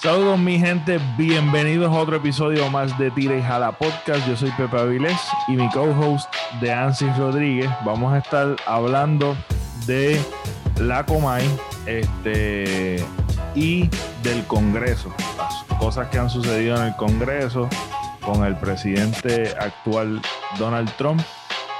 Saludos 0.00 0.38
mi 0.38 0.60
gente, 0.60 1.00
bienvenidos 1.16 1.92
a 1.92 1.98
otro 1.98 2.14
episodio 2.18 2.70
más 2.70 2.96
de 3.00 3.10
Tira 3.10 3.36
y 3.36 3.42
Jala 3.42 3.72
Podcast. 3.72 4.24
Yo 4.28 4.36
soy 4.36 4.52
Pepe 4.52 4.78
Avilés 4.78 5.18
y 5.48 5.56
mi 5.56 5.68
co-host 5.70 6.32
de 6.60 6.72
Ansis 6.72 7.16
Rodríguez. 7.16 7.68
Vamos 7.84 8.12
a 8.12 8.18
estar 8.18 8.54
hablando 8.64 9.36
de 9.86 10.20
la 10.78 11.04
Comay 11.04 11.44
este, 11.86 13.04
y 13.56 13.90
del 14.22 14.44
Congreso. 14.46 15.12
Las 15.36 15.64
cosas 15.80 16.06
que 16.10 16.18
han 16.18 16.30
sucedido 16.30 16.76
en 16.76 16.84
el 16.84 16.94
Congreso 16.94 17.68
con 18.24 18.44
el 18.44 18.54
presidente 18.54 19.52
actual 19.58 20.22
Donald 20.60 20.92
Trump. 20.96 21.20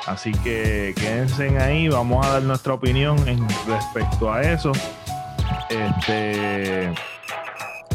Así 0.09 0.33
que 0.33 0.93
quédense 0.97 1.57
ahí, 1.61 1.89
vamos 1.89 2.27
a 2.27 2.33
dar 2.33 2.43
nuestra 2.43 2.75
opinión 2.75 3.17
en 3.29 3.47
respecto 3.69 4.33
a 4.33 4.43
eso. 4.43 4.73
Este 5.71 6.93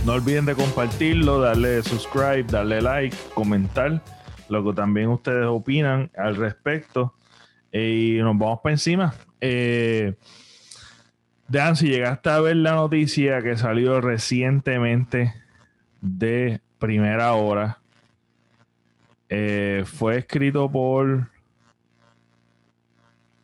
no 0.05 0.13
olviden 0.13 0.45
de 0.45 0.55
compartirlo, 0.55 1.39
darle 1.39 1.81
subscribe, 1.84 2.44
darle 2.44 2.81
like, 2.81 3.16
comentar 3.34 4.02
lo 4.49 4.63
que 4.63 4.73
también 4.73 5.09
ustedes 5.09 5.45
opinan 5.45 6.11
al 6.17 6.35
respecto. 6.35 7.13
y 7.71 8.17
nos 8.20 8.38
vamos 8.38 8.59
para 8.61 8.73
encima. 8.73 9.13
Eh, 9.41 10.13
Dan, 11.47 11.75
si 11.75 11.88
llegaste 11.88 12.30
a 12.30 12.39
ver 12.39 12.55
la 12.55 12.73
noticia 12.73 13.41
que 13.41 13.58
salió 13.58 14.02
recientemente 14.02 15.34
de 16.02 16.61
primera 16.80 17.33
hora, 17.33 17.80
eh, 19.30 19.83
fue 19.85 20.17
escrito 20.17 20.72
por 20.72 21.30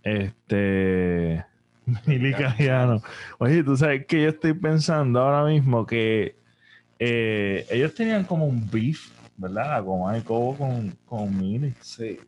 este 0.04 1.46
Mili. 2.06 2.34
Oye, 3.38 3.64
tú 3.64 3.78
sabes 3.78 4.06
que 4.06 4.24
yo 4.24 4.30
estoy 4.30 4.54
pensando 4.54 5.22
ahora 5.22 5.46
mismo 5.46 5.86
que 5.86 6.36
eh, 7.00 7.66
ellos 7.72 7.96
tenían 7.96 8.26
como 8.26 8.46
un 8.46 8.70
beef, 8.70 9.10
¿verdad? 9.38 9.84
Como 9.86 10.08
hay 10.10 10.22
Cobo 10.22 10.58
con, 10.58 10.96
con 11.06 11.38
Mili. 11.38 11.74
Sí. 11.80 12.20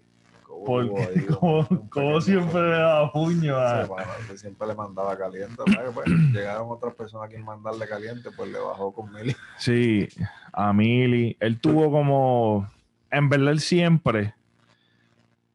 Porque 0.66 1.26
como, 1.90 2.22
siempre 2.22 2.62
le 2.62 2.78
daba 2.78 3.12
puño 3.12 3.58
a... 3.58 3.88
siempre 4.36 4.68
le 4.68 4.76
mandaba 4.76 5.18
caliente. 5.18 5.62
Pues, 5.94 6.08
llegaron 6.34 6.68
otras 6.70 6.94
personas 6.94 7.28
a 7.28 7.30
quien 7.30 7.44
mandarle 7.44 7.88
caliente, 7.88 8.30
pues 8.36 8.52
le 8.52 8.60
bajó 8.60 8.94
con 8.94 9.12
Mili. 9.12 9.36
Sí, 9.58 10.08
a 10.54 10.72
Mili. 10.72 11.36
Él 11.40 11.60
tuvo 11.60 11.92
como... 11.92 12.70
En 13.10 13.28
verdad, 13.28 13.52
él 13.52 13.60
siempre... 13.60 14.34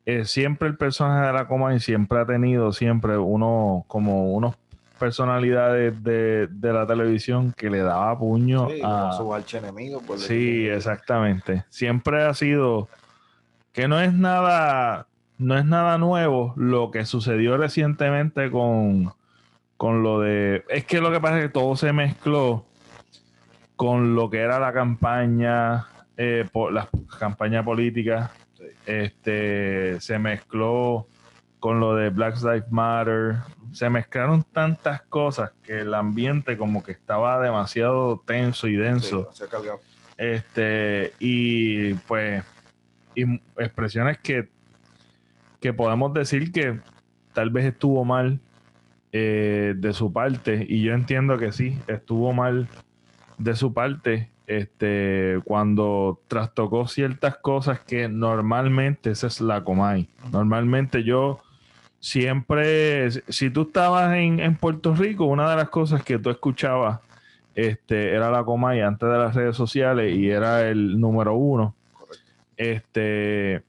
Eh, 0.05 0.25
siempre 0.25 0.69
el 0.69 0.77
personaje 0.77 1.27
de 1.27 1.33
la 1.33 1.48
coma 1.48 1.75
y 1.75 1.80
siempre 1.80 2.20
ha 2.20 2.27
tenido 2.27 2.73
siempre 2.73 3.19
uno 3.19 3.84
como 3.89 4.34
unos 4.34 4.55
personalidades 4.98 6.02
de, 6.02 6.48
la 6.61 6.86
televisión 6.86 7.52
que 7.56 7.70
le 7.70 7.78
daba 7.78 8.19
puño 8.19 8.69
a 8.84 9.12
su 9.16 9.33
archienemigo. 9.33 10.02
sí, 10.16 10.66
exactamente. 10.66 11.64
Siempre 11.70 12.25
ha 12.25 12.34
sido 12.34 12.89
que 13.72 13.89
no 13.89 14.00
es 14.00 14.12
nada, 14.12 15.06
no 15.39 15.58
es 15.58 15.64
nada 15.64 15.98
nuevo 15.98 16.55
lo 16.56 16.91
que 16.91 17.05
sucedió 17.05 17.56
recientemente 17.56 18.50
con, 18.50 19.12
con 19.77 20.02
lo 20.02 20.20
de. 20.20 20.64
Es 20.69 20.84
que 20.84 21.00
lo 21.00 21.12
que 21.12 21.20
pasa 21.20 21.39
es 21.39 21.44
que 21.44 21.50
todo 21.50 21.77
se 21.77 21.92
mezcló 21.92 22.64
con 23.77 24.14
lo 24.14 24.30
que 24.30 24.41
era 24.41 24.58
la 24.58 24.72
campaña, 24.72 25.86
eh, 26.17 26.48
la 26.72 26.89
campaña 27.19 27.64
política. 27.64 28.33
Este 28.86 30.00
se 30.00 30.19
mezcló 30.19 31.06
con 31.61 31.81
lo 31.81 31.95
de 31.95 32.11
Black 32.11 32.37
Lives 32.43 32.71
Matter, 32.71 33.37
se 33.73 33.91
mezclaron 33.91 34.43
tantas 34.45 35.03
cosas 35.03 35.53
que 35.63 35.81
el 35.81 35.95
ambiente 35.95 36.57
como 36.57 36.83
que 36.83 36.93
estaba 36.93 37.41
demasiado 37.41 38.23
tenso 38.25 38.69
y 38.69 38.77
denso. 38.77 39.31
este, 40.17 41.13
y 41.19 41.95
pues, 41.95 42.45
y 43.15 43.25
expresiones 43.57 44.19
que, 44.19 44.48
que 45.61 45.73
podemos 45.73 46.13
decir 46.15 46.53
que 46.53 46.80
tal 47.33 47.51
vez 47.51 47.67
estuvo 47.67 48.05
mal 48.05 48.41
eh, 49.13 49.75
de 49.77 49.92
su 49.92 50.13
parte, 50.13 50.64
y 50.69 50.83
yo 50.83 50.92
entiendo 50.95 51.39
que 51.39 51.53
sí, 51.53 51.79
estuvo 51.86 52.33
mal 52.33 52.69
de 53.39 53.55
su 53.55 53.73
parte, 53.73 54.30
este, 54.47 55.41
cuando 55.45 56.20
trastocó 56.29 56.86
ciertas 56.86 57.36
cosas 57.39 57.80
que 57.80 58.09
normalmente 58.09 59.11
esa 59.11 59.27
es 59.27 59.41
la 59.41 59.64
Comay. 59.64 60.09
Normalmente 60.30 61.03
yo 61.03 61.41
siempre, 62.06 63.11
si 63.11 63.50
tú 63.50 63.62
estabas 63.62 64.14
en, 64.14 64.56
Puerto 64.56 64.94
Rico, 64.94 65.24
una 65.24 65.50
de 65.50 65.56
las 65.56 65.70
cosas 65.70 66.05
que 66.05 66.20
tú 66.20 66.30
escuchabas 66.30 67.00
este, 67.56 68.14
era 68.14 68.30
la 68.30 68.44
Comay 68.44 68.80
antes 68.80 69.08
de 69.08 69.18
las 69.18 69.34
redes 69.34 69.56
sociales 69.56 70.14
y 70.14 70.30
era 70.30 70.68
el 70.68 71.00
número 71.00 71.34
uno. 71.34 71.74
Este, 72.56 73.61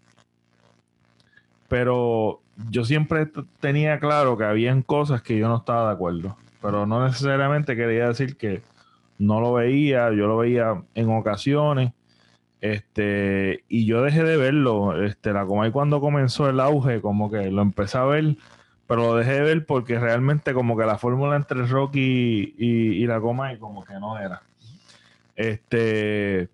pero 1.68 2.40
yo 2.70 2.86
siempre 2.86 3.28
tenía 3.60 4.00
claro 4.00 4.38
que 4.38 4.44
habían 4.44 4.84
cosas 4.84 5.24
que 5.24 5.36
yo 5.36 5.48
no 5.48 5.58
estaba 5.58 5.88
de 5.88 5.96
acuerdo, 5.96 6.38
pero 6.62 6.86
no 6.86 7.04
necesariamente 7.04 7.76
quería 7.76 8.08
decir 8.08 8.38
que 8.38 8.62
no 9.18 9.42
lo 9.42 9.54
veía, 9.54 10.12
yo 10.12 10.28
lo 10.28 10.38
veía 10.38 10.80
en 10.94 11.10
ocasiones 11.10 11.92
este, 12.62 13.64
y 13.68 13.86
yo 13.86 14.02
dejé 14.02 14.24
de 14.24 14.38
verlo. 14.38 15.04
Este, 15.04 15.34
la 15.34 15.46
Comay 15.46 15.72
cuando 15.72 16.02
comenzó 16.02 16.50
el 16.50 16.60
auge, 16.60 17.02
como 17.02 17.30
que 17.30 17.52
lo 17.52 17.62
empecé 17.62 17.98
a 17.98 18.06
ver, 18.06 18.36
pero 18.88 19.04
lo 19.04 19.16
dejé 19.16 19.34
de 19.34 19.42
ver 19.42 19.66
porque 19.66 20.00
realmente 20.00 20.54
como 20.54 20.78
que 20.78 20.86
la 20.86 20.98
fórmula 20.98 21.36
entre 21.36 21.66
Rocky 21.66 22.56
y, 22.58 23.06
la 23.06 23.20
Comay 23.20 23.58
como 23.58 23.84
que 23.84 23.94
no 23.94 24.18
era. 24.20 24.42
Este, 25.36 26.50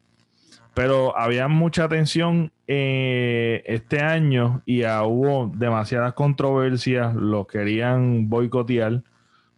pero 0.74 1.18
había 1.18 1.48
mucha 1.48 1.88
tensión 1.88 2.52
eh, 2.68 3.64
este 3.66 4.02
año 4.02 4.62
y 4.66 4.84
hubo 4.84 5.52
demasiadas 5.56 6.14
controversias, 6.14 7.16
lo 7.16 7.48
querían 7.48 8.30
boicotear 8.30 9.04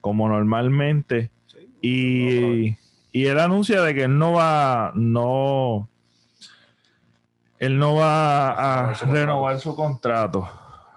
como 0.01 0.29
normalmente. 0.29 1.31
y, 1.81 2.77
y 3.11 3.27
él 3.27 3.39
anuncia 3.39 3.81
de 3.81 3.95
que 3.95 4.07
no 4.09 4.33
va, 4.33 4.91
no, 4.93 5.87
él 7.59 7.77
no 7.77 7.95
va 7.95 8.89
a 8.89 8.93
renovar 8.93 9.59
su 9.59 9.75
contrato. 9.75 10.47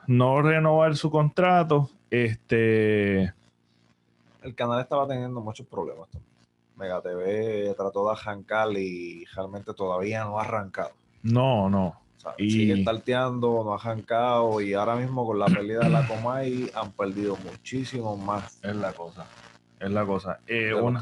No 0.07 0.43
renovar 0.43 0.97
su 0.97 1.11
contrato. 1.11 1.91
Este. 2.11 3.33
El 4.43 4.55
canal 4.55 4.81
estaba 4.81 5.07
teniendo 5.07 5.41
muchos 5.41 5.67
problemas 5.67 6.09
también. 6.09 6.29
Mega 6.77 7.01
TV 7.01 7.75
trató 7.77 8.07
de 8.07 8.13
arrancar 8.13 8.71
y 8.73 9.25
realmente 9.35 9.75
todavía 9.75 10.25
no 10.25 10.39
ha 10.39 10.43
arrancado. 10.43 10.93
No, 11.23 11.69
no. 11.69 12.01
y... 12.39 12.51
Sigue 12.51 12.85
talteando, 12.85 13.63
no 13.65 13.73
ha 13.73 13.77
arrancado 13.77 14.61
y 14.61 14.75
ahora 14.75 14.95
mismo 14.95 15.27
con 15.27 15.39
la 15.39 15.47
pérdida 15.47 15.81
de 15.81 15.91
la 15.91 16.07
Comay 16.07 16.71
han 16.75 16.93
perdido 16.93 17.37
muchísimo 17.37 18.17
más. 18.17 18.59
Es 18.63 18.77
la 18.77 18.93
cosa. 18.93 19.27
Es 19.81 19.91
la 19.91 20.05
cosa. 20.05 20.41
Eh, 20.47 20.75
una, 20.75 21.01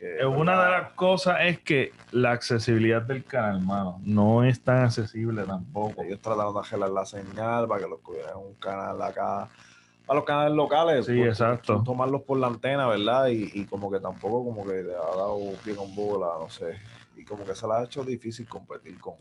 eh, 0.00 0.24
una 0.24 0.64
de 0.64 0.70
las 0.70 0.92
cosas 0.92 1.38
es 1.42 1.60
que 1.60 1.92
la 2.12 2.32
accesibilidad 2.32 3.02
del 3.02 3.24
canal, 3.24 3.56
hermano, 3.56 4.00
no 4.02 4.42
es 4.42 4.62
tan 4.62 4.84
accesible 4.84 5.44
tampoco. 5.44 6.02
Ellos 6.02 6.20
trataron 6.20 6.54
de 6.54 6.60
arreglar 6.60 6.90
la 6.90 7.04
señal 7.04 7.68
para 7.68 7.82
que 7.82 7.88
los 7.88 8.02
tuvieran 8.02 8.38
un 8.38 8.54
canal 8.54 9.02
acá. 9.02 9.48
Para 10.06 10.18
los 10.18 10.24
canales 10.24 10.54
locales. 10.54 11.06
Sí, 11.06 11.20
exacto. 11.20 11.82
Tomarlos 11.84 12.22
por 12.22 12.38
la 12.38 12.46
antena, 12.46 12.86
¿verdad? 12.86 13.28
Y, 13.28 13.66
como 13.66 13.90
que 13.90 14.00
tampoco 14.00 14.44
como 14.44 14.66
que 14.66 14.82
le 14.82 14.94
ha 14.94 15.16
dado 15.16 15.38
pie 15.62 15.76
con 15.76 15.94
bola, 15.94 16.28
no 16.38 16.48
sé. 16.48 16.78
Y 17.16 17.24
como 17.24 17.44
que 17.44 17.54
se 17.54 17.66
le 17.66 17.74
ha 17.74 17.84
hecho 17.84 18.02
difícil 18.02 18.48
competir 18.48 18.98
con, 18.98 19.16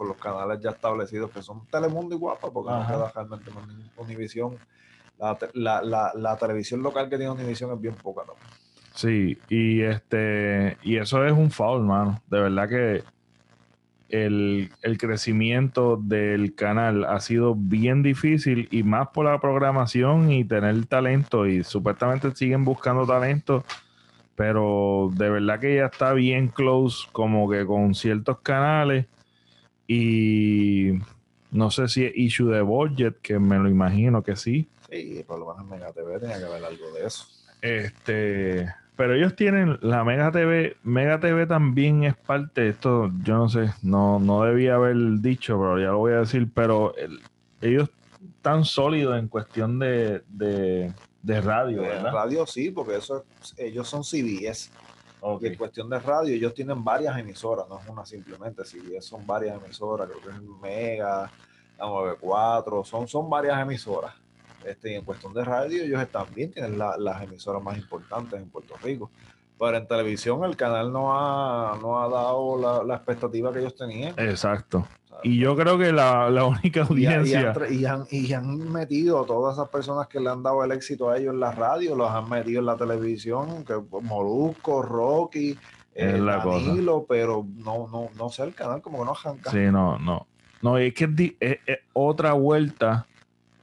los 0.00 0.16
canales 0.16 0.58
ya 0.60 0.70
establecidos 0.70 1.30
que 1.30 1.40
son 1.40 1.64
Telemundo 1.66 2.16
y 2.16 2.18
Guapa, 2.18 2.50
porque 2.50 2.72
no 2.72 2.86
queda 2.86 3.12
realmente 3.14 3.50
Univisión 3.96 4.58
la, 5.18 5.82
la, 5.82 6.12
la, 6.14 6.36
televisión 6.36 6.82
local 6.82 7.08
que 7.08 7.16
tiene 7.16 7.32
Univision 7.32 7.72
es 7.72 7.80
bien 7.80 7.94
poca 7.94 8.22
también. 8.22 8.46
Sí, 8.94 9.38
y 9.48 9.80
este, 9.80 10.76
y 10.82 10.96
eso 10.96 11.24
es 11.24 11.32
un 11.32 11.50
foul, 11.50 11.80
hermano. 11.80 12.22
De 12.28 12.40
verdad 12.40 12.68
que 12.68 13.02
el, 14.08 14.70
crecimiento 14.98 15.96
del 15.96 16.54
canal 16.54 17.04
ha 17.04 17.18
sido 17.20 17.56
bien 17.56 18.02
difícil 18.02 18.68
y 18.70 18.84
más 18.84 19.08
por 19.08 19.26
la 19.26 19.40
programación 19.40 20.30
y 20.30 20.44
tener 20.44 20.86
talento. 20.86 21.46
Y 21.46 21.64
supuestamente 21.64 22.30
siguen 22.34 22.64
buscando 22.64 23.06
talento, 23.06 23.64
pero 24.36 25.10
de 25.14 25.30
verdad 25.30 25.58
que 25.58 25.76
ya 25.76 25.86
está 25.86 26.12
bien 26.12 26.48
close, 26.48 27.08
como 27.10 27.50
que 27.50 27.66
con 27.66 27.94
ciertos 27.94 28.38
canales. 28.40 29.06
Y 29.88 30.92
no 31.50 31.70
sé 31.70 31.88
si 31.88 32.04
es 32.04 32.12
issue 32.14 32.50
de 32.50 32.62
budget, 32.62 33.16
que 33.20 33.38
me 33.38 33.58
lo 33.58 33.68
imagino 33.68 34.22
que 34.22 34.36
sí. 34.36 34.68
Y 35.00 35.22
por 35.24 35.38
lo 35.38 35.46
menos 35.52 35.66
Mega 35.66 35.92
TV 35.92 36.18
tenía 36.18 36.38
que 36.38 36.44
haber 36.44 36.64
algo 36.64 36.92
de 36.92 37.06
eso. 37.06 37.26
Este, 37.60 38.68
pero 38.96 39.14
ellos 39.14 39.34
tienen 39.34 39.78
la 39.80 40.04
Mega 40.04 40.30
TV, 40.30 40.76
Mega 40.82 41.18
TV 41.18 41.46
también 41.46 42.04
es 42.04 42.14
parte 42.16 42.60
de 42.60 42.68
esto, 42.70 43.10
yo 43.22 43.36
no 43.36 43.48
sé, 43.48 43.72
no, 43.82 44.20
no 44.20 44.44
debía 44.44 44.76
haber 44.76 44.96
dicho, 45.20 45.58
pero 45.58 45.78
ya 45.78 45.86
lo 45.86 45.98
voy 45.98 46.12
a 46.12 46.18
decir, 46.20 46.48
pero 46.54 46.94
ellos 47.60 47.88
están 48.36 48.64
sólidos 48.64 49.18
en 49.18 49.28
cuestión 49.28 49.78
de, 49.78 50.22
de, 50.28 50.92
radio, 51.40 51.82
de 51.82 51.98
radio 52.10 52.46
sí, 52.46 52.70
porque 52.70 52.96
eso 52.96 53.24
ellos 53.56 53.88
son 53.88 54.04
CBS. 54.04 54.70
Y 55.40 55.46
en 55.46 55.54
cuestión 55.54 55.88
de 55.88 55.98
radio, 55.98 56.34
ellos 56.34 56.52
tienen 56.52 56.84
varias 56.84 57.18
emisoras, 57.18 57.66
no 57.66 57.80
es 57.80 57.88
una 57.88 58.04
simplemente, 58.04 58.62
si 58.66 58.78
son 59.00 59.26
varias 59.26 59.56
emisoras, 59.56 60.06
creo 60.06 60.20
que 60.20 60.28
es 60.28 60.42
Mega, 60.60 61.30
la 61.78 61.86
94, 61.86 62.84
son, 62.84 63.08
son 63.08 63.30
varias 63.30 63.58
emisoras. 63.58 64.14
Este, 64.64 64.92
y 64.92 64.94
en 64.94 65.04
cuestión 65.04 65.32
de 65.34 65.44
radio, 65.44 65.82
ellos 65.82 66.06
también 66.08 66.50
tienen 66.50 66.78
las 66.78 67.22
emisoras 67.22 67.62
más 67.62 67.76
importantes 67.76 68.40
en 68.40 68.48
Puerto 68.48 68.74
Rico. 68.82 69.10
Pero 69.58 69.76
en 69.76 69.86
televisión 69.86 70.44
el 70.44 70.56
canal 70.56 70.92
no 70.92 71.16
ha, 71.16 71.78
no 71.80 72.02
ha 72.02 72.08
dado 72.08 72.84
la, 72.84 72.94
expectativa 72.96 73.52
que 73.52 73.60
ellos 73.60 73.76
tenían. 73.76 74.14
Exacto. 74.18 74.86
Y 75.22 75.38
yo 75.38 75.56
creo 75.56 75.78
que 75.78 75.92
la, 75.92 76.28
única 76.44 76.82
audiencia. 76.82 77.54
Y, 77.70 77.84
han, 77.84 78.04
y, 78.10 78.32
han, 78.32 78.72
metido 78.72 79.22
a 79.22 79.26
todas 79.26 79.54
esas 79.54 79.68
personas 79.68 80.08
que 80.08 80.18
le 80.18 80.28
han 80.28 80.42
dado 80.42 80.64
el 80.64 80.72
éxito 80.72 81.08
a 81.08 81.18
ellos 81.18 81.34
en 81.34 81.40
la 81.40 81.52
radio, 81.52 81.94
los 81.94 82.10
han 82.10 82.28
metido 82.28 82.60
en 82.60 82.66
la 82.66 82.76
televisión, 82.76 83.64
que 83.64 83.74
Molusco, 84.02 84.82
Rocky, 84.82 85.56
eh, 85.94 86.20
Danilo, 86.20 87.06
pero 87.08 87.46
no, 87.56 87.88
no, 87.90 88.08
no 88.16 88.28
sé, 88.28 88.42
el 88.42 88.54
canal 88.54 88.82
como 88.82 88.98
que 88.98 89.04
no 89.04 89.12
arranca. 89.12 89.50
Sí, 89.50 89.58
no, 89.70 89.98
no. 89.98 90.26
No, 90.60 90.78
es 90.78 90.94
que 90.94 91.36
es 91.40 91.58
otra 91.92 92.32
vuelta 92.32 93.06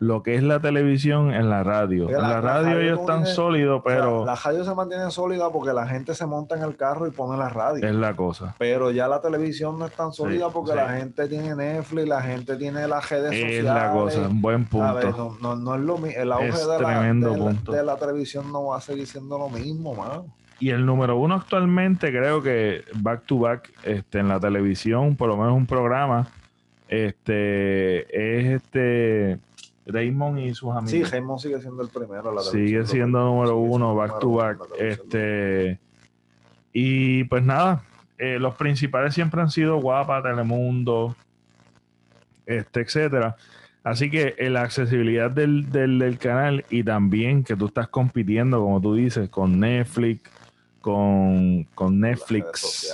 lo 0.01 0.23
que 0.23 0.33
es 0.33 0.41
la 0.41 0.59
televisión 0.59 1.31
en 1.31 1.47
la 1.47 1.63
radio. 1.63 2.09
en 2.09 2.19
la, 2.19 2.41
radio, 2.41 2.79
ellos 2.79 3.01
están 3.01 3.27
sólidos, 3.27 3.83
pero... 3.85 4.25
la 4.25 4.33
radio 4.33 4.65
se 4.65 4.73
mantiene 4.73 5.11
sólida 5.11 5.51
porque 5.51 5.73
la 5.73 5.87
gente 5.87 6.15
se 6.15 6.25
monta 6.25 6.55
en 6.55 6.63
el 6.63 6.75
carro 6.75 7.05
y 7.05 7.11
pone 7.11 7.37
la 7.37 7.49
radio. 7.49 7.87
Es 7.87 7.93
la 7.93 8.15
cosa. 8.15 8.55
Pero 8.57 8.89
ya 8.89 9.07
la 9.07 9.21
televisión 9.21 9.77
no 9.77 9.85
es 9.85 9.91
tan 9.91 10.11
sólida 10.11 10.49
porque 10.49 10.73
la 10.73 10.89
gente 10.89 11.27
tiene 11.27 11.55
Netflix, 11.55 12.07
la 12.07 12.19
gente 12.23 12.55
tiene 12.55 12.87
las 12.87 13.07
redes 13.11 13.29
sociales. 13.29 13.57
Es 13.59 13.63
la 13.63 13.91
cosa, 13.91 14.27
un 14.27 14.41
buen 14.41 14.65
punto. 14.65 15.37
no, 15.39 15.55
no, 15.55 15.75
es 15.75 15.81
lo 15.81 15.99
mismo. 15.99 16.19
El 16.19 16.31
auge 16.31 16.47
de, 16.47 16.79
la, 16.81 17.77
de, 17.77 17.83
la, 17.83 17.95
televisión 17.95 18.51
no 18.51 18.65
va 18.65 18.77
a 18.77 18.81
seguir 18.81 19.05
siendo 19.05 19.37
lo 19.37 19.49
mismo, 19.49 19.93
man. 19.93 20.23
Y 20.59 20.71
el 20.71 20.83
número 20.83 21.15
uno 21.17 21.35
actualmente 21.35 22.09
creo 22.09 22.41
que 22.41 22.85
back 22.95 23.27
to 23.27 23.37
back 23.37 23.71
este, 23.83 24.17
en 24.17 24.29
la 24.29 24.39
televisión, 24.39 25.15
por 25.15 25.29
lo 25.29 25.37
menos 25.37 25.53
un 25.53 25.67
programa, 25.67 26.27
este 26.87 27.99
es 28.09 28.63
este 28.63 29.39
Raymond 29.85 30.39
y 30.39 30.53
sus 30.53 30.71
amigos. 30.71 30.91
Sí, 30.91 31.03
Raymond 31.03 31.39
sigue 31.39 31.61
siendo 31.61 31.83
el 31.83 31.89
primero. 31.89 32.39
sigue 32.41 32.85
siendo 32.85 33.19
número 33.23 33.57
uno, 33.57 33.95
back 33.95 34.19
to 34.19 34.33
back. 34.33 34.59
Este, 34.77 35.79
y 36.73 37.23
pues 37.25 37.43
nada, 37.43 37.83
eh, 38.17 38.37
los 38.39 38.55
principales 38.55 39.13
siempre 39.13 39.41
han 39.41 39.49
sido 39.49 39.81
Guapa, 39.81 40.21
Telemundo, 40.21 41.15
este, 42.45 42.81
etcétera. 42.81 43.35
Así 43.83 44.11
que 44.11 44.35
eh, 44.37 44.49
la 44.51 44.61
accesibilidad 44.61 45.31
del, 45.31 45.71
del, 45.71 46.17
canal 46.19 46.63
y 46.69 46.83
también 46.83 47.43
que 47.43 47.55
tú 47.55 47.65
estás 47.65 47.87
compitiendo, 47.87 48.59
como 48.59 48.79
tú 48.79 48.93
dices, 48.93 49.27
con 49.29 49.59
Netflix, 49.59 50.29
con, 50.81 51.63
con 51.73 51.99
Netflix, 51.99 52.93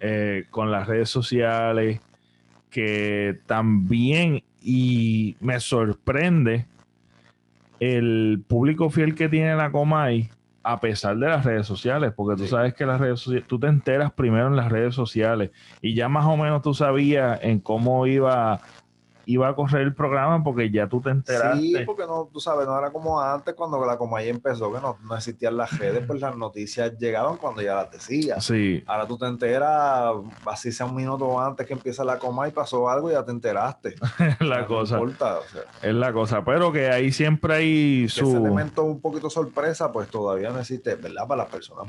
eh, 0.00 0.46
con 0.50 0.72
las 0.72 0.88
redes 0.88 1.10
sociales, 1.10 2.00
que 2.70 3.38
también 3.46 4.42
y 4.62 5.36
me 5.40 5.60
sorprende 5.60 6.66
el 7.78 8.42
público 8.46 8.90
fiel 8.90 9.14
que 9.14 9.28
tiene 9.28 9.54
la 9.56 9.70
Comay 9.72 10.30
a 10.62 10.78
pesar 10.78 11.16
de 11.16 11.26
las 11.26 11.44
redes 11.44 11.66
sociales, 11.66 12.12
porque 12.14 12.42
tú 12.42 12.46
sabes 12.46 12.74
que 12.74 12.84
las 12.84 13.00
redes 13.00 13.20
sociales, 13.20 13.48
tú 13.48 13.58
te 13.58 13.66
enteras 13.66 14.12
primero 14.12 14.48
en 14.48 14.56
las 14.56 14.70
redes 14.70 14.94
sociales 14.94 15.50
y 15.80 15.94
ya 15.94 16.08
más 16.08 16.26
o 16.26 16.36
menos 16.36 16.60
tú 16.60 16.74
sabías 16.74 17.40
en 17.42 17.60
cómo 17.60 18.06
iba 18.06 18.60
iba 19.32 19.48
a 19.48 19.54
correr 19.54 19.82
el 19.82 19.94
programa 19.94 20.42
porque 20.42 20.70
ya 20.70 20.88
tú 20.88 21.00
te 21.00 21.10
enteraste. 21.10 21.60
Sí, 21.60 21.74
porque 21.86 22.04
no, 22.06 22.28
tú 22.32 22.40
sabes, 22.40 22.66
no 22.66 22.78
era 22.78 22.90
como 22.90 23.20
antes 23.20 23.54
cuando 23.54 23.84
la 23.84 23.96
Comay 23.96 24.28
empezó, 24.28 24.72
que 24.72 24.80
no, 24.80 24.98
no, 25.02 25.16
existían 25.16 25.56
las 25.56 25.78
redes, 25.78 26.04
pues 26.06 26.20
las 26.20 26.36
noticias 26.36 26.98
llegaban 26.98 27.36
cuando 27.36 27.62
ya 27.62 27.74
las 27.76 27.90
decía. 27.90 28.40
Sí. 28.40 28.82
Ahora 28.86 29.06
tú 29.06 29.16
te 29.16 29.26
enteras, 29.26 30.12
así 30.46 30.72
sea 30.72 30.86
un 30.86 30.96
minuto 30.96 31.40
antes 31.40 31.66
que 31.66 31.74
empieza 31.74 32.04
la 32.04 32.18
Comay, 32.18 32.50
pasó 32.50 32.88
algo 32.88 33.10
y 33.10 33.12
ya 33.12 33.24
te 33.24 33.30
enteraste. 33.30 33.94
la 34.40 34.66
cosa. 34.66 35.00
Es 35.82 35.94
la 35.94 36.12
cosa, 36.12 36.44
pero 36.44 36.72
que 36.72 36.88
ahí 36.88 37.12
siempre 37.12 37.54
hay 37.54 38.08
su... 38.08 38.28
Ese 38.28 38.36
elemento 38.36 38.82
un 38.84 39.00
poquito 39.00 39.30
sorpresa, 39.30 39.92
pues 39.92 40.08
todavía 40.08 40.50
no 40.50 40.58
existe, 40.58 40.96
¿verdad? 40.96 41.26
Para 41.26 41.44
las 41.44 41.52
personas 41.52 41.86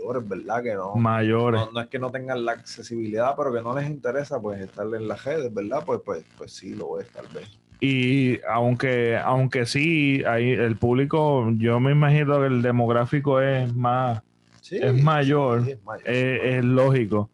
mayores, 0.00 0.28
¿verdad? 0.28 0.62
Que 0.62 0.74
no. 0.74 0.94
Mayores. 0.94 1.60
No, 1.72 1.80
es 1.80 1.88
que 1.88 1.98
no 1.98 2.10
tengan 2.10 2.44
la 2.44 2.52
accesibilidad, 2.52 3.34
pero 3.36 3.52
que 3.52 3.62
no 3.62 3.74
les 3.74 3.88
interesa, 3.88 4.40
pues, 4.40 4.60
estar 4.60 4.86
en 4.86 5.08
las 5.08 5.24
redes, 5.24 5.52
¿verdad? 5.52 5.82
Pues, 5.84 6.00
pues, 6.04 6.24
pues 6.36 6.52
sí, 6.52 6.74
lo 6.74 7.00
es, 7.00 7.08
tal 7.08 7.26
vez. 7.28 7.48
Y 7.80 8.40
aunque, 8.46 9.16
aunque 9.16 9.64
sí, 9.64 10.22
hay 10.26 10.50
el 10.50 10.76
público, 10.76 11.50
yo 11.56 11.80
me 11.80 11.92
imagino 11.92 12.38
que 12.40 12.46
el 12.46 12.60
demográfico 12.60 13.40
es 13.40 13.74
más, 13.74 14.22
es, 14.70 15.02
mayor, 15.02 15.64
es 16.04 16.64
lógico. 16.64 17.30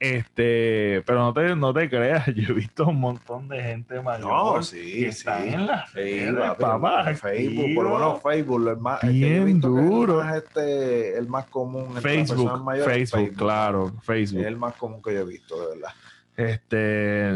Este, 0.00 1.02
pero 1.06 1.20
no 1.20 1.32
te, 1.32 1.56
no 1.56 1.72
te 1.72 1.88
creas, 1.88 2.26
yo 2.34 2.50
he 2.50 2.52
visto 2.52 2.86
un 2.86 3.00
montón 3.00 3.48
de 3.48 3.62
gente 3.62 4.00
mayor 4.02 4.64
sí, 4.64 5.10
sí. 5.12 5.28
en 5.28 5.66
la 5.66 5.86
Facebook, 5.86 7.74
por 7.74 7.84
lo 7.84 7.94
menos 7.94 8.22
Facebook, 8.22 8.68
el 8.68 8.76
más, 8.76 9.00
bien 9.02 9.60
duro. 9.60 10.20
El 10.20 10.26
más, 10.26 10.36
este, 10.36 11.18
el 11.18 11.28
más 11.28 11.46
común 11.46 11.94
Facebook, 11.94 12.84
Facebook, 12.84 13.34
claro, 13.36 13.92
Facebook. 14.02 14.40
Es 14.40 14.46
el 14.46 14.56
más 14.56 14.74
común 14.74 15.00
que 15.02 15.14
yo 15.14 15.20
he 15.20 15.24
visto, 15.24 15.60
de 15.60 15.74
verdad. 15.74 15.92
Este, 16.36 17.28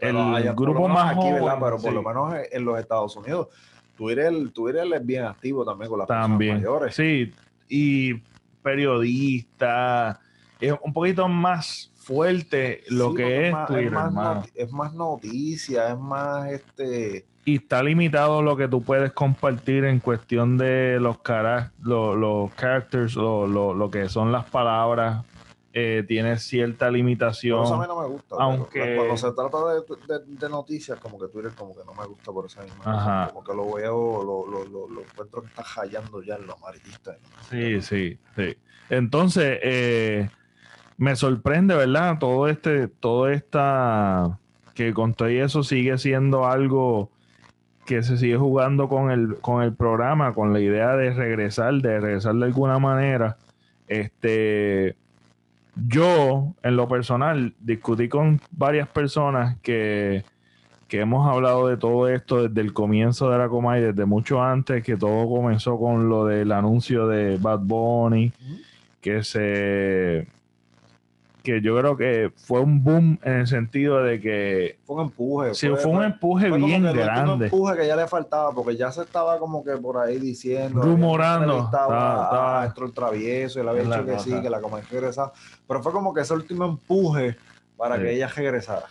el 0.00 0.54
grupo 0.54 0.88
más 0.88 1.16
aquí, 1.16 1.30
¿verdad? 1.30 1.58
Pero 1.60 1.78
por 1.78 1.92
lo 1.92 2.02
menos 2.02 2.34
en 2.50 2.64
los 2.64 2.78
Estados 2.78 3.14
Unidos, 3.16 3.48
Twitter, 3.96 4.32
Twitter 4.52 4.86
es 4.94 5.04
bien 5.04 5.24
activo 5.24 5.64
también 5.64 5.90
con 5.90 5.98
las 5.98 6.08
también, 6.08 6.62
personas 6.62 6.80
mayores. 6.80 6.94
Sí, 6.94 7.32
y 7.68 8.14
periodistas, 8.62 10.18
es 10.60 10.74
un 10.82 10.92
poquito 10.92 11.28
más 11.28 11.92
fuerte 12.08 12.84
lo 12.88 13.12
que 13.12 13.48
es, 13.48 13.54
Twitter, 13.66 13.84
es 13.84 13.92
más, 13.92 14.48
es 14.54 14.72
más 14.72 14.94
noticia, 14.94 15.90
es 15.90 15.98
más 15.98 16.50
este 16.50 17.26
y 17.44 17.56
está 17.56 17.82
limitado 17.82 18.42
lo 18.42 18.56
que 18.56 18.68
tú 18.68 18.82
puedes 18.82 19.12
compartir 19.12 19.84
en 19.84 20.00
cuestión 20.00 20.58
de 20.58 20.98
los 21.00 21.20
caras, 21.20 21.72
los, 21.82 22.52
characters, 22.54 23.14
lo, 23.14 23.46
lo, 23.46 23.90
que 23.90 24.10
son 24.10 24.32
las 24.32 24.44
palabras. 24.50 25.24
Eh, 25.72 26.04
tiene 26.06 26.38
cierta 26.38 26.90
limitación. 26.90 27.62
eso 27.62 27.74
a 27.74 27.80
mí 27.80 27.86
no 27.86 28.02
me 28.02 28.08
gusta. 28.08 28.36
Aunque... 28.38 28.96
Cuando 28.96 29.16
se 29.16 29.32
trata 29.32 29.58
de, 30.26 30.48
noticias, 30.50 30.98
como 30.98 31.18
que 31.18 31.28
Twitter 31.28 31.52
como 31.56 31.74
que 31.74 31.84
no 31.86 31.94
me 31.94 32.06
gusta 32.06 32.32
por 32.32 32.44
esa 32.44 32.62
misma 32.62 33.28
Como 33.32 33.44
que 33.44 33.54
lo 33.54 33.72
veo, 33.72 34.22
lo, 34.22 34.46
lo, 34.46 34.86
lo, 34.86 35.00
encuentro 35.00 35.40
que 35.40 35.48
está 35.48 35.62
hallando 35.62 36.22
ya 36.22 36.34
en 36.34 36.46
lo 36.46 36.54
amarillista. 36.54 37.16
Sí, 37.48 37.80
sí, 37.80 38.18
sí. 38.36 38.56
Entonces, 38.90 39.58
eh, 39.62 40.28
me 40.98 41.14
sorprende, 41.16 41.74
¿verdad? 41.76 42.18
Todo 42.18 42.48
este, 42.48 42.88
todo 42.88 43.28
esta, 43.28 44.38
que 44.74 44.92
con 44.92 45.14
todo 45.14 45.28
eso 45.28 45.62
sigue 45.62 45.96
siendo 45.96 46.46
algo 46.46 47.10
que 47.86 48.02
se 48.02 48.18
sigue 48.18 48.36
jugando 48.36 48.88
con 48.88 49.10
el, 49.10 49.36
con 49.40 49.62
el 49.62 49.72
programa, 49.72 50.34
con 50.34 50.52
la 50.52 50.60
idea 50.60 50.94
de 50.96 51.14
regresar, 51.14 51.74
de 51.74 52.00
regresar 52.00 52.34
de 52.34 52.44
alguna 52.44 52.78
manera. 52.78 53.38
Este, 53.86 54.96
yo, 55.86 56.54
en 56.62 56.76
lo 56.76 56.88
personal, 56.88 57.54
discutí 57.60 58.08
con 58.08 58.40
varias 58.50 58.88
personas 58.88 59.56
que, 59.62 60.24
que 60.88 61.00
hemos 61.00 61.26
hablado 61.32 61.68
de 61.68 61.76
todo 61.76 62.08
esto 62.08 62.48
desde 62.48 62.60
el 62.60 62.72
comienzo 62.72 63.30
de 63.30 63.38
la 63.38 63.48
Comay, 63.48 63.80
desde 63.80 64.04
mucho 64.04 64.42
antes, 64.42 64.82
que 64.82 64.96
todo 64.96 65.28
comenzó 65.28 65.78
con 65.78 66.08
lo 66.08 66.26
del 66.26 66.50
anuncio 66.50 67.06
de 67.06 67.38
Bad 67.38 67.60
Bunny, 67.60 68.32
que 69.00 69.22
se 69.22 70.26
que 71.48 71.62
yo 71.62 71.78
creo 71.78 71.96
que 71.96 72.30
fue 72.36 72.60
un 72.60 72.84
boom 72.84 73.18
en 73.22 73.32
el 73.32 73.46
sentido 73.46 74.02
de 74.02 74.20
que 74.20 74.78
fue 74.84 74.96
un 74.96 75.02
empuje. 75.04 75.54
Sí, 75.54 75.66
fue, 75.68 75.90
un 75.90 76.04
empuje 76.04 76.50
bien 76.50 76.82
grande. 76.82 77.32
Un 77.32 77.42
empuje 77.44 77.74
que 77.74 77.86
ya 77.86 77.96
le 77.96 78.06
faltaba 78.06 78.52
porque 78.52 78.76
ya 78.76 78.92
se 78.92 79.00
estaba 79.00 79.38
como 79.38 79.64
que 79.64 79.72
por 79.78 79.96
ahí 79.96 80.18
diciendo, 80.18 80.82
rumorando, 80.82 81.64
estaba, 81.64 82.66
el 82.66 82.92
travieso, 82.92 83.62
él 83.62 83.68
había 83.68 83.84
dicho 83.84 84.04
que 84.04 84.18
sí, 84.18 84.42
que 84.42 84.50
la 84.50 84.60
comedia 84.60 84.86
regresaba, 84.90 85.32
pero 85.66 85.82
fue 85.82 85.90
como 85.90 86.12
que 86.12 86.20
ese 86.20 86.34
último 86.34 86.66
empuje 86.66 87.36
para 87.78 87.98
que 87.98 88.12
ella 88.12 88.28
regresara. 88.28 88.84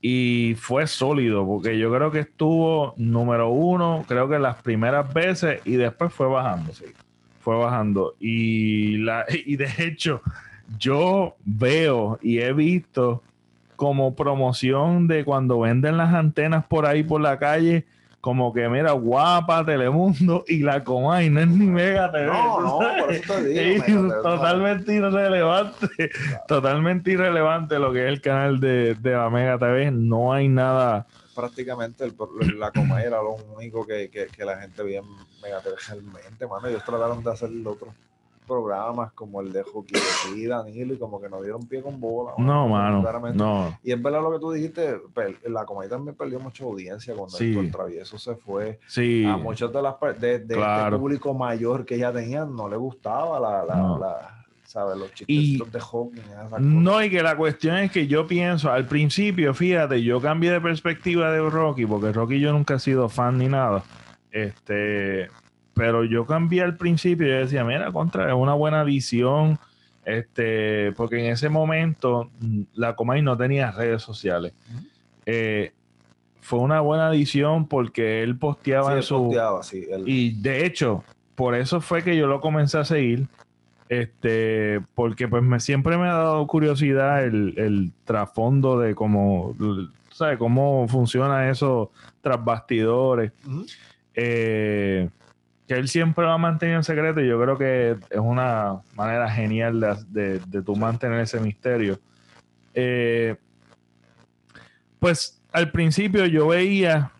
Y 0.00 0.54
fue 0.58 0.86
sólido, 0.86 1.44
porque 1.44 1.78
yo 1.78 1.92
creo 1.92 2.10
que 2.10 2.20
estuvo 2.20 2.94
número 2.96 3.50
uno, 3.50 4.04
creo 4.08 4.30
que 4.30 4.38
las 4.38 4.62
primeras 4.62 5.12
veces, 5.12 5.60
y 5.66 5.76
después 5.76 6.10
fue 6.12 6.28
bajando. 6.28 6.72
Sí. 6.72 6.86
Fue 7.40 7.56
bajando. 7.56 8.14
Y, 8.18 8.96
la, 8.98 9.26
y 9.44 9.56
de 9.56 9.68
hecho, 9.78 10.22
yo 10.76 11.36
veo 11.44 12.18
y 12.20 12.40
he 12.40 12.52
visto 12.52 13.22
como 13.76 14.16
promoción 14.16 15.06
de 15.06 15.24
cuando 15.24 15.60
venden 15.60 15.96
las 15.96 16.12
antenas 16.12 16.64
por 16.66 16.84
ahí 16.84 17.04
por 17.04 17.20
la 17.20 17.38
calle, 17.38 17.86
como 18.20 18.52
que 18.52 18.68
mira, 18.68 18.90
guapa, 18.92 19.64
Telemundo 19.64 20.44
y 20.48 20.58
la 20.58 20.82
Comay, 20.82 21.30
no 21.30 21.40
es 21.40 21.48
ni 21.48 21.66
Mega 21.66 22.10
TV. 22.10 22.26
No, 22.26 22.60
no, 22.60 22.78
por 22.78 23.12
eso 23.12 23.34
te 23.34 23.48
digo. 23.48 24.12
totalmente 24.22 24.94
irrelevante, 24.94 26.10
totalmente 26.48 27.12
irrelevante 27.12 27.78
lo 27.78 27.92
que 27.92 28.06
es 28.06 28.08
el 28.08 28.20
canal 28.20 28.58
de, 28.58 28.96
la 29.02 29.30
Mega 29.30 29.58
TV. 29.58 29.92
No 29.92 30.32
hay 30.32 30.48
nada. 30.48 31.06
Prácticamente 31.36 32.04
el, 32.04 32.16
la 32.58 32.72
Comay 32.72 33.04
era 33.04 33.22
lo 33.22 33.36
único 33.56 33.86
que, 33.86 34.10
que, 34.10 34.44
la 34.44 34.58
gente 34.58 34.82
veía 34.82 34.98
en 34.98 35.06
Mega 35.40 35.60
TV 35.60 35.76
realmente, 35.86 36.46
mano. 36.48 36.66
Ellos 36.66 36.84
trataron 36.84 37.22
de 37.22 37.30
hacer 37.30 37.50
el 37.50 37.64
otro 37.64 37.94
programas 38.48 39.12
como 39.12 39.40
el 39.40 39.52
de 39.52 39.62
Hockey 39.62 40.00
de 40.34 40.48
Danilo, 40.48 40.94
y 40.94 40.98
como 40.98 41.20
que 41.20 41.28
nos 41.28 41.42
dieron 41.42 41.66
pie 41.66 41.82
con 41.82 42.00
bola. 42.00 42.32
No, 42.38 42.68
mano. 42.68 43.04
No. 43.34 43.78
Y 43.84 43.92
es 43.92 44.02
verdad 44.02 44.22
lo 44.22 44.32
que 44.32 44.38
tú 44.38 44.50
dijiste, 44.50 45.00
la 45.46 45.64
comedia 45.64 45.90
también 45.90 46.16
perdió 46.16 46.40
mucha 46.40 46.64
audiencia 46.64 47.14
cuando 47.14 47.38
el 47.38 47.70
travieso 47.70 48.18
se 48.18 48.34
fue. 48.34 48.80
Sí. 48.86 49.24
A 49.24 49.36
muchos 49.36 49.72
de, 49.72 49.82
las, 49.82 49.94
de, 50.18 50.36
este 50.36 50.98
público 50.98 51.34
mayor 51.34 51.84
que 51.84 51.98
ya 51.98 52.12
tenían 52.12 52.56
no 52.56 52.68
le 52.68 52.76
gustaba 52.76 53.38
la, 53.38 53.64
la, 53.64 54.44
¿sabes? 54.64 54.96
Los 54.96 55.12
chistes 55.12 55.72
de 55.72 55.80
hockey. 55.80 56.22
No, 56.60 57.02
y 57.02 57.10
que 57.10 57.22
la 57.22 57.36
cuestión 57.36 57.76
es 57.76 57.92
que 57.92 58.06
yo 58.06 58.26
pienso, 58.26 58.72
al 58.72 58.86
principio, 58.86 59.54
fíjate, 59.54 60.02
yo 60.02 60.20
cambié 60.20 60.52
de 60.52 60.60
perspectiva 60.60 61.30
de 61.30 61.40
Rocky, 61.48 61.86
porque 61.86 62.12
Rocky 62.12 62.40
yo 62.40 62.52
nunca 62.52 62.74
he 62.74 62.78
sido 62.78 63.08
fan 63.08 63.38
ni 63.38 63.48
nada. 63.48 63.82
Este, 64.30 65.28
pero 65.78 66.04
yo 66.04 66.26
cambié 66.26 66.62
al 66.62 66.76
principio 66.76 67.28
y 67.28 67.30
decía, 67.30 67.62
mira, 67.64 67.92
contra, 67.92 68.28
es 68.28 68.34
una 68.34 68.54
buena 68.54 68.82
visión. 68.82 69.58
Este, 70.04 70.92
porque 70.92 71.24
en 71.24 71.32
ese 71.32 71.48
momento 71.48 72.30
mm, 72.40 72.62
la 72.74 72.96
Comay 72.96 73.22
no 73.22 73.36
tenía 73.36 73.70
redes 73.70 74.02
sociales. 74.02 74.54
Eh, 75.24 75.72
fue 76.40 76.58
una 76.58 76.80
buena 76.80 77.10
edición 77.10 77.68
porque 77.68 78.22
él 78.22 78.36
posteaba 78.36 78.96
en 78.96 79.02
su. 79.02 79.36
Y 80.06 80.40
de 80.40 80.66
hecho, 80.66 81.04
por 81.34 81.54
eso 81.54 81.80
fue 81.80 82.02
que 82.02 82.16
yo 82.16 82.26
lo 82.26 82.40
comencé 82.40 82.78
a 82.78 82.84
seguir. 82.84 83.28
Este, 83.88 84.80
porque 84.94 85.28
pues 85.28 85.42
me, 85.42 85.60
siempre 85.60 85.96
me 85.96 86.08
ha 86.08 86.14
dado 86.14 86.46
curiosidad 86.46 87.24
el, 87.24 87.92
trasfondo 88.04 88.78
de 88.80 88.94
cómo, 88.94 89.54
¿sabes? 90.10 90.38
Cómo 90.38 90.88
funciona 90.88 91.50
eso 91.50 91.92
tras 92.20 92.42
bastidores. 92.44 93.32
Eh, 94.14 95.08
que 95.68 95.74
él 95.74 95.86
siempre 95.86 96.24
lo 96.24 96.32
ha 96.32 96.38
mantenido 96.38 96.78
en 96.78 96.84
secreto 96.84 97.20
y 97.20 97.28
yo 97.28 97.38
creo 97.40 97.58
que 97.58 97.96
es 98.08 98.18
una 98.18 98.80
manera 98.94 99.30
genial 99.30 99.78
de, 100.08 100.38
de, 100.38 100.62
tu 100.62 100.74
mantener 100.74 101.20
ese 101.20 101.38
misterio. 101.40 102.00
Eh, 102.72 103.36
pues 104.98 105.42
al 105.52 105.70
principio 105.70 106.24
yo 106.24 106.48
veía 106.48 107.12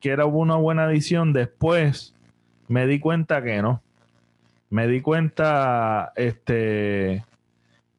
que 0.00 0.10
era 0.10 0.26
una 0.26 0.54
buena 0.54 0.84
edición, 0.84 1.32
después 1.32 2.14
me 2.68 2.86
di 2.86 3.00
cuenta 3.00 3.42
que 3.42 3.60
no. 3.62 3.82
Me 4.70 4.86
di 4.86 5.00
cuenta 5.00 6.12
este, 6.14 7.24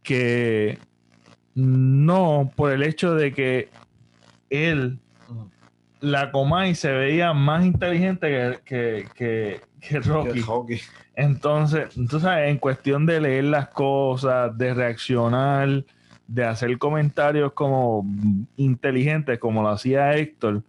que 0.02 0.80
no, 1.56 2.52
por 2.56 2.72
el 2.72 2.84
hecho 2.84 3.16
de 3.16 3.34
que 3.34 3.70
él 4.50 5.00
la 6.02 6.32
Comay 6.32 6.76
se 6.76 6.92
veía 6.92 7.34
más 7.34 7.66
inteligente 7.66 8.60
que, 8.66 9.08
que, 9.16 9.62
que, 9.82 10.00
Rocky. 10.00 10.82
Entonces, 11.16 11.98
entonces, 11.98 12.30
en 12.46 12.58
cuestión 12.58 13.06
de 13.06 13.20
leer 13.20 13.46
las 13.46 13.70
cosas, 13.70 14.58
de 14.58 14.74
reaccionar, 14.74 15.84
de 16.28 16.46
hacer 16.46 16.78
comentarios 16.78 17.54
como 17.54 18.06
inteligentes, 18.56 19.40
como 19.40 19.62
lo 19.62 19.70
hacía 19.70 20.16
Héctor, 20.16 20.64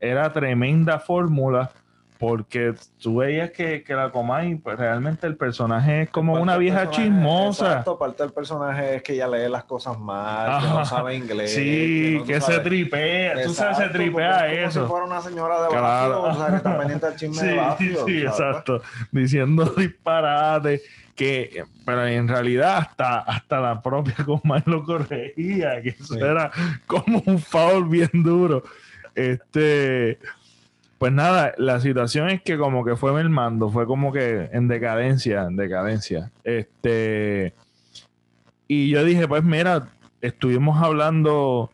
era 0.00 0.32
tremenda 0.32 0.98
fórmula 0.98 1.70
porque 2.18 2.74
tú 3.02 3.16
veías 3.16 3.50
que, 3.50 3.82
que 3.82 3.94
la 3.94 4.10
Comay, 4.10 4.54
pues 4.56 4.78
realmente 4.78 5.26
el 5.26 5.36
personaje 5.36 6.02
es 6.02 6.10
como 6.10 6.34
una 6.34 6.56
vieja 6.56 6.88
chismosa. 6.90 7.66
Exacto, 7.66 7.98
parte 7.98 8.22
del 8.22 8.32
personaje 8.32 8.96
es 8.96 9.02
que 9.02 9.14
ella 9.14 9.26
lee 9.28 9.50
las 9.50 9.64
cosas 9.64 9.98
mal, 9.98 10.62
que 10.62 10.68
no 10.68 10.84
sabe 10.84 11.16
inglés. 11.16 11.52
Sí, 11.52 12.22
que, 12.26 12.40
se 12.40 12.60
tripea, 12.60 13.42
tú 13.42 13.52
sabes, 13.52 13.78
se 13.78 13.88
tripea 13.88 14.52
eso. 14.52 14.80
Como 14.80 14.86
si 14.86 14.90
fuera 14.90 15.06
una 15.06 15.20
señora 15.20 15.62
de 15.62 15.68
claro. 15.68 16.22
o 16.22 16.34
sea, 16.34 16.46
que 16.48 16.56
está 16.56 16.78
pendiente 16.78 17.06
del 17.06 17.16
chisme 17.16 17.42
de 17.42 17.56
barrio. 17.56 18.06
Sí, 18.06 18.22
exacto, 18.22 18.82
diciendo 19.10 19.64
disparate 19.76 20.82
que 21.16 21.64
pero 21.84 22.06
en 22.06 22.26
realidad 22.26 22.78
hasta, 22.78 23.20
hasta 23.20 23.60
la 23.60 23.82
propia 23.82 24.16
Comay 24.24 24.62
lo 24.66 24.84
corregía, 24.84 25.82
que 25.82 25.90
eso 25.90 26.16
era 26.16 26.50
como 26.86 27.22
un 27.26 27.38
foul 27.38 27.88
bien 27.88 28.10
duro. 28.12 28.62
Este 29.14 30.18
pues 30.98 31.12
nada, 31.12 31.54
la 31.58 31.80
situación 31.80 32.30
es 32.30 32.42
que 32.42 32.56
como 32.56 32.84
que 32.84 32.96
fue 32.96 33.12
mermando, 33.12 33.70
fue 33.70 33.86
como 33.86 34.12
que 34.12 34.48
en 34.52 34.68
decadencia, 34.68 35.42
en 35.44 35.56
decadencia. 35.56 36.30
Este, 36.44 37.54
y 38.68 38.88
yo 38.88 39.04
dije, 39.04 39.28
pues 39.28 39.44
mira, 39.44 39.88
estuvimos 40.20 40.82
hablando, 40.82 41.70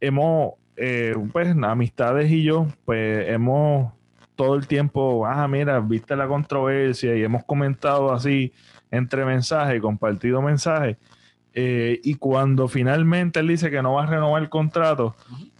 hemos, 0.00 0.54
eh, 0.76 1.14
pues 1.32 1.54
amistades 1.62 2.30
y 2.30 2.42
yo, 2.42 2.66
pues 2.84 3.28
hemos 3.28 3.92
todo 4.36 4.54
el 4.54 4.66
tiempo, 4.66 5.26
ah, 5.26 5.46
mira, 5.48 5.80
viste 5.80 6.16
la 6.16 6.26
controversia 6.26 7.14
y 7.14 7.22
hemos 7.22 7.44
comentado 7.44 8.12
así 8.12 8.52
entre 8.90 9.24
mensajes 9.24 9.80
compartido 9.80 10.40
mensajes. 10.40 10.96
Eh, 11.52 12.00
y 12.04 12.14
cuando 12.14 12.68
finalmente 12.68 13.40
él 13.40 13.48
dice 13.48 13.70
que 13.70 13.82
no 13.82 13.94
va 13.94 14.04
a 14.04 14.06
renovar 14.06 14.42
el 14.42 14.48
contrato, 14.48 15.16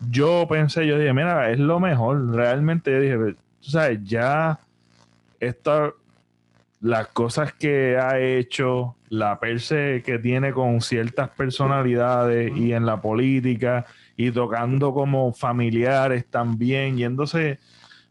yo 0.08 0.46
pensé, 0.48 0.86
yo 0.86 0.98
dije, 0.98 1.12
mira, 1.12 1.50
es 1.50 1.58
lo 1.58 1.80
mejor. 1.80 2.30
Realmente 2.34 2.92
yo 2.92 3.00
dije, 3.00 3.36
tú 3.60 3.70
sabes, 3.70 3.98
ya 4.04 4.60
esta, 5.40 5.92
las 6.80 7.08
cosas 7.08 7.52
que 7.52 7.98
ha 7.98 8.20
hecho, 8.20 8.94
la 9.08 9.40
perse 9.40 10.02
que 10.04 10.18
tiene 10.18 10.52
con 10.52 10.80
ciertas 10.80 11.30
personalidades 11.30 12.56
y 12.56 12.72
en 12.72 12.86
la 12.86 13.00
política 13.00 13.86
y 14.16 14.30
tocando 14.30 14.94
como 14.94 15.32
familiares 15.32 16.26
también, 16.26 16.96
yéndose 16.96 17.58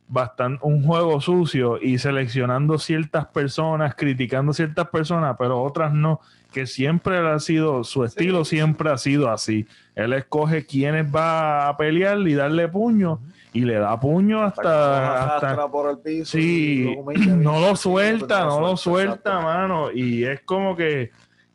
bastante 0.09 0.59
un 0.63 0.83
juego 0.83 1.21
sucio 1.21 1.79
y 1.79 1.99
seleccionando 1.99 2.79
ciertas 2.79 3.27
personas, 3.27 3.93
criticando 3.95 4.53
ciertas 4.53 4.89
personas, 4.89 5.35
pero 5.37 5.61
otras 5.61 5.93
no 5.93 6.19
que 6.51 6.65
siempre 6.65 7.19
ha 7.19 7.37
sido, 7.37 7.83
su 7.83 8.03
estilo 8.03 8.43
siempre 8.43 8.89
ha 8.89 8.97
sido 8.97 9.29
así. 9.29 9.67
Él 9.93 10.13
escoge 10.13 10.65
quiénes 10.65 11.05
va 11.13 11.67
a 11.67 11.77
pelear 11.77 12.17
y 12.27 12.33
darle 12.33 12.67
puño 12.67 13.19
y 13.53 13.61
le 13.61 13.75
da 13.75 13.99
puño 13.99 14.41
hasta... 14.41 15.35
hasta, 15.35 15.67
por 15.67 15.91
el 15.91 15.99
piso 15.99 16.31
sí, 16.31 16.95
no 17.27 17.59
lo 17.59 17.75
suelta, 17.75 18.45
no 18.45 18.61
lo 18.61 18.77
suelta, 18.77 19.39
mano. 19.41 19.91
Y 19.91 20.23
es 20.23 20.41
como 20.41 20.75
que 20.75 21.11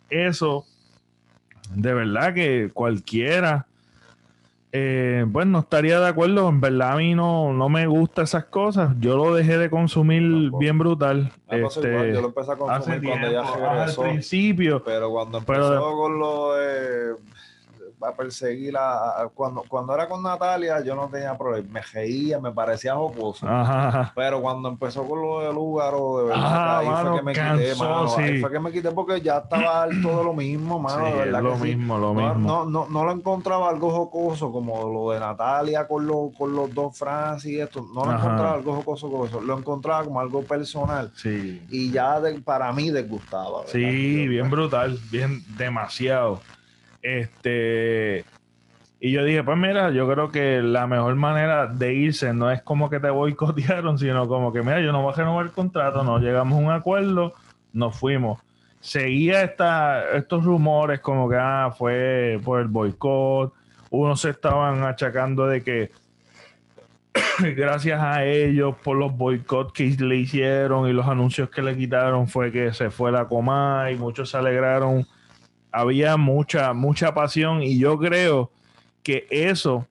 eso, 0.09 0.65
de 1.75 1.93
verdad 1.93 2.33
que 2.33 2.71
cualquiera 2.73 3.67
eh, 4.77 5.25
pues 5.33 5.47
no 5.47 5.61
estaría 5.61 6.01
de 6.01 6.09
acuerdo. 6.09 6.49
En 6.49 6.61
verdad 6.61 6.95
a 6.95 6.97
mí 6.97 7.15
no, 7.15 7.53
no 7.53 7.69
me 7.69 7.87
gustan 7.87 8.25
esas 8.25 8.47
cosas. 8.47 8.91
Yo 8.99 9.17
lo 9.17 9.33
dejé 9.33 9.57
de 9.57 9.71
consumir 9.71 10.51
bien 10.59 10.81
brutal. 10.81 11.31
Este, 11.49 12.13
yo 12.13 12.21
lo 12.21 12.27
empecé 12.27 12.53
a 12.53 12.57
consumir 12.57 13.09
cuando 13.09 13.31
ya 13.31 13.43
regresó. 13.43 14.03
Al 14.03 14.11
principio. 14.11 14.83
Pero 14.83 15.11
cuando 15.13 15.39
empezó 15.39 15.93
con 15.93 16.19
lo 16.19 16.55
de 16.55 17.15
a 18.07 18.13
perseguir 18.13 18.77
a, 18.77 19.29
cuando, 19.35 19.65
cuando 19.69 19.95
era 19.95 20.09
con 20.09 20.23
Natalia 20.23 20.83
yo 20.83 20.95
no 20.95 21.09
tenía 21.09 21.37
problema, 21.37 21.69
me 21.71 21.81
reía, 21.81 22.39
me 22.39 22.53
parecía 22.53 22.95
jocoso, 22.95 23.47
pero 24.15 24.41
cuando 24.41 24.69
empezó 24.69 25.05
con 25.05 25.23
lo 25.23 25.41
del 25.41 25.55
lugar 25.55 25.95
o 25.97 26.19
de 26.19 26.25
verdad, 26.27 26.79
ahí 26.79 27.07
fue 27.07 27.17
que 27.17 27.23
me 27.23 27.33
quité, 27.33 27.75
mano, 27.77 28.17
ahí 28.17 28.41
fue 28.41 28.51
que 28.51 28.61
me 28.61 28.73
quité 28.73 28.91
porque 28.91 29.21
ya 29.21 29.39
estaba 29.39 29.83
alto 29.83 30.19
de 30.19 30.25
lo 30.25 30.35
mismo, 30.35 30.79
mano, 30.79 31.05
de 31.05 31.13
verdad 31.13 31.43
lo 31.43 31.57
mismo, 31.57 31.99
lo 31.99 32.15
mismo. 32.15 32.35
No, 32.35 32.65
no, 32.65 32.87
no, 32.89 33.05
lo 33.05 33.13
encontraba 33.13 33.69
algo 33.69 33.91
jocoso 33.91 34.53
como 34.53 34.89
lo 34.91 35.13
de 35.13 35.21
Natalia 35.21 35.87
con, 35.87 36.07
lo, 36.07 36.31
con 36.37 36.55
los 36.55 36.73
dos 36.75 36.97
Francis 36.99 37.53
y 37.53 37.61
esto, 37.61 37.87
no 37.95 38.05
lo 38.05 38.13
encontraba 38.13 38.55
algo 38.55 38.75
jocoso 38.77 39.11
como 39.11 39.27
eso, 39.27 39.41
lo 39.41 39.59
encontraba 39.59 40.05
como 40.05 40.21
algo 40.21 40.43
personal 40.43 41.11
sí. 41.15 41.63
y 41.71 41.91
ya 41.91 42.21
para 42.45 42.73
mí 42.73 42.91
desgustaba. 42.91 43.67
Sí, 43.67 44.27
bien 44.29 44.51
brutal, 44.51 44.99
bien 45.11 45.43
demasiado. 45.57 46.41
Este, 47.05 48.25
y 48.99 49.13
yo 49.13 49.23
dije, 49.25 49.45
pues 49.45 49.59
mira, 49.59 49.91
yo 49.91 50.11
creo 50.11 50.31
que 50.31 50.63
la 50.63 50.87
mejor 50.87 51.15
manera 51.17 51.67
de 51.67 51.93
irse 51.93 52.33
no 52.33 52.51
es 52.51 52.63
como 52.63 52.89
que 52.89 52.99
te 52.99 53.11
boicotearon, 53.11 53.99
sino 53.99 54.27
como 54.27 54.55
que, 54.55 54.63
mira, 54.63 54.81
yo 54.81 54.91
no 54.91 55.03
voy 55.03 55.13
a 55.13 55.17
renovar 55.17 55.45
el 55.45 55.53
contrato, 55.53 56.03
no 56.03 56.19
llegamos 56.19 56.59
a 56.59 56.63
un 56.63 56.71
acuerdo, 56.71 57.35
nos 57.75 57.95
fuimos. 57.95 58.41
Seguía 58.81 59.43
esta, 59.43 60.17
estos 60.17 60.45
rumores 60.45 61.01
como 61.01 61.29
que 61.29 61.37
ah, 61.39 61.75
fue 61.77 62.41
por 62.43 62.61
el 62.61 62.69
boicot, 62.69 63.53
unos 63.91 64.23
se 64.23 64.31
estaban 64.31 64.83
achacando 64.85 65.47
de 65.47 65.63
que 65.63 65.91
gracias 67.55 68.01
a 68.01 68.25
ellos 68.25 68.77
por 68.83 68.97
los 68.97 69.15
boicots 69.15 69.75
que 69.75 69.85
le 69.91 70.17
hicieron 70.17 70.89
y 70.89 70.95
los 70.95 71.07
anuncios 71.07 71.51
que 71.51 71.61
le 71.61 71.77
quitaron 71.77 72.29
fue 72.29 72.51
que 72.51 72.73
se 72.73 72.89
fue 72.89 73.13
la 73.13 73.27
coma 73.27 73.91
y 73.91 73.97
muchos 73.97 74.31
se 74.31 74.39
alegraron 74.39 75.07
había 75.75 76.17
mucha, 76.17 76.73
mucha 76.73 77.13
pasión 77.15 77.63
y 77.63 77.79
yo 77.79 77.99
creo 77.99 78.51
que 79.03 79.27
eso 79.31 79.87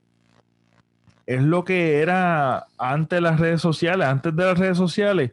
es 1.25 1.41
lo 1.41 1.65
que 1.65 1.99
era 2.01 2.67
antes 2.77 3.17
de 3.17 3.21
las 3.21 3.39
redes 3.39 3.61
sociales, 3.61 4.07
antes 4.07 4.35
de 4.35 4.45
las 4.45 4.57
redes 4.57 4.77
sociales. 4.77 5.31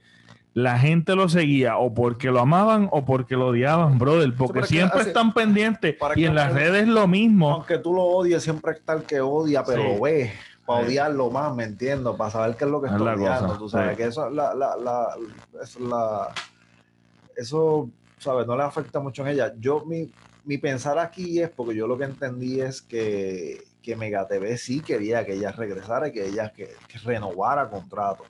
La 0.52 0.80
gente 0.80 1.14
lo 1.14 1.28
seguía 1.28 1.78
o 1.78 1.94
porque 1.94 2.32
lo 2.32 2.40
amaban 2.40 2.88
o 2.90 3.04
porque 3.04 3.36
lo 3.36 3.48
odiaban, 3.48 3.98
brother, 3.98 4.34
porque 4.34 4.64
siempre 4.64 5.02
están 5.02 5.32
pendientes 5.32 5.96
y 6.16 6.24
en 6.24 6.34
las 6.34 6.52
redes 6.52 6.88
lo 6.88 7.06
mismo. 7.06 7.52
Aunque 7.52 7.78
tú 7.78 7.94
lo 7.94 8.02
odies, 8.02 8.42
siempre 8.42 8.72
está 8.72 8.94
el 8.94 9.04
que 9.04 9.20
odia, 9.20 9.62
pero 9.62 9.84
lo 9.84 10.00
ves 10.00 10.32
para 10.66 10.84
odiarlo 10.84 11.30
más, 11.30 11.54
me 11.54 11.62
entiendo, 11.62 12.16
para 12.16 12.30
saber 12.30 12.56
qué 12.56 12.64
es 12.64 12.70
lo 12.70 12.82
que 12.82 12.88
está 12.88 13.00
odiando. 13.00 13.56
Tú 13.56 13.68
sabes 13.68 13.96
que 13.96 14.06
eso, 14.06 14.28
la, 14.28 14.52
la, 14.52 14.76
la, 14.76 15.08
eso, 15.62 15.78
la, 15.80 16.28
eso 17.36 17.88
¿sabes? 18.20 18.46
No 18.46 18.56
le 18.56 18.62
afecta 18.62 19.00
mucho 19.00 19.22
en 19.22 19.28
ella. 19.28 19.52
Yo, 19.58 19.84
mi, 19.84 20.12
mi 20.44 20.58
pensar 20.58 20.98
aquí 20.98 21.40
es, 21.40 21.50
porque 21.50 21.74
yo 21.74 21.86
lo 21.86 21.98
que 21.98 22.04
entendí 22.04 22.60
es 22.60 22.82
que, 22.82 23.64
que 23.82 23.96
Mega 23.96 24.26
TV 24.26 24.56
sí 24.58 24.80
quería 24.80 25.24
que 25.24 25.34
ella 25.34 25.52
regresara 25.52 26.08
y 26.08 26.12
que 26.12 26.26
ella 26.26 26.52
que, 26.52 26.74
renovara 27.04 27.70
contrato. 27.70 28.24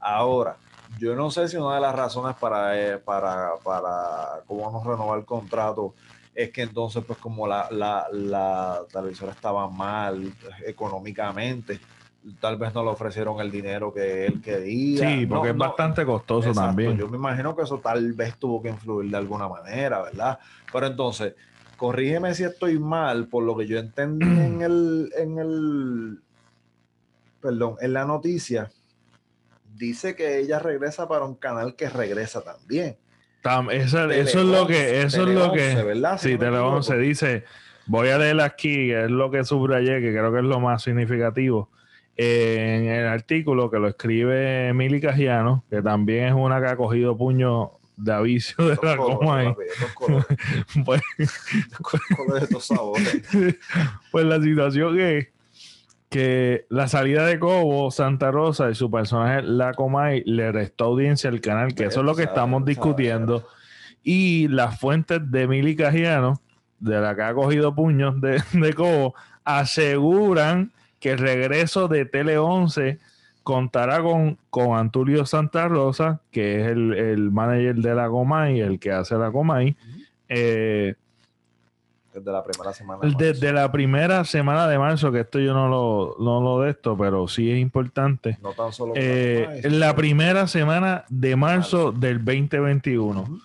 Ahora, 0.00 0.56
yo 0.98 1.14
no 1.14 1.30
sé 1.30 1.48
si 1.48 1.56
una 1.56 1.76
de 1.76 1.80
las 1.80 1.94
razones 1.94 2.36
para, 2.36 2.78
eh, 2.78 2.98
para, 2.98 3.52
para 3.64 4.42
cómo 4.46 4.70
no 4.70 4.82
renovar 4.82 5.18
el 5.18 5.24
contrato 5.24 5.94
es 6.34 6.50
que 6.50 6.62
entonces, 6.62 7.04
pues 7.04 7.18
como 7.18 7.46
la, 7.46 7.68
la, 7.70 8.06
la 8.10 8.82
televisora 8.90 9.32
estaba 9.32 9.68
mal 9.68 10.32
económicamente, 10.66 11.78
tal 12.40 12.56
vez 12.56 12.74
no 12.74 12.84
le 12.84 12.90
ofrecieron 12.90 13.40
el 13.40 13.50
dinero 13.50 13.92
que 13.92 14.26
él 14.26 14.40
quería. 14.40 15.08
Sí, 15.08 15.26
porque 15.26 15.50
es 15.50 15.56
bastante 15.56 16.04
costoso 16.04 16.52
también. 16.52 16.96
Yo 16.96 17.08
me 17.08 17.16
imagino 17.16 17.56
que 17.56 17.62
eso 17.62 17.78
tal 17.78 18.12
vez 18.12 18.36
tuvo 18.36 18.62
que 18.62 18.68
influir 18.68 19.10
de 19.10 19.16
alguna 19.16 19.48
manera, 19.48 20.02
¿verdad? 20.02 20.38
Pero 20.72 20.86
entonces, 20.86 21.34
corrígeme 21.76 22.34
si 22.34 22.44
estoy 22.44 22.78
mal, 22.78 23.26
por 23.26 23.44
lo 23.44 23.56
que 23.56 23.66
yo 23.66 23.78
entendí 23.78 24.26
en 24.26 24.62
el, 24.62 25.12
en 25.16 25.38
el, 25.38 26.20
perdón, 27.40 27.76
en 27.80 27.92
la 27.92 28.04
noticia, 28.04 28.70
dice 29.74 30.14
que 30.14 30.38
ella 30.38 30.58
regresa 30.58 31.08
para 31.08 31.24
un 31.24 31.34
canal 31.34 31.74
que 31.74 31.88
regresa 31.88 32.42
también. 32.42 32.96
eso, 33.72 34.10
es 34.10 34.34
lo 34.36 34.66
que, 34.66 35.02
eso 35.02 35.22
es 35.26 35.34
lo 35.34 35.52
que, 35.52 35.74
¿verdad? 35.74 36.18
sí, 36.18 36.38
Tele 36.38 36.58
11 36.58 36.98
dice, 36.98 37.44
voy 37.86 38.10
a 38.10 38.18
leer 38.18 38.40
aquí, 38.42 38.92
es 38.92 39.10
lo 39.10 39.32
que 39.32 39.42
subrayé, 39.42 40.00
que 40.00 40.12
creo 40.12 40.30
que 40.30 40.38
es 40.38 40.44
lo 40.44 40.60
más 40.60 40.84
significativo 40.84 41.68
en 42.16 42.88
el 42.88 43.06
artículo 43.06 43.70
que 43.70 43.78
lo 43.78 43.88
escribe 43.88 44.68
Emily 44.68 45.00
Cajiano, 45.00 45.64
que 45.70 45.82
también 45.82 46.26
es 46.26 46.34
una 46.34 46.60
que 46.60 46.68
ha 46.68 46.76
cogido 46.76 47.16
puño 47.16 47.72
de 47.96 48.12
aviso 48.12 48.68
de 48.68 48.78
la 48.82 48.96
Comay. 48.96 49.54
pues, 50.84 51.02
pues 54.12 54.24
la 54.24 54.40
situación 54.40 55.00
es 55.00 55.28
que 56.10 56.66
la 56.68 56.88
salida 56.88 57.26
de 57.26 57.38
Cobo, 57.38 57.90
Santa 57.90 58.30
Rosa 58.30 58.70
y 58.70 58.74
su 58.74 58.90
personaje 58.90 59.42
La 59.42 59.72
Comay 59.72 60.22
le 60.26 60.52
restó 60.52 60.84
audiencia 60.84 61.30
al 61.30 61.40
canal, 61.40 61.74
que 61.74 61.86
eso 61.86 62.00
es 62.00 62.06
lo 62.06 62.14
que 62.14 62.24
estamos 62.24 62.64
discutiendo. 62.64 63.48
Y 64.02 64.48
las 64.48 64.78
fuentes 64.78 65.30
de 65.30 65.42
Emily 65.42 65.74
Cajiano, 65.74 66.40
de 66.80 67.00
la 67.00 67.14
que 67.14 67.22
ha 67.22 67.32
cogido 67.32 67.74
puños 67.74 68.20
de, 68.20 68.42
de 68.52 68.72
Cobo, 68.74 69.14
aseguran 69.44 70.72
que 71.02 71.10
el 71.10 71.18
regreso 71.18 71.88
de 71.88 72.04
Tele 72.06 72.38
11 72.38 73.00
contará 73.42 74.00
con, 74.00 74.38
con 74.50 74.78
Antulio 74.78 75.26
Santa 75.26 75.66
Rosa, 75.66 76.20
que 76.30 76.60
es 76.60 76.68
el, 76.68 76.94
el 76.94 77.32
manager 77.32 77.74
de 77.74 77.94
la 77.96 78.08
Comay, 78.08 78.60
el 78.60 78.78
que 78.78 78.92
hace 78.92 79.16
la 79.16 79.32
Comay. 79.32 79.76
Eh, 80.28 80.94
desde 82.14 82.30
la 82.30 82.44
primera 82.44 82.72
semana. 82.72 83.00
De 83.02 83.32
desde 83.32 83.52
la 83.52 83.72
primera 83.72 84.24
semana 84.24 84.68
de 84.68 84.78
marzo, 84.78 85.10
que 85.10 85.20
esto 85.20 85.40
yo 85.40 85.54
no 85.54 85.66
lo, 85.66 86.14
no 86.20 86.40
lo 86.40 86.60
de 86.60 86.70
esto, 86.70 86.96
pero 86.96 87.26
sí 87.26 87.50
es 87.50 87.58
importante. 87.58 88.38
No 88.40 88.52
tan 88.52 88.72
solo. 88.72 88.92
Eh, 88.94 89.62
la 89.64 89.96
primera 89.96 90.46
semana 90.46 91.04
de 91.08 91.34
marzo 91.34 91.90
del 91.90 92.24
2021 92.24 93.40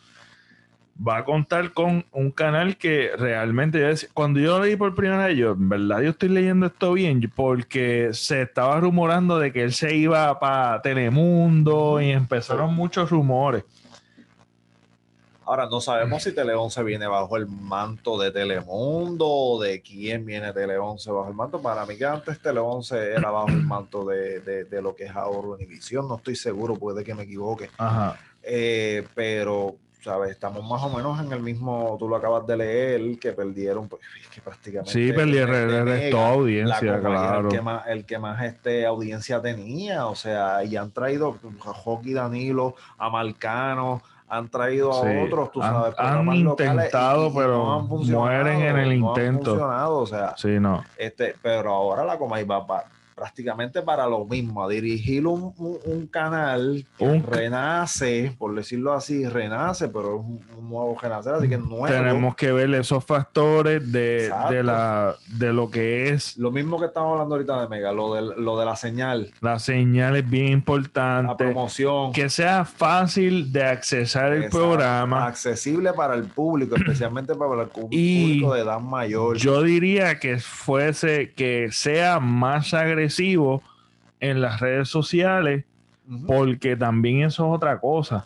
va 1.06 1.18
a 1.18 1.25
contar 1.25 1.74
con 1.74 2.06
un 2.12 2.32
canal 2.32 2.77
que 2.77 3.12
realmente 3.18 3.96
cuando 4.13 4.39
yo 4.39 4.60
leí 4.60 4.75
por 4.75 4.96
primera 4.96 5.27
vez, 5.27 5.38
yo, 5.38 5.51
en 5.51 5.70
verdad 5.70 6.01
yo 6.01 6.10
estoy 6.12 6.30
leyendo 6.30 6.66
esto 6.66 6.94
bien, 6.94 7.32
porque 7.36 8.10
se 8.13 8.44
estaba 8.44 8.80
rumorando 8.80 9.38
de 9.39 9.51
que 9.51 9.63
él 9.63 9.74
se 9.74 9.96
iba 9.96 10.39
para 10.39 10.82
Telemundo 10.82 12.01
y 12.01 12.12
empezaron 12.12 12.74
muchos 12.74 13.10
rumores. 13.10 13.63
Ahora 15.46 15.66
no 15.70 15.80
sabemos 15.80 16.24
si 16.24 16.34
Tele 16.34 16.51
se 16.70 16.84
viene 16.84 17.08
bajo 17.08 17.38
el 17.38 17.48
manto 17.48 18.20
de 18.20 18.32
Telemundo 18.32 19.25
o 19.25 19.62
de 19.62 19.82
quién 19.82 20.25
viene 20.25 20.51
Tele 20.51 20.77
11 20.77 21.10
bajo 21.10 21.30
el 21.30 21.36
manto. 21.36 21.62
Para 21.62 21.86
mí 21.86 21.96
que 21.98 22.04
antes 22.04 22.42
Tele 22.42 22.60
11 22.60 23.14
era 23.14 23.31
bajo 23.31 23.48
el 23.48 23.64
manto 23.64 24.03
de, 24.03 24.42
de, 24.42 24.81
lo 24.81 24.94
que 24.94 25.05
es 25.05 25.16
ahora 25.16 25.48
Univision, 25.48 26.05
no 26.05 26.18
estoy 26.18 26.36
seguro, 26.36 26.75
puede 26.75 27.01
que 27.05 27.16
me 27.16 27.24
equivoque. 27.24 27.70
Ajá. 27.77 28.20
Eh, 28.44 29.07
pero 29.16 29.77
¿sabes? 30.07 30.31
Estamos 30.31 30.65
más 30.65 30.81
o 30.81 30.89
menos 30.89 31.20
en 31.20 31.33
el 31.33 31.41
mismo, 31.41 31.98
tú 32.00 32.07
lo 32.07 32.15
acabas 32.15 32.48
de 32.48 32.55
leer, 32.55 33.20
que 33.20 33.33
perdieron, 33.33 33.89
pues, 33.89 34.01
que 34.33 34.39
prácticamente. 34.39 34.91
Sí, 34.93 35.11
perdieron 35.11 35.89
el 35.89 36.15
audiencia, 36.15 37.00
claro. 37.01 37.50
El 37.50 37.55
que 37.55 37.61
más, 37.61 37.87
el 37.87 38.05
que 38.05 38.17
más 38.17 38.41
este, 38.46 38.85
audiencia 38.85 39.41
tenía, 39.41 40.05
o 40.07 40.15
sea, 40.15 40.63
y 40.63 40.77
han 40.77 40.91
traído 40.91 41.35
a 41.65 41.74
Joaquín 41.74 42.13
Danilo, 42.13 42.75
a 42.98 43.09
Marcano, 43.09 44.01
han 44.29 44.48
traído 44.48 44.93
a 44.93 45.24
otros, 45.25 45.51
tú 45.51 45.61
sabes. 45.61 45.93
Han, 45.98 46.33
intentado, 46.33 47.33
pero 47.33 47.81
mueren 47.81 48.61
en 48.61 48.77
el 48.77 48.93
intento. 48.93 49.51
Han 49.51 49.57
funcionado, 49.57 49.98
o 49.98 50.07
sea. 50.07 50.37
Sí, 50.37 50.57
no. 50.57 50.85
Este, 50.98 51.35
pero 51.41 51.74
ahora 51.74 52.05
la 52.05 52.17
Comay 52.17 52.46
va, 52.46 52.59
va, 52.59 52.85
prácticamente 53.18 53.82
para 53.82 54.06
lo 54.06 54.25
mismo, 54.25 54.64
a 54.64 54.70
dirigir 54.70 55.25
un, 55.25 55.51
un, 55.58 56.06
canal 56.06 56.86
que 57.00 57.20
renace, 57.20 58.36
por 58.38 58.53
decirlo 58.53 58.94
así, 58.94 59.27
renace, 59.27 59.88
pero 59.88 60.20
es 60.20 60.56
un, 60.58 60.70
nuevo 60.70 60.96
renacer, 61.01 61.34
así 61.34 61.50
que 61.50 61.58
nuevo. 61.58 61.88
Tenemos 61.88 62.36
que 62.36 62.51
ver 62.51 62.72
esos 62.75 63.03
factores 63.03 63.92
de, 63.92 64.32
de, 64.51 64.62
la, 64.62 65.16
de 65.30 65.51
lo 65.51 65.72
que 65.72 66.10
es. 66.10 66.38
Lo 66.38 66.51
mismo 66.51 66.80
que 66.80 66.86
estamos 66.86 67.14
hablando 67.14 67.34
ahorita 67.34 67.62
de 67.62 67.68
Mega, 67.70 67.92
lo 67.92 68.14
de, 68.14 68.22
lo 68.40 68.60
de 68.60 68.66
la 68.66 68.75
señal. 68.75 69.32
La 69.42 69.58
señal 69.58 70.16
es 70.16 70.30
bien 70.30 70.50
importante. 70.50 71.32
La 71.32 71.38
promoción. 71.38 72.12
Que 72.12 72.30
sea 72.30 72.66
fácil 72.66 73.51
de 73.51 73.64
accesar 73.64 74.34
el 74.34 74.50
programa. 74.50 75.25
Accesible 75.25 75.92
para 75.94 76.14
el 76.14 76.25
público, 76.25 76.75
especialmente 76.77 77.34
para 77.34 77.64
el 77.64 77.70
público 77.70 78.53
de 78.53 78.62
edad 78.62 78.80
mayor. 78.80 79.38
Yo 79.38 79.64
diría 79.64 80.20
que 80.20 80.38
fuese, 80.38 81.34
que 81.34 81.70
sea 81.72 82.20
más 82.20 82.75
agresivo 82.75 83.06
en 84.20 84.41
las 84.41 84.59
redes 84.59 84.89
sociales, 84.89 85.65
porque 86.25 86.75
también 86.75 87.24
eso 87.24 87.48
es 87.48 87.55
otra 87.55 87.79
cosa. 87.79 88.25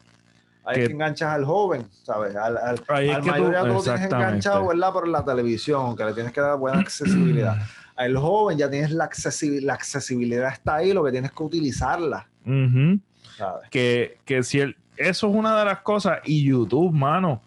Hay 0.63 0.75
que, 0.75 0.85
enganchar 0.91 1.31
al 1.39 1.45
joven, 1.45 1.87
¿sabes? 2.03 2.35
Al, 2.35 2.57
al, 2.57 2.79
al 2.87 3.23
mayor 3.23 3.51
ya 3.51 3.61
tú 3.61 3.67
lo 3.67 3.83
tienes 3.83 4.01
enganchado, 4.01 4.67
¿verdad? 4.67 4.93
Por 4.93 5.07
la 5.07 5.25
televisión, 5.25 5.95
que 5.95 6.05
le 6.05 6.13
tienes 6.13 6.31
que 6.31 6.41
dar 6.41 6.57
buena 6.57 6.79
accesibilidad. 6.79 7.57
al 7.95 8.17
joven 8.17 8.57
ya 8.57 8.69
tienes 8.69 8.91
la, 8.91 9.05
accesibilidad, 9.05 9.67
la 9.67 9.73
accesibilidad 9.73 10.53
está 10.53 10.75
ahí, 10.75 10.93
lo 10.93 11.03
que 11.03 11.11
tienes 11.11 11.31
que 11.31 11.43
utilizarla. 11.43 12.27
Que, 13.71 14.19
que 14.23 14.43
si 14.43 14.59
el, 14.59 14.77
eso 14.97 15.29
es 15.29 15.35
una 15.35 15.57
de 15.57 15.65
las 15.65 15.79
cosas, 15.79 16.19
y 16.25 16.43
YouTube, 16.43 16.93
mano, 16.93 17.41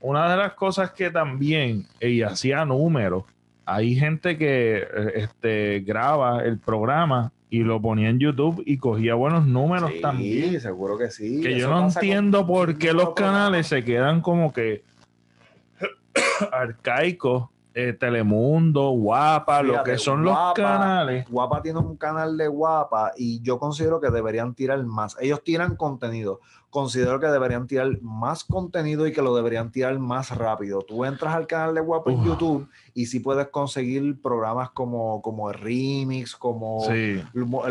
una 0.00 0.30
de 0.30 0.36
las 0.36 0.52
cosas 0.54 0.90
que 0.92 1.10
también, 1.10 1.86
y 2.00 2.22
hacía 2.22 2.64
números, 2.64 3.24
hay 3.68 3.94
gente 3.96 4.38
que 4.38 4.78
eh, 4.78 5.12
este, 5.16 5.80
graba 5.80 6.42
el 6.42 6.58
programa 6.58 7.32
y 7.50 7.58
lo 7.60 7.82
ponía 7.82 8.08
en 8.08 8.18
YouTube 8.18 8.62
y 8.64 8.78
cogía 8.78 9.14
buenos 9.14 9.46
números 9.46 9.90
sí, 9.92 10.00
también. 10.00 10.58
seguro 10.58 10.96
que 10.96 11.10
sí. 11.10 11.42
Que 11.42 11.58
yo 11.58 11.68
no 11.68 11.84
entiendo 11.84 12.46
por 12.46 12.78
qué 12.78 12.94
los 12.94 13.12
canales 13.12 13.66
se 13.66 13.84
quedan 13.84 14.22
como 14.22 14.54
que 14.54 14.84
arcaicos. 16.52 17.48
Eh, 17.74 17.92
Telemundo, 17.92 18.90
Guapa, 18.90 19.62
lo 19.62 19.84
que 19.84 19.98
son 19.98 20.24
los 20.24 20.36
canales. 20.54 21.28
Guapa 21.30 21.62
tiene 21.62 21.78
un 21.78 21.96
canal 21.96 22.36
de 22.36 22.48
Guapa 22.48 23.12
y 23.16 23.40
yo 23.42 23.60
considero 23.60 24.00
que 24.00 24.10
deberían 24.10 24.52
tirar 24.54 24.82
más. 24.84 25.16
Ellos 25.20 25.44
tiran 25.44 25.76
contenido 25.76 26.40
considero 26.70 27.18
que 27.18 27.26
deberían 27.26 27.66
tirar 27.66 28.00
más 28.02 28.44
contenido 28.44 29.06
y 29.06 29.12
que 29.12 29.22
lo 29.22 29.34
deberían 29.34 29.70
tirar 29.70 29.98
más 29.98 30.36
rápido. 30.36 30.82
Tú 30.82 31.04
entras 31.04 31.34
al 31.34 31.46
canal 31.46 31.74
de 31.74 31.80
Guapo 31.80 32.10
en 32.10 32.24
YouTube 32.24 32.68
y 32.94 33.06
si 33.06 33.20
puedes 33.20 33.48
conseguir 33.48 34.20
programas 34.20 34.70
como, 34.70 35.22
como 35.22 35.50
el 35.50 35.58
Remix, 35.58 36.36
como 36.36 36.84
el, 36.90 37.24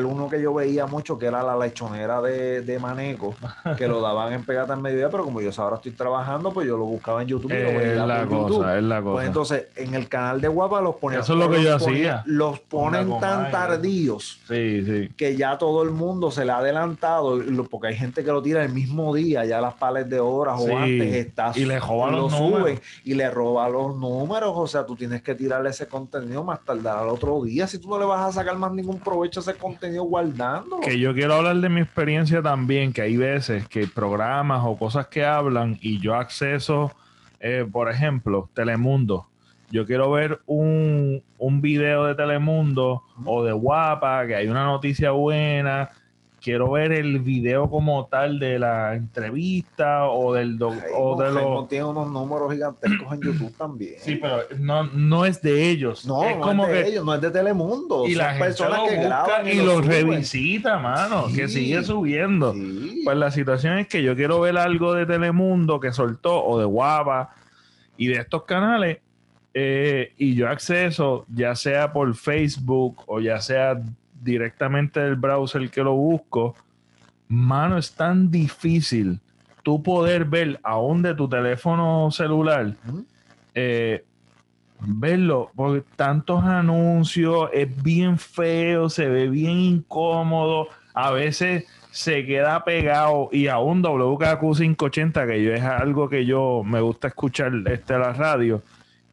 uno 0.06 0.30
que 0.30 0.42
yo 0.42 0.54
veía 0.54 0.86
mucho, 0.88 1.18
que 1.18 1.28
era 1.28 1.44
la 1.44 1.58
lechonera 1.58 2.22
de, 2.22 2.62
de 2.62 2.80
Maneco, 2.80 3.36
que 3.78 3.88
lo 3.88 4.02
daban 4.02 4.34
en 4.34 4.44
Pegata 4.44 4.74
en 4.74 4.82
Mediodía, 4.82 5.10
pero 5.10 5.24
como 5.24 5.42
yo 5.42 5.52
ahora 5.58 5.76
estoy 5.76 5.92
trabajando, 5.92 6.52
pues 6.52 6.68
yo 6.68 6.78
lo 6.78 6.86
buscaba 6.86 7.22
en 7.22 7.28
YouTube. 7.28 7.52
Y 7.52 7.64
lo 7.64 7.80
veía 7.80 7.92
es 7.92 8.08
la 8.08 8.26
cosa, 8.26 8.78
es 8.78 8.84
la 8.84 8.96
pues 8.96 9.04
cosa. 9.04 9.14
Pues 9.14 9.28
entonces, 9.28 9.68
en 9.76 9.94
el 9.94 10.08
canal 10.10 10.42
de 10.42 10.48
Guapa 10.48 10.82
los 10.82 10.96
ponían. 10.96 11.22
Eso 11.22 11.34
es 11.34 11.40
lo 11.40 11.50
que 11.50 11.64
yo 11.64 11.76
hacía. 11.76 12.24
Los 12.26 12.60
ponen 12.60 13.20
tan 13.20 13.52
tardíos 13.52 14.40
que 14.48 15.36
ya 15.38 15.58
todo 15.58 15.84
el 15.84 15.92
mundo 15.92 16.32
se 16.32 16.46
le 16.46 16.52
ha 16.52 16.58
adelantado, 16.58 17.40
porque 17.70 17.88
hay 17.88 17.96
gente 17.96 18.24
que 18.24 18.32
lo 18.32 18.42
tira 18.42 18.64
el 18.64 18.72
mismo 18.72 18.87
mismo 18.88 19.14
día, 19.14 19.46
ya 19.46 19.60
las 19.60 19.74
pales 19.74 20.10
de 20.10 20.20
horas 20.20 20.60
o 20.60 20.78
antes 20.78 21.14
estás 21.16 21.58
y 21.58 21.66
le 21.66 21.80
roban 21.80 22.16
los 22.16 22.32
números. 22.32 22.80
y 23.04 23.14
le 23.14 23.30
roba 23.30 23.68
los 23.70 23.96
números, 23.96 24.54
o 24.56 24.68
sea, 24.68 24.86
tú 24.86 24.96
tienes 24.96 25.22
que 25.22 25.36
tirarle 25.36 25.70
ese 25.70 25.88
contenido 25.88 26.44
más 26.44 26.64
tardar 26.64 27.00
al 27.00 27.10
otro 27.10 27.44
día, 27.44 27.68
si 27.68 27.80
tú 27.80 27.90
no 27.90 28.00
le 28.00 28.06
vas 28.06 28.30
a 28.30 28.32
sacar 28.32 28.58
más 28.58 28.72
ningún 28.72 29.00
provecho 29.00 29.40
a 29.40 29.44
ese 29.44 29.56
contenido 29.56 30.04
guardando. 30.04 30.80
Que 30.80 31.00
yo 31.00 31.14
quiero 31.14 31.36
hablar 31.36 31.58
de 31.58 31.70
mi 31.70 31.82
experiencia 31.82 32.42
también, 32.42 32.94
que 32.94 33.02
hay 33.02 33.18
veces 33.18 33.68
que 33.68 33.88
programas 33.88 34.62
o 34.66 34.78
cosas 34.78 35.08
que 35.08 35.26
hablan 35.26 35.78
y 35.82 36.00
yo 36.00 36.16
acceso, 36.16 36.92
eh, 37.40 37.66
por 37.70 37.92
ejemplo, 37.92 38.50
Telemundo. 38.54 39.28
Yo 39.70 39.86
quiero 39.86 40.10
ver 40.12 40.40
un, 40.46 41.22
un 41.38 41.62
video 41.62 42.06
de 42.06 42.16
Telemundo 42.16 43.04
o 43.26 43.44
de 43.44 43.52
Guapa, 43.52 44.26
que 44.26 44.36
hay 44.36 44.48
una 44.48 44.64
noticia 44.64 45.12
buena 45.12 45.92
quiero 46.42 46.72
ver 46.72 46.92
el 46.92 47.20
video 47.20 47.70
como 47.70 48.06
tal 48.06 48.40
de 48.40 48.60
la 48.60 48.94
entrevista 48.96 50.06
o 50.06 50.34
del 50.34 50.58
do- 50.58 50.72
o 50.96 51.22
de 51.22 51.32
los 51.32 51.68
tiene 51.68 51.86
unos 51.86 52.10
números 52.12 52.54
gigantescos 52.54 53.14
en 53.14 53.22
YouTube 53.22 53.58
también. 53.58 53.96
sí 54.00 54.16
pero 54.22 54.40
no, 54.60 54.84
no 54.84 55.26
es 55.26 55.42
de 55.42 55.70
ellos 55.70 56.06
No, 56.06 56.24
es 56.24 56.36
no 56.38 56.42
como 56.44 56.66
es 56.66 56.72
de 56.72 56.84
que 56.84 56.90
ellos, 56.90 57.06
no 57.06 57.16
es 57.16 57.22
de 57.22 57.32
Telemundo. 57.32 58.08
y 58.08 58.12
son 58.14 58.18
la 58.20 58.30
gente 58.30 58.46
personas 58.46 58.80
lo 58.80 58.86
que 58.88 58.96
graban 58.98 59.48
y 59.48 59.54
lo 59.56 59.64
lo 59.66 59.72
suben. 59.84 59.90
revisita 59.90 60.78
mano 60.78 61.26
que 61.36 61.48
sigue 61.48 61.84
subiendo 61.84 62.54
Sí. 62.54 63.02
pues 63.04 63.18
la 63.18 63.32
situación 63.32 63.80
es 63.80 63.88
que 63.88 64.04
yo 64.04 64.16
quiero 64.16 64.40
ver 64.40 64.58
algo 64.58 64.94
de 64.94 65.06
Telemundo 65.06 65.80
que 65.80 65.92
soltó 65.92 66.44
o 66.46 66.60
de 66.60 66.66
Guapa 66.66 67.34
y 67.98 68.08
de 68.08 68.18
estos 68.20 68.44
canales 68.44 69.00
eh, 69.56 70.14
y 70.18 70.36
yo 70.36 70.48
acceso 70.50 71.26
ya 71.34 71.56
sea 71.56 71.92
por 71.92 72.14
Facebook 72.16 73.02
o 73.08 73.20
ya 73.20 73.42
sea 73.42 73.82
directamente 74.28 75.00
del 75.00 75.16
browser 75.16 75.70
que 75.70 75.82
lo 75.82 75.94
busco, 75.94 76.56
mano, 77.30 77.78
es 77.78 77.94
tan 77.94 78.30
difícil 78.30 79.20
tú 79.64 79.82
poder 79.82 80.26
ver 80.26 80.60
aún 80.64 81.02
de 81.02 81.16
tu 81.16 81.28
teléfono 81.28 82.12
celular, 82.12 82.74
eh, 83.56 84.04
verlo, 84.80 85.52
porque 85.56 85.84
tantos 85.96 86.44
anuncios, 86.44 87.50
es 87.54 87.84
bien 87.84 88.18
feo, 88.18 88.90
se 88.90 89.08
ve 89.08 89.30
bien 89.30 89.58
incómodo, 89.58 90.68
a 90.94 91.12
veces 91.12 91.66
se 91.92 92.26
queda 92.26 92.64
pegado 92.64 93.30
y 93.32 93.48
aún 93.48 93.82
WKQ 93.82 94.56
580, 94.56 95.26
que 95.26 95.44
yo 95.44 95.54
es 95.54 95.64
algo 95.64 96.10
que 96.10 96.26
yo 96.26 96.64
me 96.66 96.82
gusta 96.82 97.08
escuchar 97.08 97.52
este 97.66 97.98
la 97.98 98.14
radio 98.14 98.62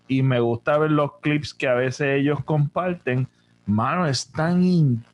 y 0.06 0.22
me 0.22 0.40
gusta 0.40 0.76
ver 0.78 0.90
los 0.90 1.18
clips 1.20 1.54
que 1.54 1.68
a 1.68 1.74
veces 1.74 2.20
ellos 2.20 2.44
comparten, 2.44 3.26
mano, 3.66 4.06
es 4.06 4.30
tan 4.30 4.62
in- 4.64 5.04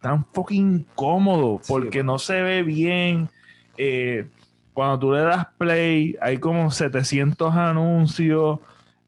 tan 0.00 0.24
fucking 0.32 0.86
incómodo 0.88 1.60
porque 1.68 2.02
no 2.02 2.18
se 2.18 2.40
ve 2.42 2.62
bien. 2.62 3.28
eh, 3.76 4.26
cuando 4.72 4.98
tú 4.98 5.12
le 5.12 5.20
das 5.22 5.46
play, 5.58 6.16
hay 6.22 6.38
como 6.38 6.70
700 6.70 7.54
anuncios 7.54 8.60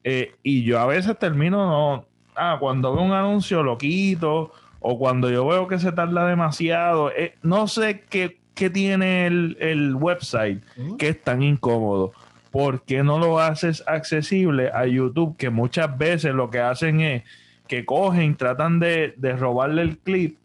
eh, 0.03 0.35
y 0.43 0.63
yo 0.63 0.79
a 0.79 0.85
veces 0.85 1.17
termino, 1.17 1.65
no, 1.65 2.05
ah, 2.35 2.57
cuando 2.59 2.93
veo 2.93 3.03
un 3.03 3.11
anuncio 3.13 3.63
lo 3.63 3.77
quito 3.77 4.51
o 4.81 4.99
cuando 4.99 5.29
yo 5.31 5.47
veo 5.47 5.67
que 5.67 5.79
se 5.79 5.91
tarda 5.91 6.27
demasiado, 6.27 7.09
eh, 7.11 7.35
no 7.41 7.67
sé 7.67 8.03
qué, 8.09 8.39
qué 8.53 8.69
tiene 8.69 9.25
el, 9.27 9.57
el 9.61 9.95
website 9.95 10.61
que 10.97 11.09
es 11.09 11.21
tan 11.23 11.41
incómodo. 11.41 12.11
¿Por 12.51 12.81
qué 12.83 13.01
no 13.03 13.17
lo 13.17 13.39
haces 13.39 13.83
accesible 13.87 14.69
a 14.73 14.85
YouTube? 14.85 15.37
Que 15.37 15.49
muchas 15.49 15.97
veces 15.97 16.35
lo 16.35 16.49
que 16.51 16.59
hacen 16.59 16.99
es 17.01 17.23
que 17.67 17.85
cogen, 17.85 18.35
tratan 18.35 18.79
de, 18.79 19.13
de 19.17 19.35
robarle 19.35 19.81
el 19.83 19.97
clip 19.97 20.37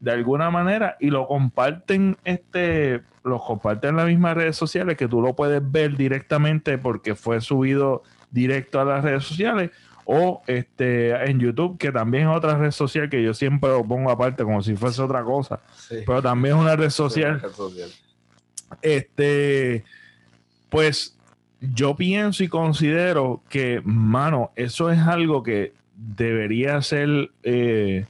de 0.00 0.12
alguna 0.12 0.50
manera 0.50 0.96
y 1.00 1.10
lo 1.10 1.26
comparten, 1.26 2.16
este, 2.24 3.02
lo 3.24 3.38
comparten 3.40 3.90
en 3.90 3.96
las 3.96 4.06
mismas 4.06 4.36
redes 4.36 4.56
sociales 4.56 4.96
que 4.96 5.08
tú 5.08 5.20
lo 5.22 5.34
puedes 5.34 5.60
ver 5.72 5.96
directamente 5.96 6.76
porque 6.78 7.14
fue 7.14 7.40
subido 7.40 8.02
directo 8.30 8.80
a 8.80 8.84
las 8.84 9.02
redes 9.02 9.24
sociales 9.24 9.70
o 10.04 10.42
este 10.46 11.12
en 11.30 11.40
YouTube, 11.40 11.78
que 11.78 11.90
también 11.90 12.28
es 12.28 12.36
otra 12.36 12.58
red 12.58 12.70
social 12.72 13.08
que 13.08 13.22
yo 13.22 13.32
siempre 13.32 13.70
lo 13.70 13.82
pongo 13.84 14.10
aparte 14.10 14.44
como 14.44 14.62
si 14.62 14.76
fuese 14.76 15.00
otra 15.00 15.22
cosa, 15.24 15.60
Sí. 15.74 15.96
pero 16.04 16.20
también 16.20 16.56
es 16.56 16.60
una 16.60 16.76
red 16.76 16.90
Sí, 16.90 16.96
social 16.96 17.40
red 17.40 17.50
social. 17.52 17.88
este, 18.82 19.84
pues 20.68 21.16
yo 21.60 21.96
pienso 21.96 22.44
y 22.44 22.48
considero 22.48 23.42
que, 23.48 23.80
mano, 23.84 24.50
eso 24.56 24.90
es 24.90 24.98
algo 25.00 25.42
que 25.42 25.72
debería 25.96 26.80
ser 26.82 27.30
eh, 27.42 28.06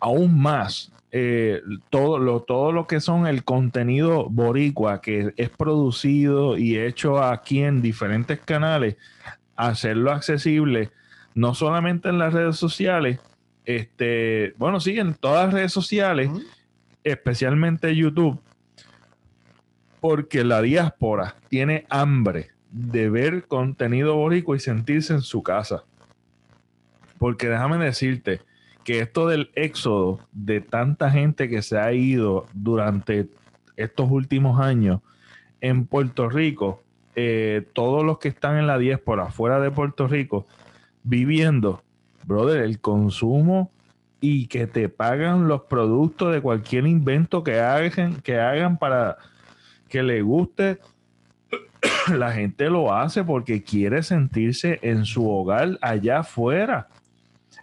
aún 0.00 0.40
más. 0.40 0.92
eh, 1.16 1.62
todo, 1.90 2.18
lo, 2.18 2.40
todo 2.40 2.72
lo 2.72 2.88
que 2.88 2.98
son 2.98 3.28
el 3.28 3.44
contenido 3.44 4.28
boricua 4.28 5.00
que 5.00 5.32
es 5.36 5.48
producido 5.48 6.58
y 6.58 6.76
hecho 6.76 7.22
aquí 7.22 7.62
en 7.62 7.82
diferentes 7.82 8.40
canales, 8.40 8.96
hacerlo 9.54 10.10
accesible, 10.10 10.90
no 11.36 11.54
solamente 11.54 12.08
en 12.08 12.18
las 12.18 12.32
redes 12.32 12.56
sociales, 12.56 13.20
este, 13.64 14.54
bueno, 14.58 14.80
sí, 14.80 14.98
en 14.98 15.14
todas 15.14 15.46
las 15.46 15.54
redes 15.54 15.72
sociales, 15.72 16.30
especialmente 17.04 17.94
YouTube, 17.94 18.40
porque 20.00 20.42
la 20.42 20.62
diáspora 20.62 21.36
tiene 21.48 21.86
hambre 21.90 22.50
de 22.70 23.08
ver 23.08 23.46
contenido 23.46 24.16
boricua 24.16 24.56
y 24.56 24.60
sentirse 24.60 25.12
en 25.12 25.22
su 25.22 25.44
casa. 25.44 25.84
Porque 27.18 27.48
déjame 27.48 27.78
decirte 27.78 28.40
que 28.84 29.00
esto 29.00 29.26
del 29.26 29.50
éxodo 29.54 30.20
de 30.32 30.60
tanta 30.60 31.10
gente 31.10 31.48
que 31.48 31.62
se 31.62 31.78
ha 31.78 31.92
ido 31.92 32.46
durante 32.52 33.28
estos 33.76 34.10
últimos 34.10 34.60
años 34.60 35.00
en 35.60 35.86
Puerto 35.86 36.28
Rico, 36.28 36.82
eh, 37.16 37.66
todos 37.72 38.04
los 38.04 38.18
que 38.18 38.28
están 38.28 38.58
en 38.58 38.66
la 38.66 38.78
diáspora 38.78 39.30
fuera 39.30 39.60
de 39.60 39.70
Puerto 39.70 40.06
Rico, 40.06 40.46
viviendo, 41.02 41.82
brother, 42.26 42.62
el 42.62 42.80
consumo 42.80 43.70
y 44.20 44.46
que 44.46 44.66
te 44.66 44.88
pagan 44.88 45.48
los 45.48 45.62
productos 45.62 46.32
de 46.32 46.40
cualquier 46.40 46.86
invento 46.86 47.42
que 47.44 47.60
hagan, 47.60 48.20
que 48.22 48.38
hagan 48.38 48.78
para 48.78 49.16
que 49.88 50.02
le 50.02 50.22
guste, 50.22 50.80
la 52.12 52.32
gente 52.32 52.68
lo 52.68 52.94
hace 52.94 53.24
porque 53.24 53.62
quiere 53.62 54.02
sentirse 54.02 54.78
en 54.82 55.04
su 55.04 55.30
hogar 55.30 55.78
allá 55.80 56.20
afuera. 56.20 56.88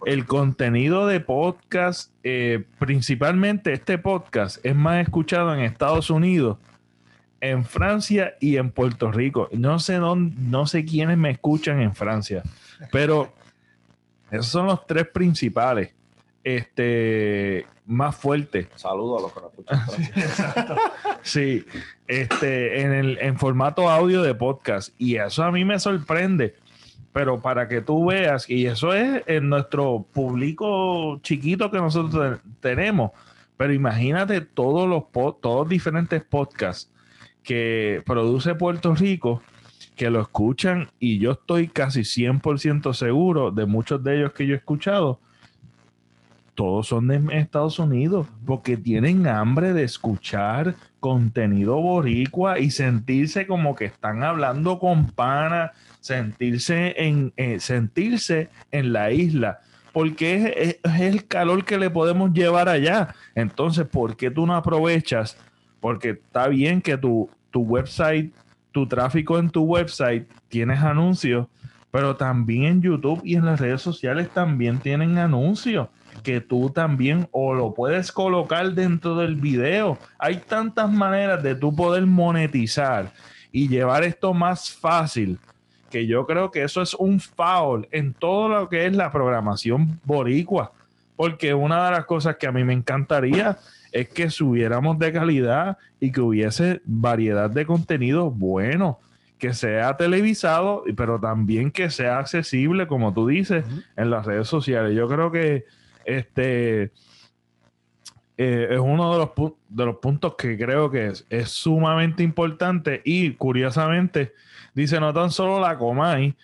El 0.04 0.26
contenido 0.26 1.06
de 1.06 1.20
podcast, 1.20 2.12
eh, 2.24 2.64
principalmente 2.78 3.72
este 3.72 3.98
podcast, 3.98 4.64
es 4.64 4.74
más 4.74 5.02
escuchado 5.02 5.54
en 5.54 5.60
Estados 5.60 6.10
Unidos, 6.10 6.58
en 7.40 7.64
Francia 7.64 8.34
y 8.40 8.56
en 8.56 8.70
Puerto 8.70 9.12
Rico. 9.12 9.48
No 9.52 9.78
sé 9.78 9.94
dónde, 9.96 10.36
no 10.38 10.66
sé 10.66 10.84
quiénes 10.84 11.18
me 11.18 11.30
escuchan 11.30 11.80
en 11.80 11.94
Francia, 11.94 12.42
pero 12.90 13.32
esos 14.30 14.46
son 14.46 14.66
los 14.66 14.86
tres 14.86 15.06
principales, 15.08 15.92
este, 16.42 17.66
más 17.86 18.16
fuertes. 18.16 18.68
Saludos 18.76 19.18
a 19.18 19.22
los 19.22 19.32
que 19.32 19.40
nos 19.40 19.50
escuchan. 19.52 19.86
Francis. 19.86 20.92
Sí, 21.22 21.64
este, 22.08 22.82
en, 22.82 22.92
el, 22.92 23.18
en 23.20 23.38
formato 23.38 23.88
audio 23.88 24.22
de 24.22 24.34
podcast. 24.34 24.94
Y 24.98 25.16
eso 25.16 25.44
a 25.44 25.52
mí 25.52 25.64
me 25.64 25.78
sorprende. 25.78 26.56
Pero 27.12 27.40
para 27.40 27.68
que 27.68 27.82
tú 27.82 28.06
veas, 28.06 28.48
y 28.48 28.66
eso 28.66 28.94
es 28.94 29.22
en 29.26 29.48
nuestro 29.50 30.06
público 30.12 31.18
chiquito 31.22 31.70
que 31.70 31.78
nosotros 31.78 32.40
te- 32.40 32.50
tenemos. 32.74 33.10
Pero 33.56 33.72
imagínate 33.74 34.40
todos 34.40 34.88
los 34.88 35.04
todos 35.40 35.68
diferentes 35.68 36.22
podcasts 36.24 36.90
que 37.42 38.02
produce 38.06 38.54
Puerto 38.54 38.94
Rico, 38.94 39.42
que 39.94 40.08
lo 40.10 40.20
escuchan, 40.22 40.88
y 40.98 41.18
yo 41.18 41.32
estoy 41.32 41.68
casi 41.68 42.00
100% 42.04 42.94
seguro 42.94 43.50
de 43.50 43.66
muchos 43.66 44.02
de 44.02 44.16
ellos 44.18 44.32
que 44.32 44.46
yo 44.46 44.54
he 44.54 44.58
escuchado, 44.58 45.20
todos 46.54 46.86
son 46.88 47.08
de 47.08 47.20
Estados 47.38 47.78
Unidos, 47.78 48.26
porque 48.46 48.76
tienen 48.76 49.26
hambre 49.26 49.72
de 49.72 49.84
escuchar 49.84 50.74
contenido 51.00 51.76
boricua 51.76 52.58
y 52.58 52.70
sentirse 52.70 53.46
como 53.46 53.74
que 53.74 53.86
están 53.86 54.22
hablando 54.22 54.78
con 54.78 55.06
pana, 55.10 55.72
sentirse 56.02 56.94
en, 56.98 57.32
eh, 57.36 57.60
sentirse 57.60 58.50
en 58.72 58.92
la 58.92 59.12
isla, 59.12 59.60
porque 59.92 60.34
es, 60.34 60.76
es- 60.84 61.00
el 61.00 61.26
calor 61.26 61.64
que 61.64 61.78
le 61.78 61.88
podemos 61.88 62.32
llevar 62.32 62.68
allá. 62.68 63.14
Entonces, 63.34 63.86
¿por 63.86 64.16
qué 64.16 64.30
tú 64.30 64.46
no 64.46 64.54
aprovechas? 64.54 65.38
Porque 65.80 66.10
está 66.10 66.48
bien 66.48 66.82
que 66.82 66.98
tu, 66.98 67.30
tu 67.50 67.60
website, 67.62 68.32
tu 68.72 68.86
tráfico 68.86 69.38
en 69.38 69.48
tu 69.48 69.62
website, 69.62 70.26
tienes 70.48 70.80
anuncios, 70.80 71.46
pero 71.90 72.16
también 72.16 72.64
en 72.64 72.82
YouTube 72.82 73.20
y 73.24 73.36
en 73.36 73.44
las 73.44 73.60
redes 73.60 73.80
sociales 73.82 74.28
también 74.30 74.78
tienen 74.80 75.18
anuncios 75.18 75.88
que 76.22 76.40
tú 76.40 76.70
también 76.70 77.28
o 77.32 77.54
lo 77.54 77.74
puedes 77.74 78.10
colocar 78.12 78.72
dentro 78.72 79.16
del 79.16 79.36
video. 79.36 79.98
Hay 80.18 80.36
tantas 80.38 80.90
maneras 80.90 81.42
de 81.42 81.54
tú 81.54 81.74
poder 81.74 82.06
monetizar 82.06 83.12
y 83.50 83.68
llevar 83.68 84.04
esto 84.04 84.32
más 84.32 84.70
fácil 84.70 85.38
que 85.92 86.06
yo 86.06 86.26
creo 86.26 86.50
que 86.50 86.64
eso 86.64 86.82
es 86.82 86.94
un 86.94 87.20
foul 87.20 87.86
en 87.92 88.14
todo 88.14 88.48
lo 88.48 88.68
que 88.68 88.86
es 88.86 88.96
la 88.96 89.12
programación 89.12 90.00
boricua. 90.04 90.72
Porque 91.14 91.52
una 91.54 91.84
de 91.84 91.90
las 91.92 92.06
cosas 92.06 92.36
que 92.36 92.46
a 92.46 92.52
mí 92.52 92.64
me 92.64 92.72
encantaría 92.72 93.58
es 93.92 94.08
que 94.08 94.30
subiéramos 94.30 94.98
de 94.98 95.12
calidad 95.12 95.76
y 96.00 96.10
que 96.10 96.20
hubiese 96.22 96.80
variedad 96.86 97.50
de 97.50 97.66
contenido 97.66 98.30
bueno, 98.30 98.98
que 99.38 99.52
sea 99.52 99.96
televisado, 99.96 100.84
pero 100.96 101.20
también 101.20 101.70
que 101.70 101.90
sea 101.90 102.18
accesible, 102.18 102.86
como 102.86 103.12
tú 103.12 103.26
dices, 103.28 103.64
en 103.96 104.10
las 104.10 104.24
redes 104.24 104.48
sociales. 104.48 104.96
Yo 104.96 105.06
creo 105.08 105.30
que 105.30 105.66
este 106.06 106.90
eh, 108.38 108.68
es 108.70 108.78
uno 108.78 109.12
de 109.12 109.18
los, 109.18 109.28
pu- 109.28 109.54
de 109.68 109.84
los 109.84 109.96
puntos 109.96 110.34
que 110.36 110.56
creo 110.56 110.90
que 110.90 111.08
es, 111.08 111.26
es 111.28 111.50
sumamente 111.50 112.22
importante 112.22 113.02
y 113.04 113.32
curiosamente 113.32 114.32
dice 114.74 115.00
no 115.00 115.12
tan 115.12 115.30
solo 115.30 115.60
la 115.60 115.78
Comay, 115.78 116.34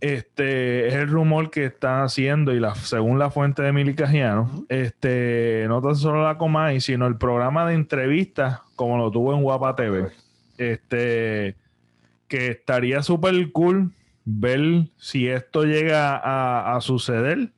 este 0.00 0.88
es 0.88 0.94
el 0.94 1.08
rumor 1.08 1.50
que 1.50 1.64
están 1.64 2.02
haciendo 2.02 2.54
y 2.54 2.60
la, 2.60 2.74
según 2.74 3.18
la 3.18 3.30
fuente 3.30 3.62
de 3.62 3.72
Mili 3.72 3.94
Cajiano, 3.94 4.66
este, 4.68 5.64
no 5.68 5.80
tan 5.80 5.96
solo 5.96 6.22
la 6.22 6.38
Comay, 6.38 6.80
sino 6.80 7.06
el 7.06 7.16
programa 7.16 7.66
de 7.66 7.74
entrevistas 7.74 8.60
como 8.76 8.98
lo 8.98 9.10
tuvo 9.10 9.34
en 9.34 9.42
Guapa 9.42 9.74
TV. 9.74 10.10
Este, 10.58 11.56
que 12.28 12.48
estaría 12.48 13.02
súper 13.02 13.52
cool 13.52 13.92
ver 14.24 14.88
si 14.98 15.28
esto 15.28 15.64
llega 15.64 16.16
a, 16.74 16.80
suceder 16.80 17.50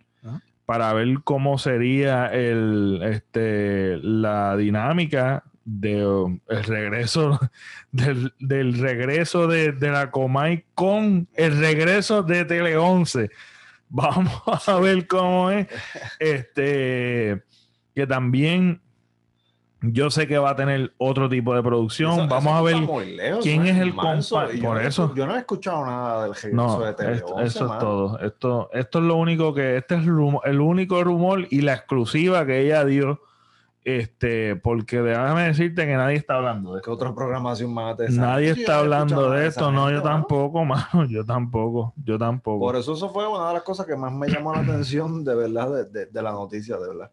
para 0.67 0.93
ver 0.93 1.21
cómo 1.25 1.59
sería 1.59 2.27
el, 2.27 3.01
este, 3.03 3.99
la 4.03 4.57
dinámica 4.57 5.45
de 5.69 6.41
el 6.49 6.65
regreso 6.65 7.39
del, 7.93 8.79
regreso 8.79 9.47
de, 9.47 9.75
la 9.81 10.11
Comay 10.11 10.65
con 10.75 11.29
el 11.35 11.59
regreso 11.59 12.23
de 12.23 12.45
Tele 12.45 12.77
11. 12.77 13.31
Vamos 13.91 14.69
a 14.69 14.81
ver 14.81 15.07
cómo 15.07 15.51
es. 15.51 15.67
Este 16.19 17.43
que 17.95 18.07
también 18.07 18.81
yo 19.81 20.11
sé 20.11 20.27
que 20.27 20.39
va 20.39 20.51
a 20.51 20.57
tener 20.57 20.93
otro 20.99 21.29
tipo 21.29 21.55
de 21.55 21.63
producción. 21.63 22.29
Vamos 22.29 22.53
a 22.53 22.63
ver 22.63 22.77
quién 23.43 23.67
es 23.67 23.79
el 23.79 23.95
compañero. 23.95 24.69
Por 24.69 24.83
eso. 24.83 25.15
Yo 25.15 25.27
no 25.27 25.37
he 25.37 25.39
escuchado 25.41 25.85
nada 25.85 26.25
del 26.25 26.35
regreso 26.35 26.81
de 26.81 26.95
Tele 26.95 27.23
11. 27.25 27.47
eso 27.47 27.73
es 27.73 27.79
todo. 27.79 28.19
Esto, 28.21 28.71
esto 28.73 28.99
es 28.99 29.05
lo 29.05 29.17
único 29.17 29.55
que. 29.55 29.77
Este 29.77 29.97
es 29.97 30.03
el 30.03 30.61
único 30.61 31.05
rumor 31.05 31.47
y 31.51 31.61
la 31.61 31.75
exclusiva 31.75 32.47
que 32.47 32.61
ella 32.61 32.85
dio 32.85 33.21
este, 33.89 34.55
porque 34.57 35.01
déjame 35.01 35.45
decirte 35.45 35.87
que 35.87 35.95
nadie 35.95 36.17
está 36.17 36.35
hablando 36.35 36.73
de 36.73 36.81
esto. 36.81 36.91
¿Qué 36.91 36.95
otra 36.95 37.15
programación 37.15 37.73
más 37.73 37.97
Nadie 38.11 38.51
está 38.51 38.81
hablando 38.81 39.31
de 39.31 39.47
esto, 39.47 39.73
no, 39.73 39.91
yo 39.91 40.03
tampoco, 40.03 40.63
mano, 40.67 41.07
yo 41.09 41.25
tampoco, 41.25 41.95
yo 42.05 42.19
tampoco. 42.19 42.61
Por 42.61 42.77
eso 42.77 42.93
eso 42.93 43.09
fue 43.11 43.27
una 43.27 43.49
de 43.49 43.55
las 43.55 43.63
cosas 43.63 43.87
que 43.87 43.97
más 43.97 44.13
me 44.13 44.29
llamó 44.29 44.53
la 44.53 44.61
atención 44.61 45.25
de 45.25 45.35
verdad 45.35 45.87
de, 45.87 46.23
la 46.23 46.33
noticia, 46.33 46.77
de 46.77 46.89
verdad. 46.89 47.11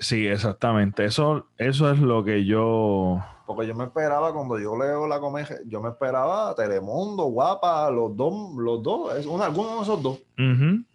Sí, 0.00 0.26
exactamente. 0.26 1.06
Eso, 1.06 1.46
eso 1.56 1.90
es 1.90 1.98
lo 1.98 2.22
que 2.22 2.44
yo. 2.44 3.24
Porque 3.46 3.66
yo 3.66 3.74
me 3.74 3.84
esperaba 3.84 4.34
cuando 4.34 4.58
yo 4.58 4.76
leo 4.76 5.06
la 5.06 5.20
comedia, 5.20 5.58
yo 5.66 5.80
me 5.80 5.88
esperaba 5.88 6.54
Telemundo, 6.54 7.24
Guapa, 7.24 7.90
los 7.90 8.14
dos, 8.14 8.54
los 8.56 8.82
dos, 8.82 9.16
es 9.16 9.26
alguno 9.26 9.76
de 9.76 9.82
esos 9.82 10.02
dos. 10.02 10.18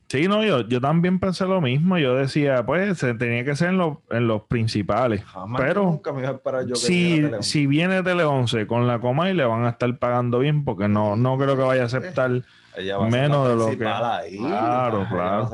Sí, 0.09 0.27
no, 0.29 0.43
yo, 0.43 0.61
yo 0.61 0.79
también 0.79 1.19
pensé 1.19 1.45
lo 1.45 1.59
mismo. 1.59 1.97
Yo 1.97 2.15
decía, 2.15 2.65
pues, 2.65 2.97
se 2.97 3.13
tenía 3.15 3.43
que 3.43 3.55
ser 3.55 3.73
en, 3.73 3.97
en 4.09 4.27
los 4.27 4.43
principales. 4.43 5.21
pero 5.57 5.83
nunca 5.83 6.13
me 6.13 6.21
iba 6.21 6.29
a 6.29 6.61
yo 6.61 6.69
que 6.69 6.75
si, 6.75 7.23
si 7.41 7.67
viene 7.67 8.01
Tele 8.03 8.23
11 8.23 8.67
con 8.67 8.87
la 8.87 8.99
coma 8.99 9.29
y 9.29 9.33
le 9.33 9.43
van 9.43 9.65
a 9.65 9.69
estar 9.69 9.97
pagando 9.97 10.39
bien, 10.39 10.63
porque 10.63 10.87
no, 10.87 11.17
no 11.17 11.37
creo 11.37 11.57
que 11.57 11.63
vaya 11.63 11.83
a 11.83 11.85
aceptar 11.87 12.41
menos 13.09 13.49
de 13.49 13.55
lo 13.55 13.69
que. 13.69 13.77
claro, 13.77 15.05
claro. 15.09 15.49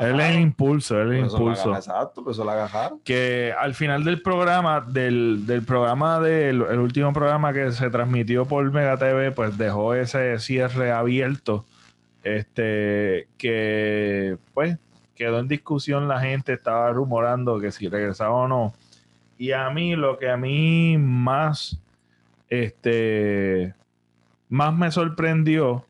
él 0.00 0.20
es 0.20 0.30
el 0.34 0.40
impulso, 0.40 1.00
él 1.00 1.12
es 1.12 1.18
el 1.18 1.30
impulso. 1.30 1.74
exacto, 1.74 2.22
por 2.22 2.32
eso 2.32 2.44
la 2.44 2.52
agajaron. 2.52 3.00
Que 3.04 3.54
al 3.58 3.74
final 3.74 4.04
del 4.04 4.20
programa, 4.20 4.80
del, 4.80 5.46
del 5.46 5.62
programa, 5.62 6.20
del 6.20 6.62
el 6.62 6.78
último 6.78 7.12
programa 7.14 7.54
que 7.54 7.72
se 7.72 7.88
transmitió 7.88 8.44
por 8.44 8.70
Mega 8.70 8.98
TV, 8.98 9.32
pues 9.32 9.56
dejó 9.56 9.94
ese 9.94 10.38
cierre 10.40 10.92
abierto 10.92 11.64
este, 12.26 13.28
que 13.38 14.36
pues 14.52 14.78
quedó 15.14 15.38
en 15.38 15.48
discusión 15.48 16.08
la 16.08 16.20
gente, 16.20 16.52
estaba 16.52 16.90
rumorando 16.92 17.60
que 17.60 17.70
si 17.70 17.88
regresaba 17.88 18.34
o 18.34 18.48
no. 18.48 18.74
Y 19.38 19.52
a 19.52 19.70
mí, 19.70 19.94
lo 19.94 20.18
que 20.18 20.28
a 20.28 20.36
mí 20.36 20.98
más, 20.98 21.80
este, 22.48 23.74
más 24.48 24.74
me 24.74 24.90
sorprendió 24.90 25.84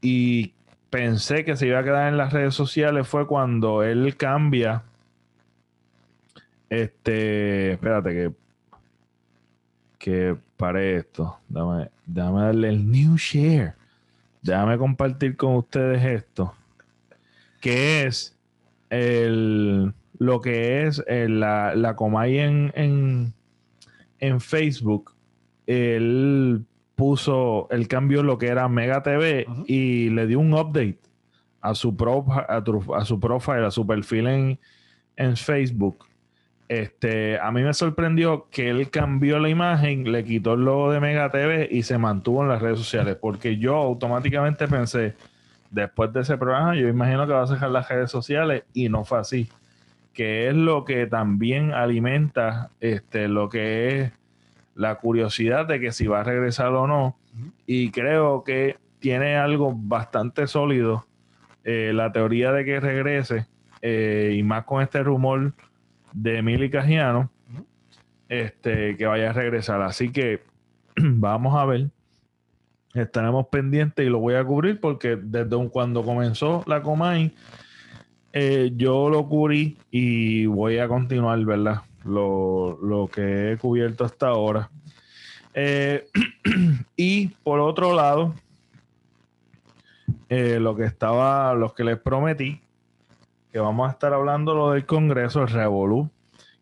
y 0.00 0.54
pensé 0.90 1.44
que 1.44 1.56
se 1.56 1.66
iba 1.66 1.80
a 1.80 1.84
quedar 1.84 2.08
en 2.08 2.18
las 2.18 2.32
redes 2.32 2.54
sociales 2.54 3.08
fue 3.08 3.26
cuando 3.26 3.82
él 3.82 4.16
cambia. 4.16 4.84
Este, 6.70 7.72
espérate 7.72 8.10
que 8.10 8.32
que 10.02 10.36
pare 10.56 10.96
esto. 10.96 11.38
Dame, 11.48 11.88
dame 12.04 12.40
darle 12.40 12.68
el 12.70 12.90
new 12.90 13.16
share. 13.16 13.76
Déjame 14.42 14.76
compartir 14.76 15.36
con 15.36 15.56
ustedes 15.56 16.04
esto, 16.04 16.52
que 17.60 18.02
es 18.04 18.36
el, 18.90 19.94
lo 20.18 20.40
que 20.40 20.86
es 20.86 21.02
la, 21.08 21.74
la 21.76 21.94
Comay 21.94 22.38
en, 22.38 23.32
en, 24.18 24.40
Facebook. 24.40 25.14
Él 25.66 26.64
puso, 26.96 27.68
el 27.70 27.86
cambio 27.86 28.24
lo 28.24 28.36
que 28.38 28.48
era 28.48 28.68
Mega 28.68 29.02
TV 29.02 29.46
y 29.66 30.10
le 30.10 30.26
dio 30.26 30.40
un 30.40 30.52
update 30.54 30.98
a 31.60 31.74
su, 31.76 31.96
pro, 31.96 32.26
a, 32.28 33.04
su 33.04 33.20
profile, 33.20 33.66
a 33.66 33.70
su 33.70 33.86
perfil 33.86 34.26
en, 34.26 34.58
en 35.16 35.36
Facebook 35.36 36.06
este, 36.68 37.38
a 37.38 37.50
mí 37.50 37.62
me 37.62 37.74
sorprendió 37.74 38.46
que 38.50 38.70
él 38.70 38.88
cambió 38.90 39.38
la 39.38 39.48
imagen, 39.48 40.10
le 40.10 40.24
quitó 40.24 40.54
el 40.54 40.64
logo 40.64 40.90
de 40.90 41.00
Mega 41.00 41.30
TV 41.30 41.68
y 41.70 41.82
se 41.82 41.98
mantuvo 41.98 42.42
en 42.42 42.48
las 42.48 42.62
redes 42.62 42.78
sociales, 42.78 43.16
porque 43.20 43.58
yo 43.58 43.76
automáticamente 43.76 44.66
pensé, 44.68 45.14
después 45.70 46.12
de 46.12 46.20
ese 46.20 46.38
programa, 46.38 46.74
yo 46.74 46.88
imagino 46.88 47.26
que 47.26 47.32
va 47.32 47.42
a 47.42 47.46
dejar 47.46 47.70
las 47.70 47.88
redes 47.88 48.10
sociales 48.10 48.64
y 48.72 48.88
no 48.88 49.04
fue 49.04 49.18
así, 49.18 49.48
que 50.14 50.48
es 50.48 50.54
lo 50.54 50.84
que 50.84 51.06
también 51.06 51.72
alimenta 51.72 52.70
este, 52.80 53.28
lo 53.28 53.48
que 53.48 54.00
es 54.00 54.12
la 54.74 54.94
curiosidad 54.94 55.66
de 55.66 55.80
que 55.80 55.92
si 55.92 56.06
va 56.06 56.20
a 56.20 56.24
regresar 56.24 56.68
o 56.68 56.86
no, 56.86 57.16
y 57.66 57.90
creo 57.90 58.44
que 58.44 58.76
tiene 58.98 59.36
algo 59.36 59.74
bastante 59.74 60.46
sólido, 60.46 61.06
eh, 61.64 61.92
la 61.94 62.12
teoría 62.12 62.52
de 62.52 62.64
que 62.64 62.80
regrese, 62.80 63.46
eh, 63.82 64.34
y 64.38 64.42
más 64.42 64.64
con 64.64 64.80
este 64.80 65.02
rumor 65.02 65.52
de 66.12 66.38
Emily 66.38 66.70
Cajiano 66.70 67.30
este, 68.32 68.96
que 68.96 69.04
vaya 69.04 69.30
a 69.30 69.32
regresar. 69.34 69.82
Así 69.82 70.10
que 70.10 70.42
vamos 70.96 71.54
a 71.54 71.66
ver. 71.66 71.90
Estaremos 72.94 73.46
pendientes 73.48 74.06
y 74.06 74.08
lo 74.08 74.18
voy 74.18 74.34
a 74.34 74.44
cubrir 74.44 74.80
porque 74.80 75.16
desde 75.16 75.68
cuando 75.70 76.02
comenzó 76.02 76.62
la 76.66 76.82
Comay, 76.82 77.34
eh, 78.32 78.72
yo 78.74 79.10
lo 79.10 79.28
cubrí 79.28 79.76
y 79.90 80.46
voy 80.46 80.78
a 80.78 80.88
continuar, 80.88 81.42
¿verdad? 81.44 81.82
Lo, 82.04 83.08
que 83.12 83.52
he 83.52 83.58
cubierto 83.58 84.04
hasta 84.04 84.28
ahora. 84.28 84.70
Eh, 85.52 86.06
y 86.96 87.28
por 87.28 87.60
otro 87.60 87.94
lado, 87.94 88.34
eh, 90.30 90.58
lo 90.58 90.74
que 90.74 90.84
estaba, 90.84 91.52
los 91.54 91.74
que 91.74 91.84
les 91.84 91.98
prometí, 91.98 92.61
que 93.52 93.58
vamos 93.58 93.88
a 93.88 93.92
estar 93.92 94.14
hablando 94.14 94.54
lo 94.54 94.70
del 94.72 94.86
Congreso, 94.86 95.42
el 95.42 95.48
Revolú, 95.48 96.10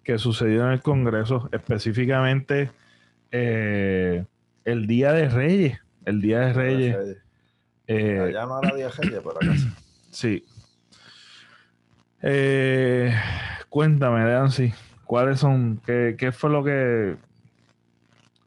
que 0.03 0.19
sucedió 0.19 0.65
en 0.67 0.73
el 0.73 0.83
Congreso, 0.83 1.49
específicamente 1.53 2.73
eh, 3.31 4.25
el 4.65 4.87
Día 4.89 5.13
de 5.13 5.29
Reyes. 5.29 5.81
El 6.05 6.21
Día 6.21 6.41
de 6.41 6.53
Reyes. 6.53 6.97
Eh, 7.87 8.21
Allá 8.29 8.47
no 8.47 8.61
era 8.61 8.75
Día 8.75 8.87
de 8.87 8.93
Reyes, 8.93 9.21
pero 9.23 9.37
acá 9.37 9.57
sí. 9.57 9.71
Sí. 10.11 10.45
Eh, 12.23 13.15
cuéntame, 13.69 14.25
Nancy, 14.25 14.75
¿cuáles 15.05 15.39
son, 15.39 15.81
qué, 15.87 16.17
qué, 16.19 16.33
fue 16.33 16.51
lo 16.51 16.65
que, 16.65 17.17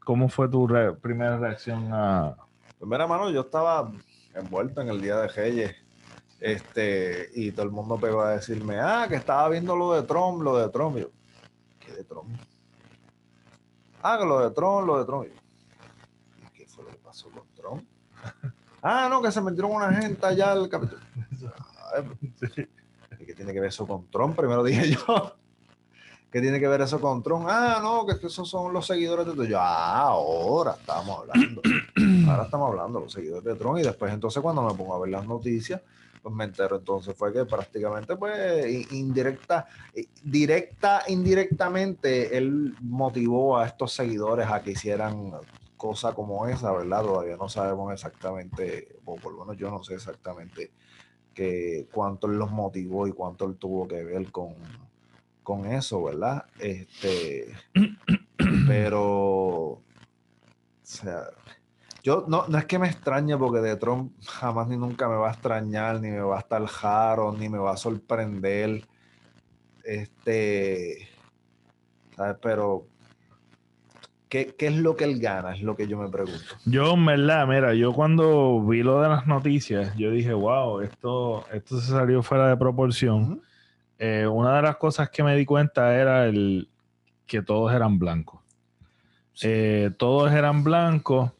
cómo 0.04 0.28
fue 0.28 0.50
tu 0.50 0.68
primera 1.00 1.38
reacción 1.38 1.88
a... 1.92 2.36
Primera 2.78 3.06
mano, 3.06 3.30
yo 3.30 3.40
estaba 3.40 3.90
envuelto 4.34 4.82
en 4.82 4.90
el 4.90 5.00
Día 5.00 5.16
de 5.16 5.28
Reyes 5.28 5.83
este, 6.40 7.30
y 7.34 7.52
todo 7.52 7.64
el 7.64 7.72
mundo 7.72 7.98
pegó 7.98 8.22
a 8.22 8.32
decirme, 8.32 8.78
ah, 8.80 9.06
que 9.08 9.16
estaba 9.16 9.48
viendo 9.48 9.76
lo 9.76 9.94
de 9.94 10.02
Trump, 10.02 10.42
lo 10.42 10.58
de 10.58 10.68
Trump. 10.68 10.96
yo, 10.98 11.10
¿qué 11.80 11.92
de 11.92 12.04
Trump? 12.04 12.36
Ah, 14.02 14.18
que 14.18 14.26
lo 14.26 14.40
de 14.40 14.50
Trump, 14.50 14.86
lo 14.86 14.98
de 14.98 15.04
Trump. 15.06 15.26
¿Y 15.26 16.52
qué 16.52 16.66
fue 16.66 16.84
lo 16.84 16.90
que 16.90 16.98
pasó 16.98 17.30
con 17.30 17.46
Trump? 17.54 17.84
ah, 18.82 19.08
no, 19.08 19.22
que 19.22 19.32
se 19.32 19.40
metieron 19.40 19.72
una 19.72 19.92
gente 19.92 20.26
allá 20.26 20.52
al 20.52 20.68
capítulo. 20.68 21.00
¿Qué 23.26 23.34
tiene 23.34 23.54
que 23.54 23.60
ver 23.60 23.70
eso 23.70 23.86
con 23.86 24.10
Trump? 24.10 24.36
Primero 24.36 24.62
dije 24.62 24.90
yo. 24.90 25.32
¿Qué 26.30 26.40
tiene 26.40 26.58
que 26.60 26.68
ver 26.68 26.80
eso 26.82 27.00
con 27.00 27.22
Trump? 27.22 27.46
Ah, 27.48 27.78
no, 27.80 28.04
que 28.04 28.26
esos 28.26 28.48
son 28.48 28.72
los 28.72 28.86
seguidores 28.86 29.24
de 29.24 29.32
Trump. 29.32 29.48
Yo, 29.48 29.58
ah, 29.58 30.08
ahora 30.08 30.72
estamos 30.72 31.20
hablando. 31.20 31.62
Ahora 32.28 32.42
estamos 32.42 32.70
hablando 32.70 33.00
los 33.00 33.12
seguidores 33.12 33.44
de 33.44 33.54
Trump. 33.54 33.78
Y 33.78 33.82
después, 33.82 34.12
entonces, 34.12 34.42
cuando 34.42 34.60
me 34.62 34.74
pongo 34.74 34.94
a 34.94 34.98
ver 34.98 35.10
las 35.10 35.26
noticias, 35.26 35.80
pues 36.24 36.34
me 36.34 36.44
entero. 36.44 36.76
Entonces 36.76 37.14
fue 37.14 37.34
que 37.34 37.44
prácticamente, 37.44 38.16
pues, 38.16 38.90
indirecta, 38.92 39.66
directa, 40.22 41.02
indirectamente, 41.06 42.34
él 42.38 42.74
motivó 42.80 43.58
a 43.58 43.66
estos 43.66 43.92
seguidores 43.92 44.48
a 44.48 44.62
que 44.62 44.70
hicieran 44.70 45.32
cosa 45.76 46.14
como 46.14 46.46
esa, 46.46 46.72
¿verdad? 46.72 47.02
Todavía 47.02 47.36
no 47.36 47.50
sabemos 47.50 47.92
exactamente, 47.92 48.96
o 49.04 49.16
por 49.16 49.34
lo 49.34 49.40
menos 49.40 49.58
yo 49.58 49.70
no 49.70 49.84
sé 49.84 49.96
exactamente 49.96 50.72
que 51.34 51.88
cuánto 51.92 52.26
él 52.26 52.38
los 52.38 52.50
motivó 52.50 53.06
y 53.06 53.12
cuánto 53.12 53.44
él 53.44 53.56
tuvo 53.56 53.86
que 53.86 54.02
ver 54.02 54.32
con, 54.32 54.54
con 55.42 55.66
eso, 55.66 56.02
¿verdad? 56.04 56.46
Este, 56.58 57.52
pero, 58.66 59.02
o 59.02 59.82
sea, 60.82 61.24
Yo 62.04 62.26
no, 62.28 62.44
no 62.48 62.58
es 62.58 62.66
que 62.66 62.78
me 62.78 62.86
extrañe 62.86 63.34
porque 63.38 63.60
de 63.60 63.76
Trump 63.76 64.12
jamás 64.26 64.68
ni 64.68 64.76
nunca 64.76 65.08
me 65.08 65.16
va 65.16 65.30
a 65.30 65.32
extrañar, 65.32 66.02
ni 66.02 66.10
me 66.10 66.20
va 66.20 66.36
a 66.36 66.40
estar 66.40 66.62
raro, 66.82 67.32
ni 67.32 67.48
me 67.48 67.56
va 67.56 67.72
a 67.72 67.76
sorprender. 67.78 68.86
Este, 69.82 71.08
¿sabes? 72.14 72.36
Pero, 72.42 72.86
¿qué, 74.28 74.54
¿qué, 74.54 74.66
es 74.66 74.76
lo 74.76 74.96
que 74.96 75.04
él 75.04 75.18
gana? 75.18 75.54
Es 75.54 75.62
lo 75.62 75.74
que 75.74 75.88
yo 75.88 75.96
me 75.96 76.10
pregunto. 76.10 76.44
Yo, 76.66 76.92
en 76.92 77.06
verdad, 77.06 77.46
mira, 77.46 77.72
yo 77.72 77.94
cuando 77.94 78.60
vi 78.60 78.82
lo 78.82 79.00
de 79.00 79.08
las 79.08 79.26
noticias, 79.26 79.96
yo 79.96 80.10
dije, 80.10 80.34
wow, 80.34 80.80
esto, 80.80 81.46
esto 81.54 81.80
se 81.80 81.90
salió 81.90 82.22
fuera 82.22 82.48
de 82.50 82.58
proporción. 82.58 83.22
Uh 83.22 83.36
-huh. 83.36 83.42
eh, 83.98 84.26
una 84.26 84.56
de 84.56 84.62
las 84.62 84.76
cosas 84.76 85.08
que 85.08 85.22
me 85.22 85.34
di 85.36 85.46
cuenta 85.46 85.94
era 85.94 86.26
el 86.26 86.68
que 87.26 87.40
todos 87.40 87.72
eran 87.72 87.98
blancos. 87.98 88.42
Sí. 89.32 89.48
Eh, 89.50 89.90
todos 89.96 90.30
eran 90.30 90.62
blancos 90.62 91.32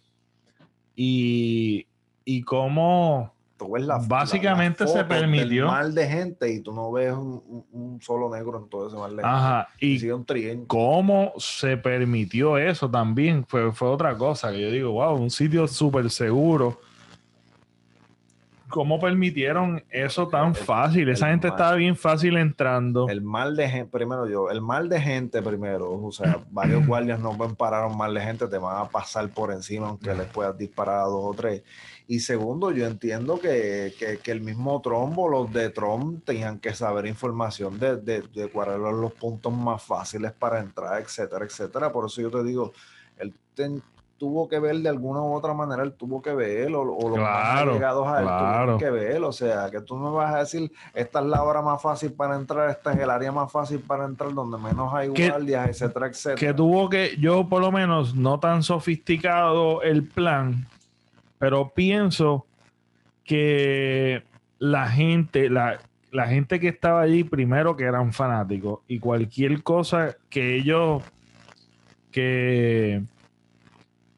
y, 0.95 1.87
y 2.25 2.43
cómo 2.43 3.35
la, 3.79 3.99
básicamente 3.99 4.85
la, 4.85 4.91
se 4.91 5.05
permitió 5.05 5.67
mal 5.67 5.95
de 5.95 6.07
gente 6.07 6.53
y 6.53 6.61
tú 6.61 6.73
no 6.73 6.93
ves 6.93 7.13
un, 7.13 7.65
un, 7.73 8.01
solo 8.01 8.29
negro 8.29 8.59
en 8.59 8.69
todo 8.69 8.89
ese 8.89 8.97
mal 8.97 9.11
de 9.11 9.23
gente. 9.23 9.29
Ajá, 9.29 9.69
y 9.81 10.11
un 10.11 10.67
cómo 10.67 11.33
se 11.39 11.77
permitió 11.77 12.59
eso 12.59 12.91
también 12.91 13.45
fue, 13.47 13.73
fue 13.73 13.89
otra 13.89 14.17
cosa 14.17 14.51
que 14.51 14.61
yo 14.61 14.71
digo, 14.71 14.93
wow, 14.93 15.15
un 15.15 15.31
sitio 15.31 15.67
súper 15.67 16.11
seguro. 16.11 16.81
¿Cómo 18.75 18.99
permitieron 18.99 19.85
eso 19.89 20.27
tan 20.27 20.49
el, 20.49 20.57
fácil? 20.57 21.09
Esa 21.09 21.29
gente 21.29 21.47
mal, 21.47 21.55
estaba 21.57 21.77
bien 21.77 21.95
fácil 21.95 22.37
entrando. 22.37 23.09
El 23.09 23.23
mal 23.23 23.55
de 23.55 23.69
gente, 23.69 23.89
primero 23.89 24.29
yo, 24.29 24.51
el 24.51 24.61
mal 24.61 24.89
de 24.89 25.01
gente 25.01 25.41
primero, 25.43 25.93
o 25.93 26.11
sea, 26.11 26.41
varios 26.51 26.85
guardias 26.85 27.21
no 27.21 27.37
pueden 27.37 27.55
parar 27.55 27.87
un 27.87 27.97
mal 27.97 28.13
de 28.13 28.21
gente, 28.21 28.49
te 28.49 28.59
van 28.59 28.85
a 28.85 28.89
pasar 28.89 29.29
por 29.29 29.53
encima 29.53 29.87
aunque 29.87 30.13
les 30.13 30.27
puedas 30.27 30.59
disparar 30.59 31.03
a 31.03 31.05
dos 31.05 31.25
o 31.25 31.35
tres. 31.35 31.63
Y 32.09 32.19
segundo, 32.19 32.73
yo 32.73 32.85
entiendo 32.85 33.39
que, 33.39 33.95
que, 33.97 34.19
que 34.19 34.33
el 34.33 34.41
mismo 34.41 34.83
Trump 34.83 35.17
o 35.19 35.29
los 35.29 35.53
de 35.53 35.71
Trump 35.71 36.25
tenían 36.25 36.59
que 36.59 36.75
saber 36.75 37.07
información 37.07 37.79
de, 37.79 37.99
de, 37.99 38.23
de 38.23 38.49
cuáles 38.49 38.75
eran 38.75 39.01
los 39.01 39.13
puntos 39.13 39.53
más 39.53 39.85
fáciles 39.85 40.33
para 40.33 40.59
entrar, 40.59 41.01
etcétera, 41.01 41.45
etcétera. 41.45 41.93
Por 41.93 42.07
eso 42.07 42.21
yo 42.23 42.31
te 42.33 42.43
digo, 42.43 42.73
él 43.19 43.33
ten, 43.55 43.81
tuvo 44.19 44.49
que 44.49 44.59
ver 44.59 44.77
de 44.77 44.89
alguna 44.89 45.21
u 45.21 45.35
otra 45.35 45.55
manera, 45.55 45.83
él 45.83 45.93
tuvo 45.93 46.23
que 46.23 46.35
ver, 46.35 46.75
o, 46.75 46.83
o 46.83 47.09
los 47.09 47.19
claro, 47.19 47.67
más 47.67 47.75
llegados 47.75 48.07
a 48.09 48.19
él 48.21 48.27
claro. 48.27 48.77
tuvieron 48.77 48.79
que 48.79 48.91
ver. 48.91 49.23
O 49.25 49.33
sea, 49.33 49.71
que 49.71 49.81
tú 49.81 49.97
me 49.97 50.11
vas 50.11 50.35
a 50.35 50.39
decir, 50.39 50.71
esta 50.95 51.21
es 51.21 51.27
la 51.27 51.43
hora 51.43 51.63
más 51.63 51.81
fácil 51.83 52.13
para 52.13 52.37
entrar, 52.37 52.71
esta 52.71 52.93
es 52.93 53.01
el 53.01 53.11
área 53.11 53.33
más 53.33 53.51
fácil 53.51 53.81
para 53.81 54.05
entrar, 54.05 54.33
donde 54.33 54.59
menos 54.59 54.93
hay 54.95 55.09
guardias, 55.09 55.69
etcétera, 55.69 56.07
etcétera. 56.07 56.37
Que 56.37 56.55
tuvo 56.55 56.89
que, 56.89 57.17
yo 57.19 57.49
por 57.49 57.61
lo 57.61 57.73
menos, 57.73 58.15
no 58.15 58.41
tan 58.41 58.63
sofisticado 58.63 59.83
el 59.83 60.07
plan 60.07 60.67
pero 61.45 61.75
pienso 61.75 62.47
que 63.23 64.23
la 64.59 64.89
gente, 64.89 65.51
la, 65.51 65.79
la, 66.11 66.27
gente 66.27 66.59
que 66.59 66.69
estaba 66.69 67.03
allí, 67.03 67.23
primero 67.23 67.77
que 67.77 67.85
eran 67.85 68.15
fanáticos, 68.15 68.81
y 68.89 68.99
cualquier 68.99 69.63
cosa 69.63 70.17
que 70.31 70.57
ellos, 70.57 71.03
que 72.11 73.03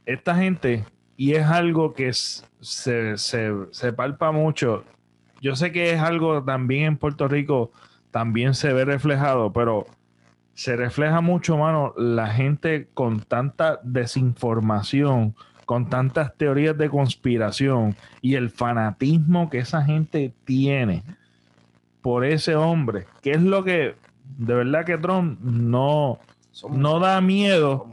esta 0.06 0.36
gente, 0.36 0.84
y 1.16 1.34
es 1.34 1.44
algo 1.46 1.92
que 1.92 2.12
se, 2.12 3.18
se, 3.18 3.52
se 3.70 3.92
palpa 3.92 4.32
mucho, 4.32 4.84
yo 5.40 5.54
sé 5.54 5.72
que 5.72 5.92
es 5.92 6.00
algo 6.00 6.42
también 6.42 6.84
en 6.84 6.96
Puerto 6.96 7.28
Rico, 7.28 7.70
también 8.10 8.54
se 8.54 8.72
ve 8.72 8.84
reflejado, 8.84 9.52
pero 9.52 9.86
se 10.54 10.74
refleja 10.76 11.20
mucho, 11.20 11.58
mano, 11.58 11.92
la 11.98 12.28
gente 12.28 12.88
con 12.94 13.20
tanta 13.20 13.78
desinformación 13.82 15.34
con 15.66 15.90
tantas 15.90 16.34
teorías 16.36 16.78
de 16.78 16.88
conspiración 16.88 17.96
y 18.22 18.36
el 18.36 18.50
fanatismo 18.50 19.50
que 19.50 19.58
esa 19.58 19.82
gente 19.82 20.32
tiene 20.44 21.02
por 22.00 22.24
ese 22.24 22.54
hombre, 22.54 23.06
que 23.20 23.32
es 23.32 23.42
lo 23.42 23.64
que 23.64 23.96
de 24.38 24.54
verdad 24.54 24.86
que 24.86 24.96
Trump 24.96 25.40
no, 25.42 26.20
son 26.52 26.80
no 26.80 27.00
da 27.00 27.20
miedo, 27.20 27.90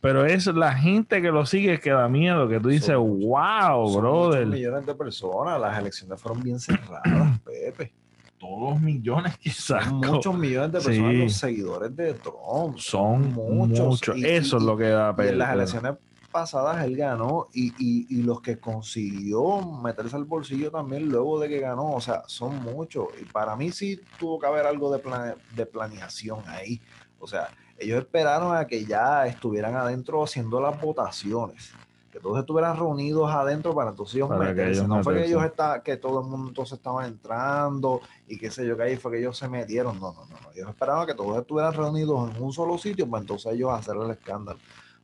pero 0.00 0.24
es 0.24 0.46
la 0.46 0.74
gente 0.74 1.20
que 1.20 1.30
lo 1.30 1.46
sigue 1.46 1.80
que 1.80 1.90
da 1.90 2.08
miedo, 2.08 2.48
que 2.48 2.60
tú 2.60 2.68
dices, 2.68 2.94
son 2.94 3.20
wow, 3.20 3.88
son 3.88 4.02
brother. 4.02 4.46
millones 4.46 4.86
de 4.86 4.94
personas, 4.94 5.60
las 5.60 5.78
elecciones 5.78 6.20
fueron 6.20 6.42
bien 6.42 6.60
cerradas, 6.60 7.40
Pepe. 7.44 7.92
Todos 8.38 8.80
millones 8.80 9.36
quizás. 9.38 9.90
Muchos 9.90 10.36
millones 10.36 10.70
de 10.72 10.80
personas, 10.80 11.12
sí. 11.12 11.22
los 11.22 11.32
seguidores 11.32 11.96
de 11.96 12.14
Trump. 12.14 12.76
Son 12.76 13.32
muchos. 13.32 13.86
muchos. 13.86 14.16
Y, 14.18 14.26
Eso 14.26 14.56
y, 14.56 14.58
es 14.58 14.64
lo 14.64 14.76
que 14.76 14.88
da 14.88 15.16
pena. 15.16 15.30
En 15.30 15.38
las 15.38 15.54
elecciones 15.54 15.94
pasadas 16.30 16.84
él 16.84 16.96
ganó 16.98 17.48
y, 17.54 17.68
y, 17.78 18.06
y, 18.10 18.22
los 18.22 18.42
que 18.42 18.58
consiguió 18.58 19.62
meterse 19.82 20.16
al 20.16 20.24
bolsillo 20.24 20.70
también 20.70 21.08
luego 21.08 21.40
de 21.40 21.48
que 21.48 21.60
ganó, 21.60 21.92
o 21.92 22.00
sea, 22.00 22.24
son 22.26 22.62
muchos. 22.62 23.08
Y 23.18 23.24
para 23.24 23.56
mí 23.56 23.72
sí 23.72 23.98
tuvo 24.18 24.38
que 24.38 24.46
haber 24.46 24.66
algo 24.66 24.92
de, 24.92 24.98
plane, 24.98 25.34
de 25.54 25.64
planeación 25.64 26.40
ahí. 26.46 26.78
O 27.18 27.26
sea, 27.26 27.48
ellos 27.78 27.98
esperaron 27.98 28.56
a 28.56 28.66
que 28.66 28.84
ya 28.84 29.26
estuvieran 29.26 29.74
adentro 29.74 30.22
haciendo 30.22 30.60
las 30.60 30.80
votaciones. 30.80 31.72
Que 32.10 32.20
todos 32.20 32.38
estuvieran 32.38 32.78
reunidos 32.78 33.30
adentro 33.30 33.74
para 33.74 33.90
entonces 33.90 34.16
ellos 34.16 34.28
para 34.28 34.40
meterse. 34.40 34.72
Ellos 34.72 34.88
no 34.88 34.96
meterse. 34.96 35.04
fue 35.04 35.22
que 35.22 35.28
ellos 35.28 35.44
está, 35.44 35.82
que 35.82 35.96
todo 35.98 36.22
el 36.22 36.26
mundo 36.26 36.48
entonces 36.48 36.78
estaba 36.78 37.06
entrando 37.06 38.00
y 38.26 38.38
qué 38.38 38.50
sé 38.50 38.66
yo, 38.66 38.76
que 38.76 38.84
ahí 38.84 38.96
fue 38.96 39.12
que 39.12 39.18
ellos 39.18 39.36
se 39.36 39.48
metieron. 39.48 40.00
No, 40.00 40.12
no, 40.14 40.24
no. 40.24 40.40
no. 40.40 40.50
Ellos 40.54 40.70
esperaban 40.70 41.06
que 41.06 41.14
todos 41.14 41.38
estuvieran 41.38 41.74
reunidos 41.74 42.34
en 42.34 42.42
un 42.42 42.52
solo 42.52 42.78
sitio 42.78 43.08
para 43.08 43.20
entonces 43.20 43.52
ellos 43.52 43.70
hacer 43.70 43.96
el 43.96 44.10
escándalo. 44.10 44.58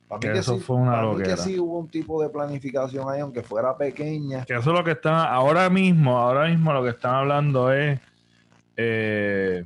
Para 0.07 0.19
mí 0.19 0.33
que, 0.33 0.39
eso 0.39 0.55
sí, 0.55 0.61
fue 0.61 0.75
una 0.77 0.91
para. 0.91 1.13
Mí 1.13 1.23
que 1.23 1.37
sí 1.37 1.59
hubo 1.59 1.77
un 1.77 1.87
tipo 1.87 2.21
de 2.21 2.29
planificación 2.29 3.07
ahí, 3.09 3.19
aunque 3.19 3.43
fuera 3.43 3.77
pequeña. 3.77 4.45
Que 4.45 4.53
eso 4.53 4.71
es 4.71 4.77
lo 4.77 4.83
que 4.83 4.91
están, 4.91 5.27
ahora 5.27 5.69
mismo, 5.69 6.17
ahora 6.17 6.47
mismo 6.47 6.73
lo 6.73 6.83
que 6.83 6.89
están 6.89 7.15
hablando 7.15 7.71
es 7.71 7.99
eh, 8.75 9.65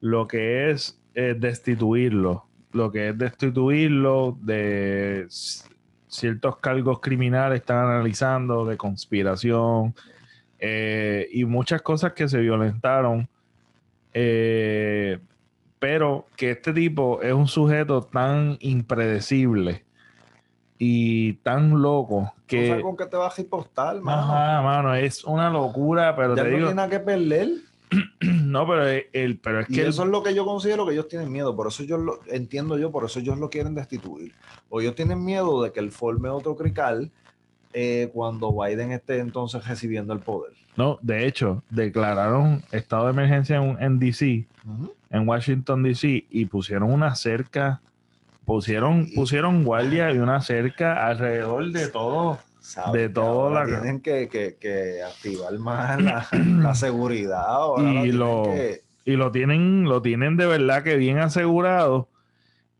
lo 0.00 0.26
que 0.26 0.70
es 0.70 0.98
eh, 1.14 1.34
destituirlo. 1.38 2.44
Lo 2.72 2.90
que 2.92 3.08
es 3.08 3.18
destituirlo 3.18 4.36
de 4.40 5.26
ciertos 6.08 6.56
cargos 6.58 7.00
criminales 7.00 7.60
están 7.60 7.78
analizando, 7.86 8.64
de 8.64 8.76
conspiración 8.76 9.94
eh, 10.58 11.28
y 11.32 11.44
muchas 11.44 11.82
cosas 11.82 12.12
que 12.12 12.28
se 12.28 12.38
violentaron. 12.38 13.28
Eh, 14.12 15.18
pero 15.78 16.26
que 16.36 16.50
este 16.52 16.72
tipo 16.72 17.22
es 17.22 17.32
un 17.32 17.46
sujeto 17.46 18.02
tan 18.02 18.56
impredecible 18.60 19.84
y 20.78 21.34
tan 21.34 21.80
loco 21.80 22.32
que. 22.46 22.68
No 22.68 22.76
sé 22.76 22.82
con 22.82 22.96
qué 22.96 23.06
te 23.06 23.16
vas 23.16 23.38
a 23.38 23.40
impostar, 23.42 24.00
mano. 24.00 24.22
Ajá, 24.22 24.62
mano, 24.62 24.94
es 24.94 25.24
una 25.24 25.50
locura, 25.50 26.16
pero 26.16 26.34
ya 26.34 26.42
te 26.42 26.48
no 26.50 26.56
digo. 26.56 26.66
tiene 26.68 26.74
nada 26.74 26.88
que 26.88 27.00
perder. 27.00 27.48
no, 28.20 28.66
pero, 28.66 28.86
el, 28.86 29.38
pero 29.38 29.60
es 29.60 29.70
y 29.70 29.74
que. 29.74 29.86
eso 29.86 30.02
es 30.02 30.08
lo 30.08 30.22
que 30.22 30.34
yo 30.34 30.44
considero 30.44 30.86
que 30.86 30.92
ellos 30.92 31.08
tienen 31.08 31.32
miedo. 31.32 31.54
Por 31.54 31.68
eso 31.68 31.82
yo 31.84 31.96
lo 31.96 32.20
entiendo 32.26 32.78
yo, 32.78 32.90
por 32.90 33.04
eso 33.04 33.20
ellos 33.20 33.38
lo 33.38 33.50
quieren 33.50 33.74
destituir. 33.74 34.32
O 34.68 34.80
ellos 34.80 34.94
tienen 34.94 35.24
miedo 35.24 35.62
de 35.62 35.72
que 35.72 35.80
él 35.80 35.90
forme 35.90 36.28
otro 36.28 36.56
crical 36.56 37.10
eh, 37.72 38.10
cuando 38.12 38.52
Biden 38.52 38.92
esté 38.92 39.18
entonces 39.18 39.66
recibiendo 39.66 40.12
el 40.12 40.20
poder. 40.20 40.52
No, 40.76 40.98
de 41.02 41.26
hecho, 41.26 41.62
declararon 41.70 42.62
estado 42.72 43.06
de 43.06 43.10
emergencia 43.10 43.56
en, 43.56 43.76
en 43.82 43.98
DC, 43.98 44.46
uh 44.64 44.70
-huh. 44.70 44.92
en 45.10 45.28
Washington 45.28 45.82
DC, 45.82 46.26
y 46.30 46.44
pusieron 46.46 46.92
una 46.92 47.14
cerca, 47.14 47.80
pusieron, 48.44 49.08
pusieron 49.14 49.64
guardia 49.64 50.12
y 50.12 50.18
una 50.18 50.40
cerca 50.40 51.06
alrededor 51.06 51.72
de 51.72 51.88
todo. 51.88 52.38
De 52.92 53.08
todo 53.08 53.50
la 53.50 53.64
tienen 53.64 54.00
que, 54.00 54.28
que, 54.28 54.56
que, 54.60 55.02
activar 55.02 55.58
más 55.58 56.02
la, 56.02 56.26
la 56.62 56.74
seguridad. 56.74 57.44
Ahora 57.46 58.04
y 58.04 58.12
lo, 58.12 58.42
que... 58.44 58.82
y 59.04 59.16
lo 59.16 59.32
tienen, 59.32 59.84
lo 59.84 60.02
tienen 60.02 60.36
de 60.36 60.46
verdad 60.46 60.82
que 60.82 60.96
bien 60.96 61.18
asegurado. 61.18 62.08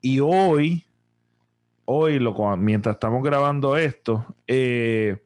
Y 0.01 0.21
hoy, 0.21 0.87
hoy, 1.87 2.19
lo, 2.19 2.35
mientras 2.57 2.97
estamos 2.97 3.23
grabando 3.23 3.77
esto, 3.77 4.27
eh, 4.47 5.17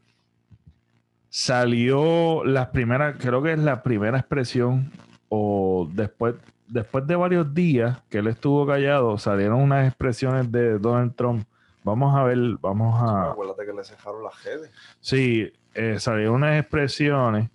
salió 1.28 2.44
las 2.44 2.68
primeras, 2.68 3.16
creo 3.18 3.42
que 3.42 3.52
es 3.52 3.58
la 3.58 3.82
primera 3.82 4.18
expresión, 4.18 4.92
o 5.28 5.88
después, 5.92 6.34
después 6.68 7.06
de 7.06 7.16
varios 7.16 7.52
días 7.54 8.02
que 8.10 8.18
él 8.18 8.28
estuvo 8.28 8.66
callado, 8.66 9.18
salieron 9.18 9.60
unas 9.60 9.88
expresiones 9.88 10.52
de 10.52 10.78
Donald 10.78 11.14
Trump. 11.16 11.46
Vamos 11.84 12.14
a 12.14 12.24
ver, 12.24 12.38
vamos 12.60 12.94
a. 13.02 13.32
Acuérdate 13.32 13.66
que 13.66 13.72
le 13.72 13.84
cejaron 13.84 14.22
las 14.22 14.44
redes. 14.44 14.70
Sí, 15.00 15.52
eh, 15.74 15.98
salieron 15.98 16.34
unas 16.34 16.60
expresiones. 16.60 17.48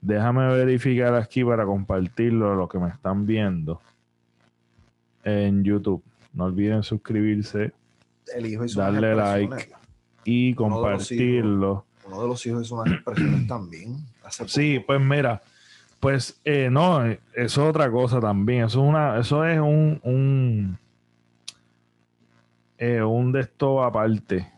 Déjame 0.00 0.48
verificar 0.54 1.14
aquí 1.14 1.44
para 1.44 1.66
compartirlo 1.66 2.54
lo 2.54 2.68
que 2.68 2.78
me 2.78 2.88
están 2.88 3.26
viendo 3.26 3.80
en 5.24 5.62
YouTube. 5.62 6.02
No 6.32 6.44
olviden 6.44 6.82
suscribirse, 6.82 7.72
El 8.34 8.46
hijo 8.46 8.64
hizo 8.64 8.80
darle 8.80 9.14
like 9.14 9.74
y 10.24 10.54
compartirlo 10.54 11.84
uno 12.10 12.22
de 12.22 12.28
los 12.28 12.46
hijos 12.46 12.66
hizo 12.66 12.74
unas 12.76 12.94
expresiones 12.94 13.46
también. 13.46 13.96
sí, 14.46 14.82
pues 14.84 15.00
mira, 15.00 15.42
pues 16.00 16.40
eh, 16.44 16.68
no, 16.70 17.04
eso 17.06 17.18
es 17.34 17.58
otra 17.58 17.90
cosa 17.90 18.20
también. 18.20 18.64
Eso 18.64 18.82
es 18.82 18.88
una, 18.88 19.18
eso 19.18 19.44
es 19.44 19.60
un, 19.60 20.00
un, 20.02 20.78
eh, 22.80 23.02
un 23.02 23.30
de 23.30 23.40
esto 23.40 23.84
aparte. 23.84 24.50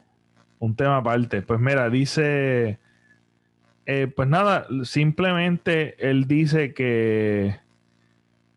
un 0.60 0.76
tema 0.76 0.98
aparte. 0.98 1.42
Pues 1.42 1.58
mira, 1.58 1.90
dice, 1.90 2.78
eh, 3.84 4.06
pues 4.14 4.28
nada, 4.28 4.66
simplemente 4.84 5.96
él 6.08 6.28
dice 6.28 6.72
que, 6.72 7.58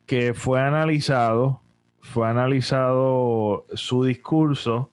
que 0.06 0.36
fue 0.36 0.62
analizado, 0.62 1.62
fue 2.00 2.30
analizado 2.30 3.66
su 3.74 4.04
discurso, 4.04 4.92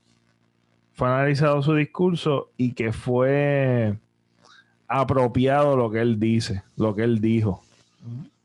fue 0.95 1.09
analizado 1.09 1.61
su 1.61 1.75
discurso 1.75 2.51
y 2.57 2.73
que 2.73 2.95
fue 2.95 3.99
apropiado 4.89 5.77
lo 5.77 5.91
que 5.91 6.01
él 6.01 6.18
dice, 6.18 6.62
lo 6.79 6.95
que 6.95 7.05
él 7.05 7.20
dijo. 7.20 7.62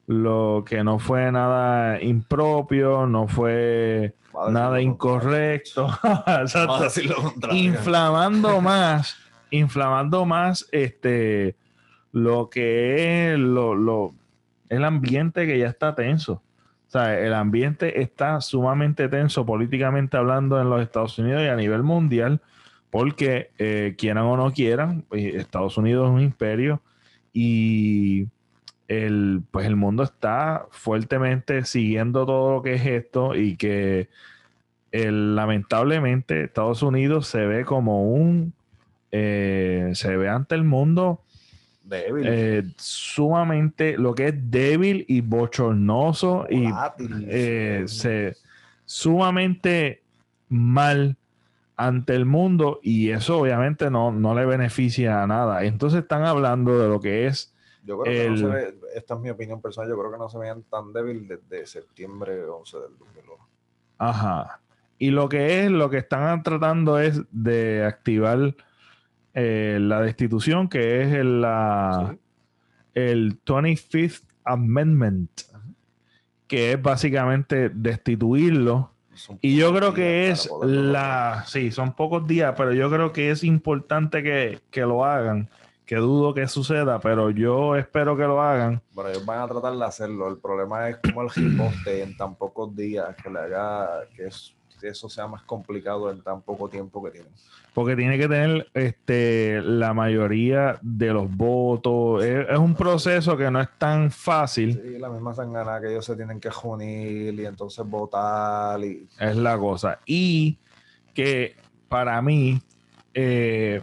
Lo 0.07 0.65
que 0.65 0.83
no 0.83 0.99
fue 0.99 1.31
nada 1.31 2.01
impropio, 2.01 3.07
no 3.07 3.27
fue 3.27 4.13
nada 4.49 4.81
incorrecto. 4.81 5.89
inflamando 7.51 8.61
más, 8.61 9.17
inflamando 9.51 10.25
más 10.25 10.67
este 10.71 11.55
lo 12.11 12.49
que 12.49 13.33
es 13.33 13.39
lo, 13.39 14.13
el 14.69 14.83
ambiente 14.83 15.45
que 15.45 15.59
ya 15.59 15.67
está 15.67 15.95
tenso. 15.95 16.41
O 16.87 16.89
sea, 16.89 17.19
el 17.19 17.33
ambiente 17.33 18.01
está 18.01 18.39
sumamente 18.41 19.09
tenso 19.09 19.45
políticamente 19.45 20.17
hablando 20.17 20.59
en 20.61 20.69
los 20.69 20.81
Estados 20.81 21.19
Unidos 21.19 21.43
y 21.43 21.47
a 21.47 21.55
nivel 21.55 21.83
mundial, 21.83 22.41
porque 22.89 23.51
eh, 23.57 23.95
quieran 23.97 24.23
o 24.23 24.37
no 24.37 24.51
quieran, 24.51 25.03
pues, 25.09 25.35
Estados 25.35 25.77
Unidos 25.77 26.07
es 26.07 26.13
un 26.13 26.21
imperio 26.21 26.81
y 27.33 28.27
el, 28.87 29.43
pues 29.51 29.65
el 29.65 29.75
mundo 29.75 30.03
está 30.03 30.65
fuertemente 30.71 31.65
siguiendo 31.65 32.25
todo 32.25 32.55
lo 32.55 32.61
que 32.61 32.75
es 32.75 32.85
esto 32.85 33.35
y 33.35 33.57
que 33.57 34.09
lamentablemente 34.91 36.43
Estados 36.43 36.81
Unidos 36.81 37.27
se 37.27 37.45
ve 37.45 37.65
como 37.65 38.11
un, 38.11 38.53
eh, 39.11 39.91
se 39.93 40.15
ve 40.17 40.29
ante 40.29 40.55
el 40.55 40.63
mundo 40.63 41.21
débil. 41.83 42.25
Eh, 42.27 42.63
sumamente 42.77 43.97
lo 43.97 44.15
que 44.15 44.29
es 44.29 44.51
débil 44.51 45.05
y 45.07 45.21
bochornoso 45.21 46.47
y 46.49 46.69
eh, 47.27 47.83
se, 47.87 48.35
sumamente 48.85 50.01
mal 50.49 51.17
ante 51.75 52.15
el 52.15 52.25
mundo 52.25 52.79
y 52.81 53.11
eso 53.11 53.39
obviamente 53.39 53.91
no, 53.91 54.11
no 54.11 54.33
le 54.33 54.45
beneficia 54.45 55.23
a 55.23 55.27
nada. 55.27 55.63
Entonces 55.63 56.01
están 56.01 56.23
hablando 56.23 56.79
de 56.79 56.87
lo 56.87 56.99
que 56.99 57.27
es 57.27 57.53
yo 57.87 57.97
creo 57.99 58.13
que 58.13 58.29
no 58.29 58.37
se 58.37 58.45
ve, 58.45 58.75
esta 58.93 59.13
es 59.13 59.19
mi 59.21 59.29
opinión 59.29 59.61
personal, 59.61 59.89
yo 59.89 59.97
creo 59.97 60.11
que 60.11 60.17
no 60.17 60.29
se 60.29 60.37
veían 60.37 60.63
tan 60.63 60.91
débil 60.91 61.25
desde 61.25 61.65
septiembre 61.65 62.43
11 62.43 62.77
del 62.77 62.97
2001. 62.99 63.47
Ajá. 63.97 64.59
Y 64.99 65.11
lo 65.11 65.29
que 65.29 65.63
es, 65.63 65.71
lo 65.71 65.89
que 65.89 65.99
están 65.99 66.43
tratando 66.43 66.99
es 66.99 67.21
de 67.31 67.85
activar 67.85 68.55
eh, 69.33 69.77
la 69.79 70.01
destitución, 70.01 70.67
que 70.67 71.01
es 71.01 71.13
el, 71.13 71.41
la, 71.41 72.17
el 72.93 73.41
25th 73.43 74.23
Amendment, 74.43 75.31
que 76.47 76.73
es 76.73 76.81
básicamente 76.81 77.69
destituirlo. 77.69 78.91
Y 79.41 79.55
yo 79.55 79.73
creo 79.73 79.93
que 79.93 80.29
es 80.29 80.49
la... 80.61 81.43
Sí, 81.47 81.71
son 81.71 81.93
pocos 81.93 82.27
días, 82.27 82.53
pero 82.57 82.73
yo 82.73 82.89
creo 82.89 83.13
que 83.13 83.31
es 83.31 83.43
importante 83.43 84.21
que, 84.21 84.59
que 84.69 84.81
lo 84.81 85.05
hagan 85.05 85.49
que 85.87 85.95
dudo 85.95 86.33
que 86.33 86.47
suceda, 86.49 86.99
pero 86.99 87.29
yo 87.29 87.77
espero 87.77 88.17
que 88.17 88.23
lo 88.23 88.41
hagan. 88.41 88.81
Bueno, 88.93 89.09
ellos 89.09 89.25
van 89.25 89.39
a 89.39 89.47
tratar 89.47 89.73
de 89.73 89.85
hacerlo. 89.85 90.27
El 90.27 90.37
problema 90.37 90.89
es 90.89 90.97
como 90.97 91.21
el 91.21 91.29
riposte 91.29 92.03
en 92.03 92.17
tan 92.17 92.35
pocos 92.35 92.75
días, 92.75 93.15
que 93.15 93.29
le 93.29 93.39
haga 93.39 94.01
que, 94.13 94.29
eso 94.81 95.09
sea 95.09 95.27
más 95.27 95.43
complicado 95.43 96.11
en 96.11 96.21
tan 96.21 96.41
poco 96.41 96.67
tiempo 96.67 97.01
que 97.01 97.11
tienen. 97.11 97.31
Porque 97.73 97.95
tiene 97.95 98.17
que 98.17 98.27
tener 98.27 98.67
este, 98.73 99.61
la 99.61 99.93
mayoría 99.93 100.77
de 100.81 101.13
los 101.13 101.33
votos. 101.33 102.21
Es, 102.21 102.57
un 102.57 102.75
proceso 102.75 103.37
que 103.37 103.49
no 103.49 103.61
es 103.61 103.69
tan 103.77 104.11
fácil. 104.11 104.73
Sí, 104.73 104.99
la 104.99 105.09
misma 105.09 105.33
sangana 105.33 105.79
que 105.79 105.89
ellos 105.89 106.05
se 106.05 106.17
tienen 106.17 106.41
que 106.41 106.49
unir 106.63 107.33
y 107.33 107.45
entonces 107.45 107.85
votar. 107.87 108.83
Y... 108.83 109.07
Es 109.17 109.37
la 109.37 109.57
cosa. 109.57 109.99
Y 110.05 110.59
que 111.13 111.55
para 111.87 112.21
mí, 112.21 112.61
eh, 113.13 113.81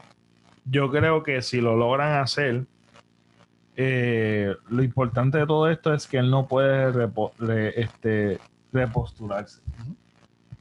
yo 0.65 0.91
creo 0.91 1.23
que 1.23 1.43
si 1.43 1.61
lo 1.61 1.77
logran 1.77 2.21
hacer, 2.21 2.65
eh, 3.77 4.55
lo 4.69 4.83
importante 4.83 5.39
de 5.39 5.47
todo 5.47 5.69
esto 5.69 5.93
es 5.93 6.07
que 6.07 6.19
él 6.19 6.31
no 6.31 6.47
puede 6.47 6.93
este, 7.77 8.39
repostularse. 8.73 9.63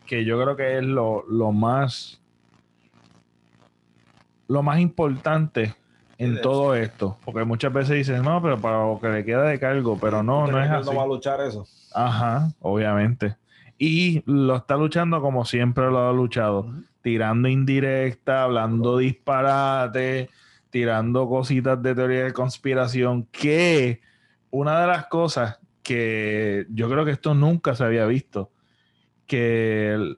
Que 0.06 0.26
yo 0.26 0.41
creo 0.41 0.56
que 0.56 0.78
es 0.78 0.84
lo, 0.84 1.24
más 1.51 2.22
lo 4.47 4.62
más 4.62 4.80
importante 4.80 5.76
en 6.18 6.41
todo 6.41 6.76
esto. 6.76 7.18
Porque 7.24 7.43
muchas 7.43 7.72
veces 7.72 7.95
dicen, 7.95 8.24
no, 8.24 8.41
pero 8.41 8.60
para 8.60 8.86
lo 8.86 8.99
que 8.99 9.10
le 9.10 9.26
queda 9.26 9.43
de 9.43 9.60
cargo, 9.60 9.97
pero 9.99 10.22
no, 10.24 10.47
no 10.47 10.62
es 10.62 10.70
así. 10.70 10.89
No 10.89 10.97
va 10.97 11.04
a 11.04 11.08
luchar 11.08 11.41
eso. 11.41 11.66
Ajá, 11.93 12.51
obviamente. 12.60 13.36
Y 13.78 14.24
lo 14.26 14.58
está 14.58 14.76
luchando 14.76 15.22
como 15.22 15.45
siempre 15.45 15.89
lo 15.89 16.08
ha 16.08 16.14
luchado 16.14 16.68
tirando 17.04 17.49
indirecta, 17.49 18.43
hablando 18.43 18.97
disparate, 18.97 20.30
tirando 20.72 21.28
cositas 21.28 21.80
de 21.84 21.93
teoría 21.93 22.24
de 22.24 22.34
conspiración, 22.34 23.26
que 23.26 24.01
una 24.49 24.82
de 24.82 24.88
las 24.88 25.06
cosas 25.08 25.60
que 25.84 26.66
yo 26.70 26.89
creo 26.89 27.04
que 27.04 27.12
esto 27.12 27.36
nunca 27.36 27.76
se 27.76 27.84
había 27.84 28.06
visto, 28.06 28.51
que, 29.28 30.16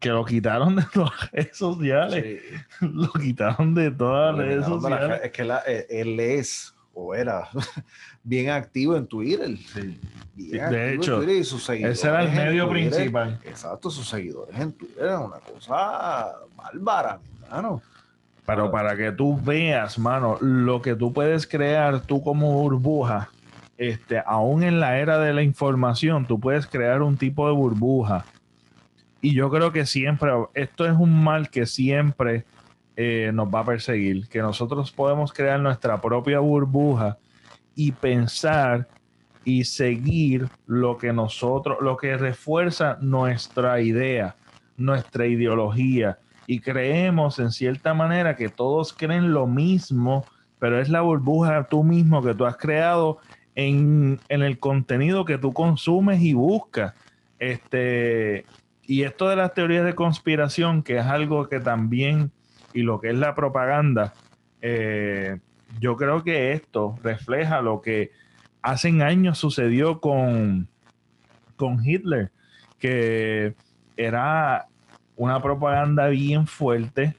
que 0.00 0.08
lo 0.10 0.24
quitaron 0.24 0.76
de 0.76 0.84
todas 0.92 1.12
las 1.12 1.30
redes 1.30 1.56
sociales, 1.56 2.42
lo 2.80 3.12
quitaron 3.12 3.74
de 3.74 3.90
todas 3.92 4.36
las 4.36 4.44
redes 4.44 4.66
sociales. 4.66 5.20
Es 5.22 5.30
que 5.30 5.42
eh, 5.66 5.86
él 5.88 6.18
es 6.18 6.74
o 6.92 7.14
era 7.14 7.48
bien 8.22 8.50
activo 8.50 8.96
en 8.96 9.06
Twitter. 9.06 9.56
de 10.36 10.94
hecho, 10.94 11.22
ese 11.22 12.08
era 12.08 12.22
el 12.22 12.32
medio 12.32 12.68
principal. 12.68 13.38
Exacto, 13.44 13.90
sus 13.90 14.08
seguidores 14.08 14.58
en 14.58 14.72
Twitter 14.72 15.04
eran 15.04 15.22
una 15.22 15.38
cosa 15.38 16.34
bárbara, 16.56 17.20
hermano. 17.44 17.82
Pero 18.46 18.70
para 18.70 18.96
que 18.96 19.12
tú 19.12 19.38
veas, 19.40 19.98
mano, 19.98 20.36
lo 20.40 20.82
que 20.82 20.96
tú 20.96 21.12
puedes 21.12 21.46
crear 21.46 22.00
tú 22.00 22.22
como 22.22 22.52
burbuja, 22.52 23.28
este, 23.78 24.20
aún 24.26 24.64
en 24.64 24.80
la 24.80 24.98
era 24.98 25.18
de 25.18 25.32
la 25.32 25.42
información, 25.42 26.26
tú 26.26 26.40
puedes 26.40 26.66
crear 26.66 27.02
un 27.02 27.16
tipo 27.16 27.46
de 27.46 27.52
burbuja. 27.54 28.24
Y 29.20 29.34
yo 29.34 29.50
creo 29.50 29.72
que 29.72 29.86
siempre, 29.86 30.32
esto 30.54 30.84
es 30.86 30.92
un 30.92 31.22
mal 31.22 31.50
que 31.50 31.66
siempre 31.66 32.44
eh, 32.96 33.30
nos 33.32 33.48
va 33.48 33.60
a 33.60 33.64
perseguir, 33.64 34.26
que 34.28 34.40
nosotros 34.40 34.90
podemos 34.90 35.32
crear 35.32 35.60
nuestra 35.60 36.00
propia 36.00 36.40
burbuja 36.40 37.18
y 37.74 37.92
pensar 37.92 38.88
y 39.44 39.64
seguir 39.64 40.48
lo 40.66 40.98
que 40.98 41.12
nosotros, 41.12 41.78
lo 41.80 41.96
que 41.96 42.16
refuerza 42.16 42.98
nuestra 43.00 43.80
idea, 43.80 44.36
nuestra 44.76 45.26
ideología. 45.26 46.18
Y 46.46 46.60
creemos 46.60 47.38
en 47.38 47.50
cierta 47.52 47.94
manera 47.94 48.36
que 48.36 48.48
todos 48.48 48.92
creen 48.92 49.32
lo 49.32 49.46
mismo, 49.46 50.24
pero 50.58 50.80
es 50.80 50.88
la 50.88 51.00
burbuja 51.00 51.68
tú 51.68 51.84
mismo 51.84 52.22
que 52.22 52.34
tú 52.34 52.44
has 52.44 52.56
creado 52.56 53.18
en, 53.54 54.20
en 54.28 54.42
el 54.42 54.58
contenido 54.58 55.24
que 55.24 55.38
tú 55.38 55.52
consumes 55.52 56.20
y 56.20 56.34
buscas. 56.34 56.94
Este, 57.38 58.44
y 58.82 59.04
esto 59.04 59.28
de 59.28 59.36
las 59.36 59.54
teorías 59.54 59.84
de 59.84 59.94
conspiración, 59.94 60.82
que 60.82 60.98
es 60.98 61.06
algo 61.06 61.48
que 61.48 61.60
también 61.60 62.32
y 62.72 62.82
lo 62.82 63.00
que 63.00 63.10
es 63.10 63.16
la 63.16 63.34
propaganda, 63.34 64.12
eh, 64.60 65.38
yo 65.78 65.96
creo 65.96 66.24
que 66.24 66.52
esto 66.52 66.98
refleja 67.02 67.60
lo 67.60 67.80
que 67.80 68.10
hace 68.62 68.88
años 69.02 69.38
sucedió 69.38 70.00
con, 70.00 70.68
con 71.56 71.84
Hitler, 71.84 72.30
que 72.78 73.54
era 73.96 74.66
una 75.16 75.40
propaganda 75.42 76.08
bien 76.08 76.46
fuerte 76.46 77.14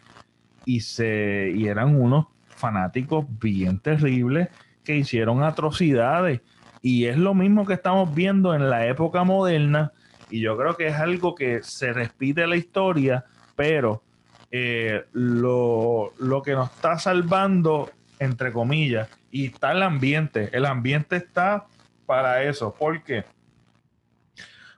y, 0.66 0.82
se, 0.82 1.54
y 1.56 1.68
eran 1.68 1.96
unos 1.96 2.28
fanáticos 2.48 3.26
bien 3.40 3.80
terribles 3.80 4.50
que 4.84 4.98
hicieron 4.98 5.44
atrocidades. 5.44 6.42
Y 6.82 7.06
es 7.06 7.18
lo 7.18 7.34
mismo 7.34 7.66
que 7.66 7.74
estamos 7.74 8.14
viendo 8.14 8.56
en 8.56 8.70
la 8.70 8.88
época 8.88 9.24
moderna. 9.24 9.92
Y 10.30 10.40
yo 10.40 10.58
creo 10.58 10.76
que 10.76 10.88
es 10.88 10.96
algo 10.96 11.36
que 11.36 11.62
se 11.62 11.94
repite 11.94 12.48
la 12.48 12.56
historia, 12.56 13.26
pero 13.56 14.02
eh, 14.50 15.06
lo, 15.14 16.12
que 16.44 16.54
nos 16.54 16.72
está 16.72 16.98
salvando, 16.98 17.90
entre 18.22 18.52
comillas, 18.52 19.10
y 19.32 19.48
está 19.48 19.72
el 19.72 19.82
ambiente. 19.82 20.50
El 20.54 20.68
ambiente 20.68 21.16
está 21.16 21.66
para 22.06 22.44
eso. 22.44 22.76
¿Por 22.76 23.04
qué? 23.04 23.26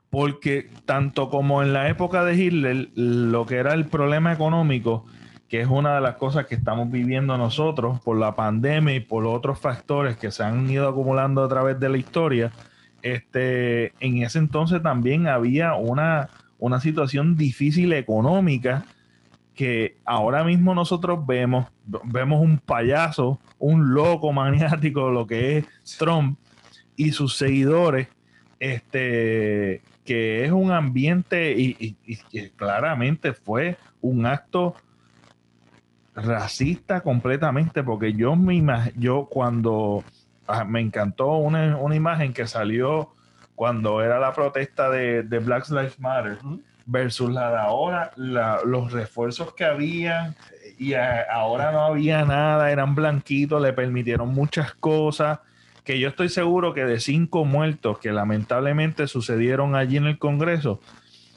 Porque 0.09 0.69
tanto 0.85 1.29
como 1.29 1.61
en 1.61 1.73
la 1.73 1.89
época 1.89 2.23
de 2.23 2.35
Hitler, 2.35 2.89
lo 2.95 3.45
que 3.45 3.57
era 3.57 3.73
el 3.73 3.85
problema 3.85 4.31
económico, 4.31 5.05
que 5.49 5.59
es 5.59 5.67
una 5.67 5.95
de 5.95 6.01
las 6.01 6.15
cosas 6.15 6.45
que 6.45 6.55
estamos 6.55 6.89
viviendo 6.89 7.37
nosotros 7.37 7.99
por 7.99 8.17
la 8.17 8.33
pandemia 8.33 8.95
y 8.95 9.01
por 9.01 9.25
otros 9.25 9.59
factores 9.59 10.15
que 10.15 10.31
se 10.31 10.43
han 10.43 10.69
ido 10.69 10.87
acumulando 10.87 11.43
a 11.43 11.49
través 11.49 11.77
de 11.81 11.89
la 11.89 11.97
historia, 11.97 12.51
este, 13.01 13.91
en 13.99 14.23
ese 14.23 14.39
entonces 14.39 14.81
también 14.81 15.27
había 15.27 15.73
una, 15.73 16.29
una 16.59 16.79
situación 16.79 17.35
difícil 17.35 17.91
económica 17.91 18.85
que 19.55 19.97
ahora 20.05 20.43
mismo 20.43 20.73
nosotros 20.73 21.25
vemos, 21.25 21.67
vemos 22.05 22.41
un 22.41 22.57
payaso, 22.57 23.39
un 23.59 23.93
loco 23.93 24.31
maniático, 24.31 25.11
lo 25.11 25.27
que 25.27 25.57
es 25.57 25.97
Trump 25.97 26.39
y 26.95 27.11
sus 27.11 27.37
seguidores, 27.37 28.07
este, 28.59 29.81
que 30.05 30.45
es 30.45 30.51
un 30.51 30.71
ambiente 30.71 31.53
y, 31.57 31.95
claramente 32.55 33.33
fue 33.33 33.77
un 34.01 34.25
acto 34.25 34.75
racista 36.15 37.01
completamente, 37.01 37.83
porque 37.83 38.13
yo 38.13 38.35
me 38.35 38.63
yo 38.95 39.27
cuando 39.29 40.03
ah, 40.47 40.63
me 40.63 40.79
encantó 40.79 41.37
una, 41.37 41.95
imagen 41.95 42.33
que 42.33 42.47
salió 42.47 43.13
cuando 43.55 44.01
era 44.01 44.19
la 44.19 44.33
protesta 44.33 44.89
de, 44.89 45.23
de 45.23 45.39
Black 45.39 45.69
Lives 45.69 45.99
Matter 45.99 46.39
versus 46.85 47.31
la 47.31 47.51
de 47.51 47.57
ahora, 47.57 48.11
los 48.15 48.91
refuerzos 48.91 49.53
que 49.53 49.65
había 49.65 50.35
y 50.77 50.93
ahora 50.93 51.71
no 51.71 51.85
había 51.85 52.25
nada, 52.25 52.71
eran 52.71 52.95
blanquitos, 52.95 53.61
le 53.61 53.73
permitieron 53.73 54.29
muchas 54.29 54.73
cosas, 54.73 55.39
que 55.83 55.99
yo 55.99 56.09
estoy 56.09 56.29
seguro 56.29 56.73
que 56.73 56.85
de 56.85 56.99
cinco 56.99 57.45
muertos 57.45 57.99
que 57.99 58.11
lamentablemente 58.11 59.07
sucedieron 59.07 59.75
allí 59.75 59.97
en 59.97 60.05
el 60.05 60.17
Congreso, 60.17 60.79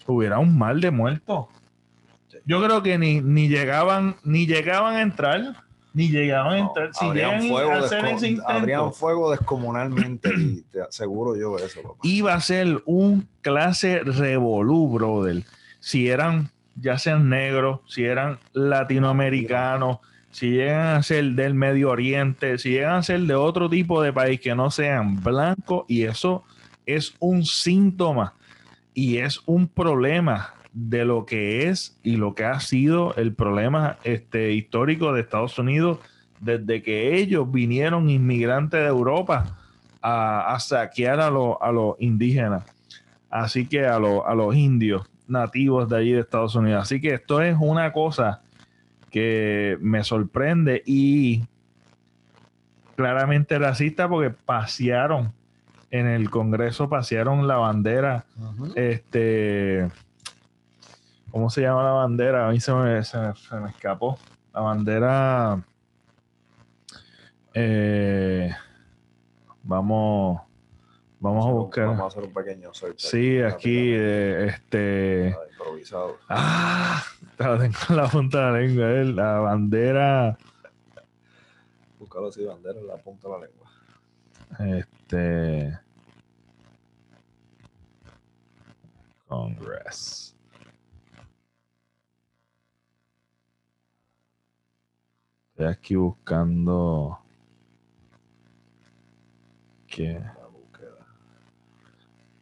hubiera 0.06 0.38
un 0.38 0.56
mal 0.56 0.80
de 0.80 0.90
muertos. 0.90 1.46
Yo 2.44 2.62
creo 2.62 2.82
que 2.82 2.96
ni, 2.96 3.20
ni 3.20 3.48
llegaban, 3.48 4.16
ni 4.22 4.46
llegaban 4.46 4.96
a 4.96 5.02
entrar, 5.02 5.65
ni 5.96 6.10
llegaban 6.10 6.52
a 6.52 6.58
entrar. 6.58 6.90
Si 6.92 7.48
fuego 7.48 8.92
fuego 8.92 9.30
descomunalmente, 9.30 10.28
y 10.36 10.60
te 10.70 10.82
aseguro 10.82 11.34
yo 11.36 11.56
eso. 11.56 11.96
Iba 12.02 12.34
a 12.34 12.40
ser 12.42 12.82
un 12.84 13.26
clase 13.40 14.00
revolú, 14.00 14.90
brother. 14.90 15.42
Si 15.80 16.08
eran, 16.08 16.50
ya 16.74 16.98
sean 16.98 17.30
negros, 17.30 17.80
si 17.88 18.04
eran 18.04 18.38
latinoamericanos, 18.52 20.00
si 20.30 20.50
llegan 20.50 20.98
a 20.98 21.02
ser 21.02 21.24
del 21.30 21.54
Medio 21.54 21.88
Oriente, 21.88 22.58
si 22.58 22.72
llegan 22.72 22.96
a 22.96 23.02
ser 23.02 23.20
de 23.20 23.34
otro 23.34 23.70
tipo 23.70 24.02
de 24.02 24.12
país 24.12 24.38
que 24.38 24.54
no 24.54 24.70
sean 24.70 25.22
blancos, 25.22 25.86
y 25.88 26.02
eso 26.02 26.44
es 26.84 27.14
un 27.20 27.42
síntoma 27.46 28.34
y 28.92 29.16
es 29.16 29.40
un 29.46 29.66
problema 29.66 30.55
de 30.78 31.06
lo 31.06 31.24
que 31.24 31.68
es 31.68 31.98
y 32.02 32.16
lo 32.16 32.34
que 32.34 32.44
ha 32.44 32.60
sido 32.60 33.14
el 33.14 33.32
problema 33.32 33.96
este, 34.04 34.52
histórico 34.52 35.14
de 35.14 35.22
Estados 35.22 35.58
Unidos 35.58 36.00
desde 36.38 36.82
que 36.82 37.16
ellos 37.16 37.50
vinieron 37.50 38.10
inmigrantes 38.10 38.80
de 38.80 38.86
Europa 38.86 39.56
a, 40.02 40.54
saquear 40.60 41.18
a, 41.18 41.28
a 41.28 41.72
los 41.72 41.94
indígenas, 41.98 42.62
así 43.30 43.66
que 43.66 43.86
a, 43.86 43.96
a 43.96 44.34
los 44.34 44.54
indios 44.54 45.08
nativos 45.26 45.88
de 45.88 45.96
allí 45.96 46.12
de 46.12 46.20
Estados 46.20 46.54
Unidos. 46.54 46.82
Así 46.82 47.00
que 47.00 47.14
esto 47.14 47.40
es 47.40 47.56
una 47.58 47.90
cosa 47.92 48.42
que 49.10 49.78
me 49.80 50.04
sorprende 50.04 50.82
y 50.84 51.42
claramente 52.96 53.58
racista 53.58 54.08
porque 54.10 54.30
pasearon 54.30 55.32
en 55.90 56.06
el 56.06 56.28
Congreso, 56.28 56.90
pasearon 56.90 57.48
la 57.48 57.56
bandera, 57.56 58.26
este 58.74 59.88
¿Cómo 61.36 61.50
se 61.50 61.60
llama 61.60 61.84
la 61.84 61.90
bandera? 61.90 62.48
A 62.48 62.50
mí 62.50 62.60
se 62.60 62.72
me, 62.72 62.98
escapó. 62.98 64.18
La 64.54 64.60
bandera. 64.60 65.62
Eh, 67.52 68.50
vamos. 69.62 70.40
Vamos 71.20 71.46
a 71.46 71.50
buscar. 71.50 71.86
Vamos 71.88 72.04
a 72.04 72.06
hacer 72.06 72.22
un 72.22 72.32
pequeño 72.32 72.70
Sí, 72.96 73.42
aquí, 73.42 73.90
eh, 73.92 74.46
este. 74.46 75.36
improvisado. 75.50 76.16
Ah, 76.30 77.04
tengo 77.36 77.60
la 77.90 78.08
punta 78.08 78.38
de 78.38 78.52
la 78.52 78.58
lengua. 78.58 78.90
Eh, 78.92 79.04
la 79.04 79.38
bandera. 79.40 80.38
Búscalo 81.98 82.28
así, 82.28 82.46
bandera 82.46 82.80
en 82.80 82.86
la 82.86 82.96
punta 82.96 83.28
de 83.28 83.34
la 83.34 83.46
lengua. 83.46 84.78
Este. 84.78 85.78
Congress. 89.28 90.35
Estoy 95.56 95.72
aquí 95.72 95.94
buscando. 95.94 97.18
¿Qué? 99.86 100.20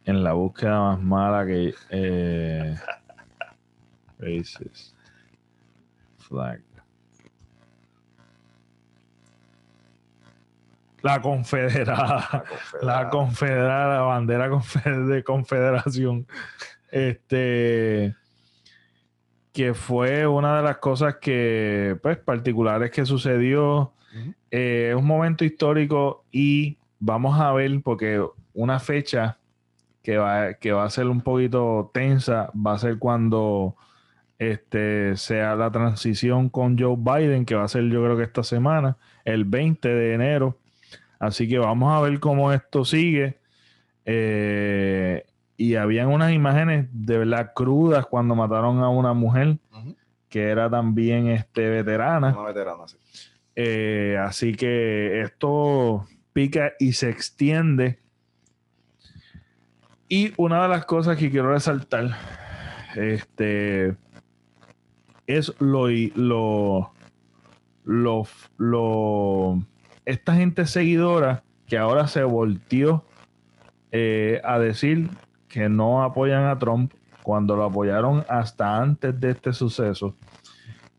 En 0.03 0.21
la 0.21 0.33
búsqueda 0.33 0.81
más 0.81 1.01
mala 1.01 1.45
que. 1.45 1.73
Eh, 1.91 2.75
Flag. 6.17 6.61
La 11.01 11.21
confederada. 11.21 12.43
La 12.81 13.09
confederada. 13.09 13.95
La 13.95 14.01
bandera 14.01 14.49
de 14.49 15.23
confederación. 15.23 16.27
Este 16.91 18.13
que 19.55 19.73
fue 19.73 20.27
una 20.27 20.57
de 20.57 20.63
las 20.63 20.79
cosas 20.79 21.15
que, 21.21 21.97
pues, 22.03 22.17
particulares 22.17 22.91
que 22.91 23.05
sucedió. 23.05 23.93
Eh, 24.51 24.89
es 24.91 24.95
un 24.95 25.07
momento 25.07 25.45
histórico 25.45 26.25
y 26.29 26.77
vamos 26.99 27.39
a 27.39 27.53
ver, 27.53 27.81
porque 27.81 28.21
una 28.53 28.79
fecha 28.81 29.37
que 30.03 30.17
va, 30.17 30.55
que 30.55 30.73
va 30.73 30.83
a 30.83 30.89
ser 30.89 31.07
un 31.07 31.21
poquito 31.21 31.89
tensa 31.93 32.51
va 32.53 32.73
a 32.73 32.77
ser 32.79 32.99
cuando 32.99 33.77
este, 34.39 35.15
sea 35.15 35.55
la 35.55 35.71
transición 35.71 36.49
con 36.49 36.77
Joe 36.77 36.97
Biden, 36.97 37.45
que 37.45 37.55
va 37.55 37.63
a 37.63 37.69
ser 37.69 37.85
yo 37.89 38.03
creo 38.03 38.17
que 38.17 38.23
esta 38.23 38.43
semana, 38.43 38.97
el 39.23 39.45
20 39.45 39.87
de 39.87 40.13
enero. 40.15 40.57
Así 41.17 41.47
que 41.47 41.59
vamos 41.59 41.93
a 41.93 42.01
ver 42.01 42.19
cómo 42.19 42.51
esto 42.51 42.83
sigue. 42.83 43.37
Eh, 44.03 45.25
y 45.57 45.75
habían 45.75 46.07
unas 46.07 46.33
imágenes 46.33 46.87
de 46.91 47.17
verdad 47.17 47.51
crudas 47.55 48.05
cuando 48.05 48.35
mataron 48.35 48.79
a 48.79 48.89
una 48.89 49.13
mujer 49.13 49.57
que 50.29 50.49
era 50.49 50.69
también 50.69 51.27
este, 51.27 51.69
veterana. 51.69 52.33
Una 52.37 52.47
veterana, 52.47 52.87
sí. 52.87 52.97
Eh, 53.55 54.17
así 54.21 54.53
que 54.53 55.21
esto 55.21 56.05
pica 56.33 56.73
y 56.77 56.93
se 56.93 57.09
extiende. 57.09 57.99
Y 60.09 60.33
una 60.37 60.63
de 60.63 60.69
las 60.69 60.85
cosas 60.85 61.17
que 61.17 61.31
quiero 61.31 61.51
resaltar 61.51 62.17
este, 62.95 63.95
es 65.25 65.53
lo, 65.59 65.87
lo, 65.87 66.91
lo, 67.85 68.27
lo, 68.57 69.65
esta 70.05 70.35
gente 70.35 70.65
seguidora 70.65 71.43
que 71.67 71.77
ahora 71.77 72.07
se 72.07 72.23
volteó 72.23 73.05
eh, 73.91 74.41
a 74.43 74.59
decir 74.59 75.09
que 75.55 75.69
no 75.69 76.03
apoyan 76.03 76.47
a 76.47 76.59
Trump 76.59 76.91
cuando 77.23 77.55
lo 77.55 77.63
apoyaron 77.63 78.25
hasta 78.27 78.77
antes 78.77 79.17
de 79.17 79.29
este 79.31 79.53
suceso 79.53 80.13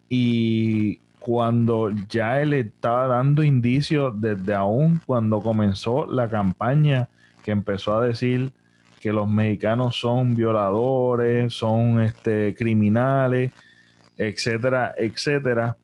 y 0.08 0.96
cuando 1.18 1.90
ya 2.08 2.40
él 2.40 2.54
estaba 2.54 3.06
dando 3.06 3.42
indicios 3.42 4.18
desde 4.18 4.54
aún 4.54 5.02
cuando 5.04 5.42
comenzó 5.42 6.06
la 6.06 6.30
campaña 6.30 7.10
que 7.44 7.50
empezó 7.50 7.98
a 7.98 8.06
decir 8.06 8.50
que 8.98 9.12
los 9.12 9.28
mexicanos 9.28 10.00
son 10.00 10.34
violadores, 10.34 11.52
son 11.52 12.00
este, 12.00 12.54
criminales, 12.54 13.52
etcétera, 14.16 14.94
etcétera. 14.96 15.76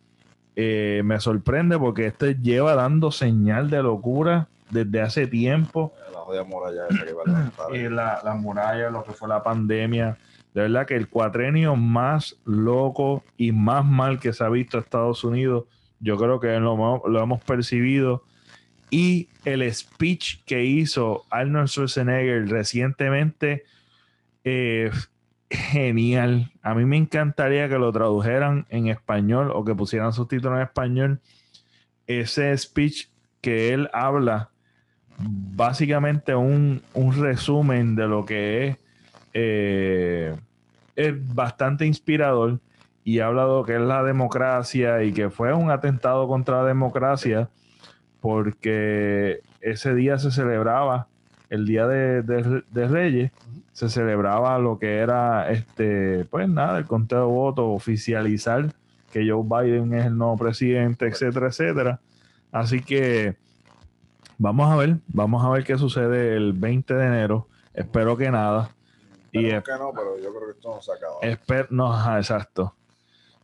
Eh, 0.57 1.03
me 1.05 1.21
sorprende 1.21 1.79
porque 1.79 2.07
este 2.07 2.37
lleva 2.37 2.75
dando 2.75 3.11
señal 3.11 3.69
de 3.69 3.83
locura 3.83 4.49
desde 4.71 5.03
hace 5.03 5.27
tiempo 5.27 5.93
de 6.33 6.45
muralla 6.45 6.87
esa 6.89 7.77
y 7.77 7.89
la, 7.89 8.21
la 8.25 8.35
muralla, 8.35 8.91
lo 8.91 9.05
que 9.05 9.13
fue 9.13 9.29
la 9.29 9.43
pandemia. 9.43 10.19
De 10.55 10.63
verdad 10.63 10.87
que 10.87 10.97
el 10.97 11.09
cuatrenio 11.09 11.77
más 11.77 12.37
loco 12.45 13.25
y 13.37 13.53
más 13.53 13.85
mal 13.85 14.19
que 14.19 14.33
se 14.33 14.45
ha 14.45 14.49
visto 14.49 14.77
en 14.77 14.85
Estados 14.85 15.25
Unidos, 15.25 15.65
yo 16.01 16.17
creo 16.17 16.41
que 16.41 16.59
lo, 16.59 17.03
lo 17.07 17.23
hemos 17.23 17.43
percibido. 17.43 18.25
Y 18.91 19.31
el 19.45 19.73
speech 19.73 20.45
que 20.45 20.65
hizo 20.65 21.25
Arnold 21.31 21.69
Schwarzenegger 21.69 22.49
recientemente, 22.49 23.65
eh, 24.45 24.91
genial. 25.49 26.53
A 26.63 26.75
mí 26.75 26.85
me 26.85 26.97
encantaría 26.97 27.69
que 27.69 27.79
lo 27.79 27.93
tradujeran 27.93 28.67
en 28.69 28.89
español 28.89 29.51
o 29.55 29.65
que 29.65 29.75
pusieran 29.75 30.13
subtítulos 30.13 30.57
en 30.57 30.65
español. 30.65 31.21
Ese 32.07 32.57
speech 32.57 33.09
que 33.41 33.73
él 33.73 33.89
habla 33.93 34.52
básicamente 35.19 36.35
un, 36.35 36.83
resumen 37.19 37.95
de 37.95 38.07
lo 38.07 38.25
que 38.25 38.67
es, 38.67 38.77
eh, 39.35 40.37
es 40.97 41.35
bastante 41.35 41.87
inspirador 41.87 42.61
y 43.05 43.21
ha 43.21 43.27
hablado 43.27 43.65
que 43.65 43.75
es 43.75 43.81
la 43.81 44.03
democracia 44.03 45.03
y 45.03 45.13
que 45.13 45.31
fue 45.31 45.53
un 45.55 45.71
atentado 45.71 46.29
contra 46.29 46.63
la 46.63 46.69
democracia 46.69 47.49
porque 48.21 49.41
ese 49.61 49.95
día 49.95 50.19
se 50.19 50.31
celebraba 50.31 51.09
el 51.51 51.67
día 51.67 51.87
de, 51.87 52.63
Reyes 52.73 53.33
se 53.73 53.89
celebraba 53.89 54.59
lo 54.59 54.79
que 54.79 54.99
era 54.99 55.51
este 55.51 56.25
pues 56.31 56.49
nada 56.49 56.79
el 56.79 56.87
conteo 56.87 57.27
de 57.27 57.33
votos 57.33 57.65
oficializar 57.69 58.73
que 59.13 59.29
Joe 59.29 59.45
Biden 59.45 59.93
es 59.95 60.07
el 60.07 60.17
nuevo 60.17 60.37
presidente, 60.39 61.07
etcétera, 61.07 61.49
etcétera. 61.49 62.01
Así 62.51 62.81
que 62.81 63.37
vamos 64.43 64.73
a 64.73 64.77
ver, 64.77 64.97
vamos 65.07 65.45
a 65.45 65.51
ver 65.51 65.63
qué 65.63 65.79
sucede 65.79 66.37
el 66.37 66.53
20 66.53 66.95
de 66.95 67.07
enero. 67.07 67.49
Espero 67.73 68.17
que 68.17 68.31
nada. 68.31 68.71
y 69.31 69.49
que 69.49 69.63
no, 69.79 69.93
pero 69.95 70.19
yo 70.21 70.35
creo 70.35 70.47
que 70.47 70.53
esto 70.57 70.75
no 70.75 70.83
se 70.83 70.93
acaba. 70.93 71.67
no, 71.71 72.19
exacto. 72.19 72.75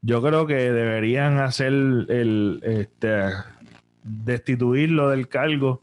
Yo 0.02 0.20
creo 0.20 0.46
que 0.46 0.72
deberían 0.72 1.38
hacer 1.38 1.68
el, 1.68 2.60
este, 2.64 3.30
destituirlo 4.02 5.08
del 5.10 5.28
cargo 5.28 5.82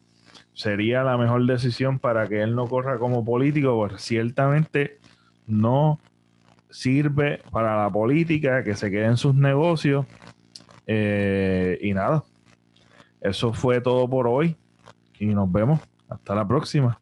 sería 0.54 1.04
la 1.04 1.18
mejor 1.18 1.46
decisión 1.46 2.00
para 2.00 2.28
que 2.28 2.42
él 2.42 2.54
no 2.54 2.68
corra 2.68 2.98
como 2.98 3.24
político, 3.24 3.76
porque 3.76 3.98
ciertamente 4.00 5.00
no 5.48 6.00
sirve 6.70 7.42
para 7.52 7.84
la 7.84 7.90
política, 7.90 8.64
que 8.64 8.76
se 8.76 8.92
quede 8.92 9.06
en 9.06 9.18
sus 9.18 9.34
negocios. 9.34 10.06
Eh, 10.88 11.80
y 11.82 11.94
nada, 11.94 12.26
eso 13.22 13.54
fue 13.54 13.80
todo 13.80 14.10
por 14.10 14.28
hoy 14.28 14.58
y 15.20 15.28
nos 15.28 15.52
vemos. 15.52 15.80
Hasta 16.10 16.36
la 16.36 16.48
próxima. 16.48 17.00